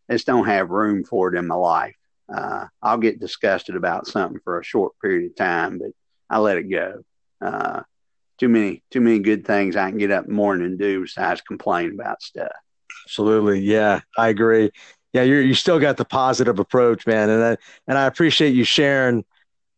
[0.09, 1.95] just don't have room for it in my life
[2.33, 5.91] uh, I'll get disgusted about something for a short period of time, but
[6.29, 7.03] I let it go.
[7.41, 7.81] Uh,
[8.37, 11.01] too many, too many good things I can get up in the morning and do
[11.01, 12.51] besides complain about stuff.
[13.05, 14.71] Absolutely, yeah, I agree.
[15.13, 17.57] Yeah, you're you still got the positive approach, man, and I
[17.87, 19.23] and I appreciate you sharing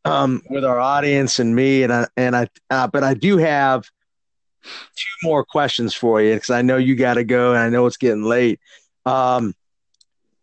[0.08, 3.90] um, with our audience and me, and I and I, uh, but I do have
[4.64, 7.86] two more questions for you because I know you got to go, and I know
[7.86, 8.60] it's getting late.
[9.06, 9.54] Um,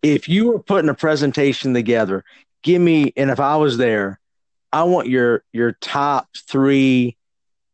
[0.03, 2.25] if you were putting a presentation together,
[2.63, 4.21] give me, and if I was there,
[4.73, 7.17] I want your your top three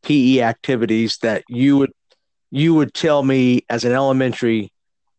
[0.03, 1.91] PE activities that you would
[2.51, 4.71] you would tell me as an elementary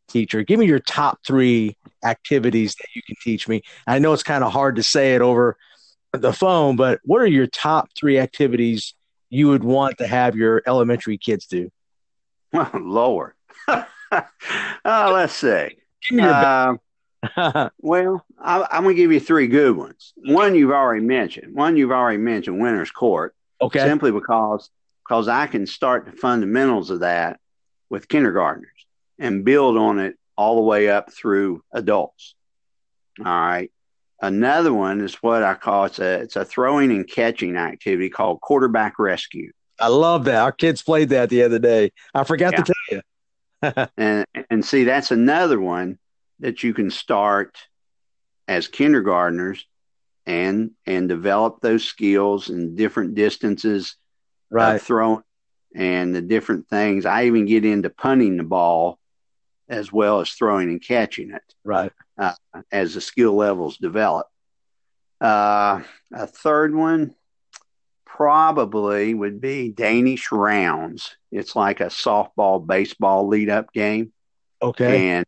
[0.08, 0.42] teacher.
[0.42, 3.62] Give me your top three activities that you can teach me.
[3.86, 5.56] I know it's kind of hard to say it over
[6.12, 8.94] the phone, but what are your top three activities
[9.30, 11.70] you would want to have your elementary kids do?
[12.74, 13.34] Lower.
[13.68, 13.84] Oh,
[14.84, 15.76] let's see.
[16.10, 16.76] Give me your uh,
[17.80, 20.12] well, I, am going to give you three good ones.
[20.16, 21.54] One you've already mentioned.
[21.54, 23.34] One you've already mentioned, Winner's Court.
[23.60, 23.78] Okay.
[23.78, 24.70] Simply because
[25.04, 27.38] because I can start the fundamentals of that
[27.90, 28.86] with kindergartners
[29.18, 32.34] and build on it all the way up through adults.
[33.18, 33.70] All right.
[34.22, 38.40] Another one is what I call it's a it's a throwing and catching activity called
[38.40, 39.50] quarterback rescue.
[39.80, 40.40] I love that.
[40.40, 41.90] Our kids played that the other day.
[42.14, 42.62] I forgot yeah.
[42.62, 43.02] to tell
[43.82, 43.86] you.
[43.96, 45.98] and and see that's another one
[46.38, 47.56] that you can start
[48.46, 49.66] as kindergartners
[50.24, 53.96] and and develop those skills and different distances
[54.50, 55.22] right throwing
[55.74, 58.98] and the different things i even get into punting the ball
[59.72, 62.34] as well as throwing and catching it right uh,
[62.70, 64.26] as the skill levels develop
[65.20, 65.80] uh,
[66.12, 67.14] a third one
[68.04, 74.12] probably would be danish rounds it's like a softball baseball lead up game
[74.62, 75.26] okay and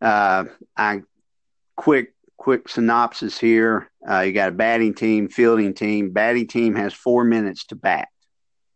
[0.00, 0.44] uh,
[0.76, 1.02] I
[1.76, 3.90] quick quick synopsis here.
[4.08, 6.10] Uh, you got a batting team, fielding team.
[6.10, 8.08] Batting team has four minutes to bat.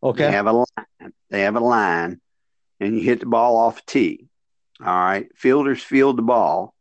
[0.03, 0.27] Okay.
[0.27, 1.13] They have a line.
[1.31, 2.21] They have a line,
[2.81, 4.29] and you hit the ball off a tee.
[4.85, 5.29] All right.
[5.37, 6.75] Fielders field the ball,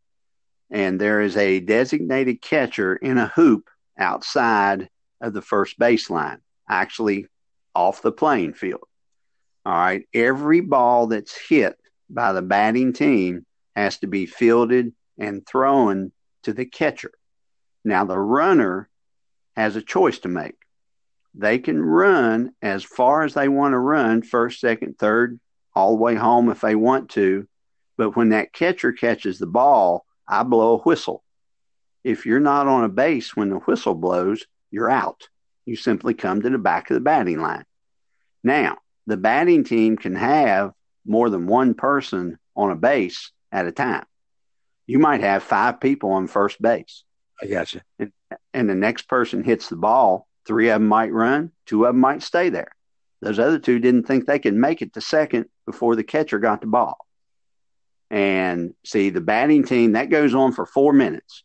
[0.70, 4.88] and there is a designated catcher in a hoop outside
[5.20, 6.38] of the first baseline,
[6.68, 7.26] actually
[7.74, 8.82] off the playing field.
[9.64, 10.06] All right.
[10.12, 11.78] Every ball that's hit
[12.10, 13.46] by the batting team
[13.76, 16.10] has to be fielded and thrown
[16.42, 17.12] to the catcher.
[17.84, 18.88] Now, the runner
[19.56, 20.56] has a choice to make.
[21.34, 25.38] They can run as far as they want to run, first, second, third,
[25.74, 27.46] all the way home if they want to.
[27.96, 31.22] But when that catcher catches the ball, I blow a whistle.
[32.04, 35.28] If you're not on a base when the whistle blows, you're out.
[35.64, 37.64] You simply come to the back of the batting line.
[38.42, 40.72] Now, the batting team can have
[41.04, 44.04] more than one person on a base at a time.
[44.86, 47.04] You might have five people on first base.
[47.40, 47.80] I got you.
[47.98, 48.12] And,
[48.52, 52.00] and the next person hits the ball, three of them might run, two of them
[52.00, 52.72] might stay there.
[53.20, 56.60] Those other two didn't think they could make it to second before the catcher got
[56.60, 56.98] the ball.
[58.12, 61.44] And see, the batting team, that goes on for four minutes.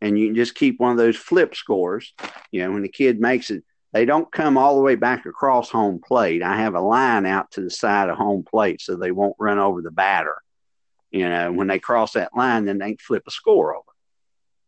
[0.00, 2.12] And you can just keep one of those flip scores.
[2.50, 3.62] You know, when the kid makes it,
[3.92, 6.42] they don't come all the way back across home plate.
[6.42, 9.58] I have a line out to the side of home plate so they won't run
[9.58, 10.34] over the batter.
[11.12, 13.84] You know, when they cross that line, then they flip a score over.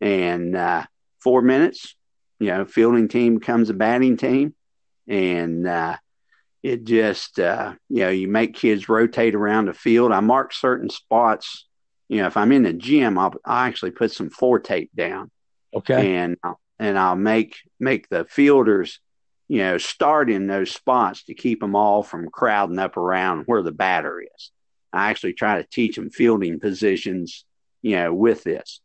[0.01, 0.85] And uh,
[1.19, 1.97] four minutes,
[2.39, 4.55] you know, fielding team becomes a batting team.
[5.09, 5.97] And uh,
[6.63, 10.13] it just uh, you know you make kids rotate around the field.
[10.13, 11.67] I mark certain spots.
[12.09, 15.31] You know, if I'm in the gym, I'll I actually put some floor tape down.
[15.75, 16.17] Okay.
[16.17, 16.37] And
[16.79, 19.01] and I'll make make the fielders,
[19.49, 23.63] you know, start in those spots to keep them all from crowding up around where
[23.63, 24.51] the batter is.
[24.93, 27.45] I actually try to teach them fielding positions,
[27.81, 28.81] you know, with this.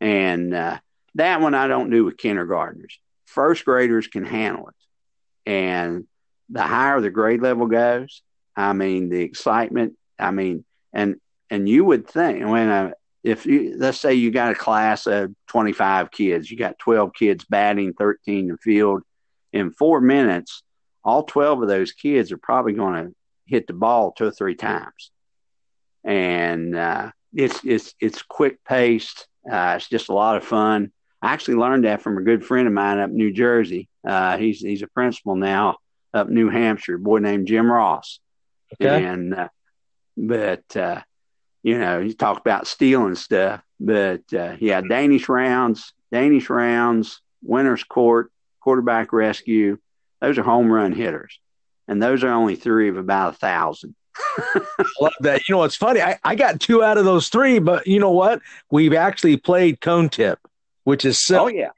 [0.00, 0.78] And uh,
[1.16, 2.98] that one I don't do with kindergartners.
[3.26, 5.50] First graders can handle it.
[5.50, 6.06] And
[6.50, 8.22] the higher the grade level goes,
[8.56, 11.20] I mean, the excitement, I mean, and,
[11.50, 12.90] and you would think when, uh,
[13.22, 17.44] if you, let's say you got a class of 25 kids, you got 12 kids
[17.44, 19.02] batting, 13 in the field
[19.52, 20.62] in four minutes,
[21.04, 23.14] all 12 of those kids are probably going to
[23.46, 25.10] hit the ball two or three times.
[26.04, 29.28] And, uh, it's, it's, it's quick paced.
[29.50, 30.90] Uh, it's just a lot of fun.
[31.20, 33.88] I actually learned that from a good friend of mine up in New Jersey.
[34.06, 35.76] Uh, he's, he's a principal now
[36.14, 38.20] up New Hampshire, a boy named Jim Ross.
[38.74, 39.04] Okay.
[39.04, 39.48] And, uh,
[40.16, 41.00] but, uh,
[41.62, 47.84] you know, he talked about stealing stuff, but, uh, yeah, Danish rounds, Danish rounds, winner's
[47.84, 48.30] court,
[48.60, 49.78] quarterback rescue.
[50.20, 51.38] Those are home run hitters.
[51.86, 53.94] And those are only three of about a thousand.
[55.00, 55.48] Love that.
[55.48, 56.02] You know, it's funny.
[56.02, 58.42] I, I got two out of those three, but you know what?
[58.70, 60.38] We've actually played cone tip,
[60.84, 61.44] which is so.
[61.44, 61.70] Oh, yeah.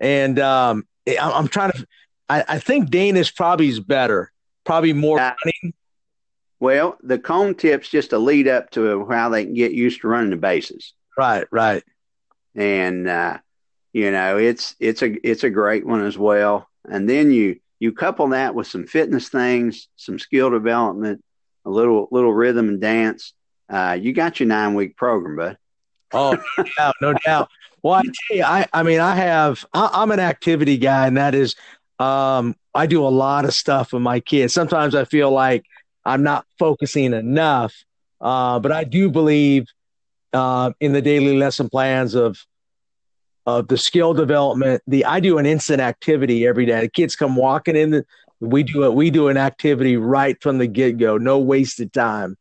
[0.00, 0.86] And um,
[1.20, 1.86] I'm trying to,
[2.32, 4.32] I, I think Danish probably is better,
[4.64, 5.74] probably more uh, running.
[6.60, 10.08] Well, the cone tip's just a lead up to how they can get used to
[10.08, 10.94] running the bases.
[11.18, 11.82] Right, right.
[12.54, 13.38] And uh,
[13.92, 16.68] you know, it's it's a it's a great one as well.
[16.88, 21.22] And then you you couple that with some fitness things, some skill development,
[21.66, 23.34] a little little rhythm and dance.
[23.68, 25.58] Uh, you got your nine week program, bud.
[26.14, 27.50] Oh, no doubt, no doubt.
[27.82, 31.16] Well, I tell you, I, I mean, I have, I, am an activity guy, and
[31.16, 31.56] that is
[32.02, 34.52] um, I do a lot of stuff with my kids.
[34.52, 35.64] Sometimes I feel like
[36.04, 37.74] I'm not focusing enough,
[38.20, 39.66] uh, but I do believe
[40.32, 42.38] uh, in the daily lesson plans of
[43.44, 44.82] of the skill development.
[44.86, 46.80] The I do an instant activity every day.
[46.80, 47.90] The kids come walking in.
[47.90, 48.04] The,
[48.40, 48.94] we do it.
[48.94, 51.18] We do an activity right from the get go.
[51.18, 52.36] No wasted time,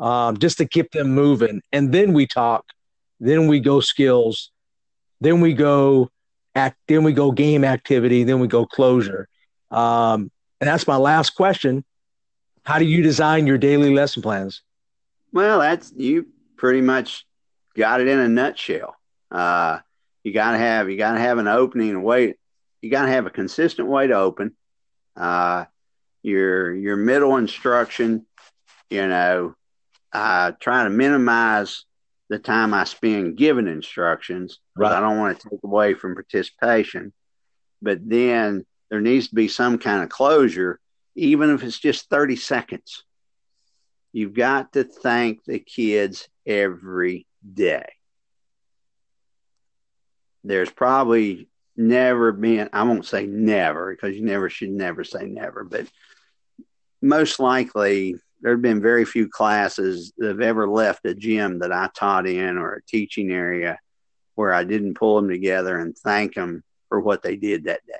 [0.00, 1.60] um, just to keep them moving.
[1.72, 2.64] And then we talk.
[3.20, 4.50] Then we go skills.
[5.20, 6.10] Then we go
[6.54, 9.28] act, then we go game activity, then we go closure.
[9.70, 11.84] Um, and that's my last question.
[12.64, 14.62] How do you design your daily lesson plans?
[15.32, 17.26] Well, that's you pretty much
[17.76, 18.96] got it in a nutshell.
[19.30, 19.80] Uh,
[20.22, 22.34] you gotta have you gotta have an opening way.
[22.80, 24.56] You gotta have a consistent way to open.
[25.16, 25.64] Uh,
[26.22, 28.24] your your middle instruction,
[28.88, 29.54] you know,
[30.12, 31.84] uh, try to minimize
[32.28, 34.58] the time I spend giving instructions.
[34.76, 34.92] Right.
[34.92, 37.12] I don't want to take away from participation.
[37.82, 40.80] But then there needs to be some kind of closure,
[41.14, 43.04] even if it's just 30 seconds.
[44.12, 47.86] You've got to thank the kids every day.
[50.44, 55.64] There's probably never been, I won't say never because you never should never say never,
[55.64, 55.86] but
[57.02, 61.72] most likely there have been very few classes that have ever left a gym that
[61.72, 63.78] I taught in or a teaching area
[64.34, 67.94] where I didn't pull them together and thank them for what they did that day,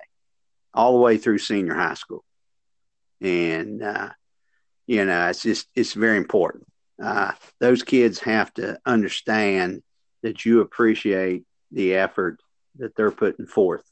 [0.74, 2.24] all the way through senior high school.
[3.20, 4.10] And, uh,
[4.86, 6.66] you know, it's just, it's very important.
[7.02, 9.82] Uh, those kids have to understand
[10.22, 12.40] that you appreciate the effort
[12.76, 13.84] that they're putting forth.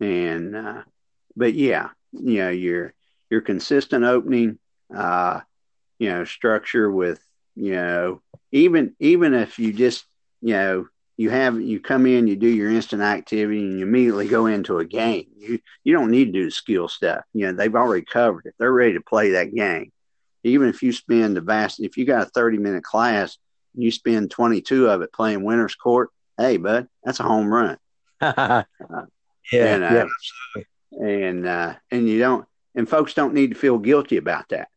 [0.00, 0.82] And, uh,
[1.36, 2.94] but yeah, you know, your,
[3.30, 4.58] your consistent opening,
[4.94, 5.40] uh,
[5.98, 8.22] you know, structure with, you know,
[8.52, 10.04] even even if you just,
[10.40, 14.26] you know, you have you come in, you do your instant activity, and you immediately
[14.26, 15.26] go into a game.
[15.36, 17.24] You you don't need to do the skill stuff.
[17.34, 18.54] You know, they've already covered it.
[18.58, 19.92] They're ready to play that game.
[20.42, 23.36] Even if you spend the vast, if you got a thirty minute class,
[23.74, 27.78] you spend 22 of it playing winner's court, hey, bud, that's a home run.
[28.22, 28.64] yeah,
[29.52, 30.06] and, uh,
[30.56, 30.62] yeah.
[30.92, 34.68] And uh, and you don't, and folks don't need to feel guilty about that.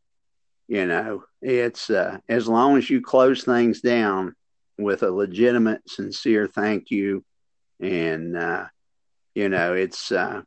[0.68, 4.36] You know, it's uh, as long as you close things down
[4.78, 7.24] with a legitimate, sincere thank you,
[7.80, 8.66] and uh,
[9.36, 10.42] you know, it's uh,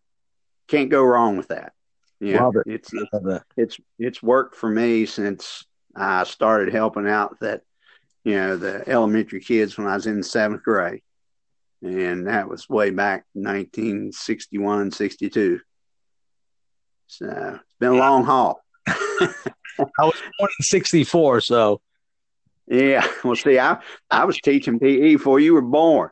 [0.68, 1.72] can't go wrong with that.
[2.20, 2.66] Yeah, it.
[2.66, 2.90] it's
[3.56, 5.64] it's it's worked for me since
[5.94, 7.62] I started helping out that
[8.24, 11.02] you know the elementary kids when I was in seventh grade,
[11.82, 15.60] and that was way back 1961, 62.
[17.09, 18.62] So it's been a long haul.
[19.78, 21.81] I was born in '64, so
[22.66, 23.07] yeah.
[23.24, 23.78] Well, see, I
[24.11, 26.11] I was teaching PE before you were born,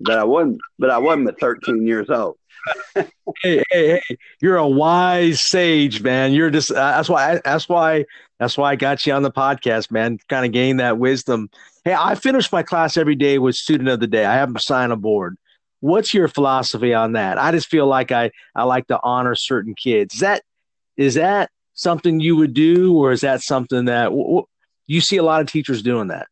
[0.00, 0.60] but I wasn't.
[0.78, 2.36] But I wasn't but 13 years old.
[2.94, 3.04] hey,
[3.42, 4.16] hey, hey!
[4.40, 6.32] You're a wise sage, man.
[6.32, 8.04] You're just uh, that's why that's why
[8.38, 10.18] that's why I got you on the podcast, man.
[10.28, 11.50] Kind of gain that wisdom.
[11.84, 14.24] Hey, I finish my class every day with student of the day.
[14.24, 15.36] I have them sign a board.
[15.80, 17.38] What's your philosophy on that?
[17.38, 20.14] I just feel like I I like to honor certain kids.
[20.14, 20.42] Is that
[20.96, 24.44] is that something you would do, or is that something that w-
[24.86, 26.26] you see a lot of teachers doing that?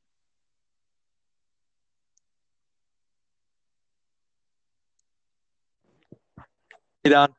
[7.05, 7.35] Hey, Don.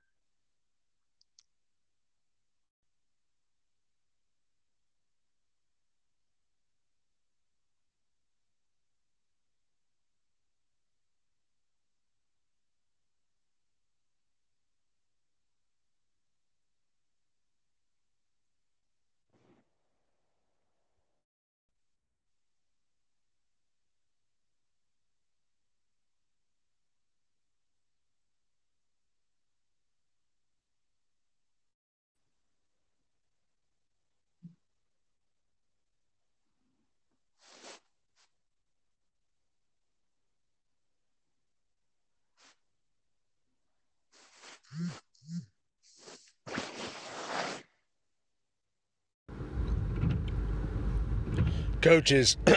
[51.81, 52.37] Coaches,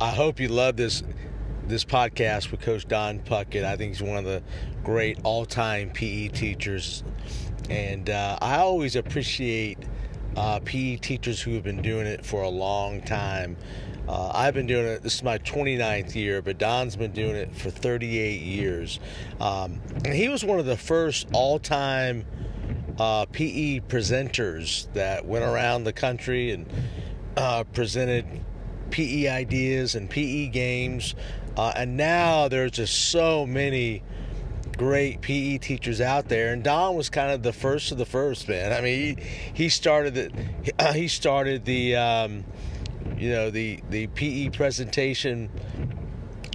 [0.00, 1.04] I hope you love this
[1.68, 3.62] this podcast with Coach Don Puckett.
[3.62, 4.42] I think he's one of the
[4.82, 7.04] great all-time PE teachers,
[7.70, 9.78] and uh, I always appreciate
[10.36, 13.56] uh, PE teachers who have been doing it for a long time.
[14.08, 15.04] Uh, I've been doing it.
[15.04, 18.98] This is my 29th year, but Don's been doing it for 38 years.
[19.40, 22.24] Um, and he was one of the first all-time
[22.98, 26.66] uh, PE presenters that went around the country and
[27.36, 28.26] uh, presented
[28.90, 31.14] PE ideas and PE games.
[31.56, 34.02] Uh, and now there's just so many
[34.76, 38.48] great PE teachers out there, and Don was kind of the first of the first,
[38.48, 38.72] man.
[38.72, 39.24] I mean, he,
[39.64, 42.44] he started the he started the um,
[43.18, 45.50] you know the the PE presentation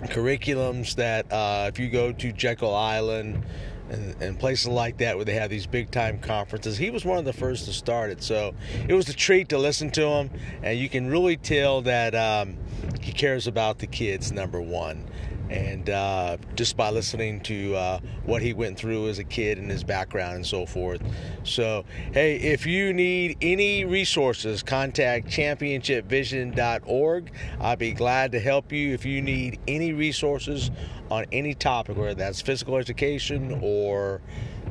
[0.04, 3.44] curriculums that uh, if you go to Jekyll Island
[3.90, 7.18] and, and, places like that where they have these big time conferences, he was one
[7.18, 8.24] of the first to start it.
[8.24, 8.54] So
[8.88, 10.30] it was a treat to listen to him,
[10.62, 12.58] and you can really tell that um,
[13.02, 14.32] he cares about the kids.
[14.32, 15.06] Number one
[15.54, 19.70] and uh, just by listening to uh, what he went through as a kid and
[19.70, 21.00] his background and so forth.
[21.44, 27.32] So, hey, if you need any resources, contact championshipvision.org.
[27.60, 30.72] I'd be glad to help you if you need any resources
[31.12, 34.22] on any topic, whether that's physical education or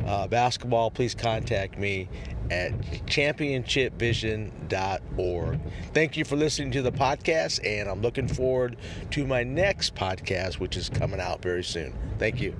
[0.07, 2.09] uh, basketball, please contact me
[2.51, 2.73] at
[3.07, 5.61] championshipvision.org.
[5.95, 8.77] Thank you for listening to the podcast, and I'm looking forward
[9.13, 11.95] to my next podcast, which is coming out very soon.
[12.19, 12.55] Thank you.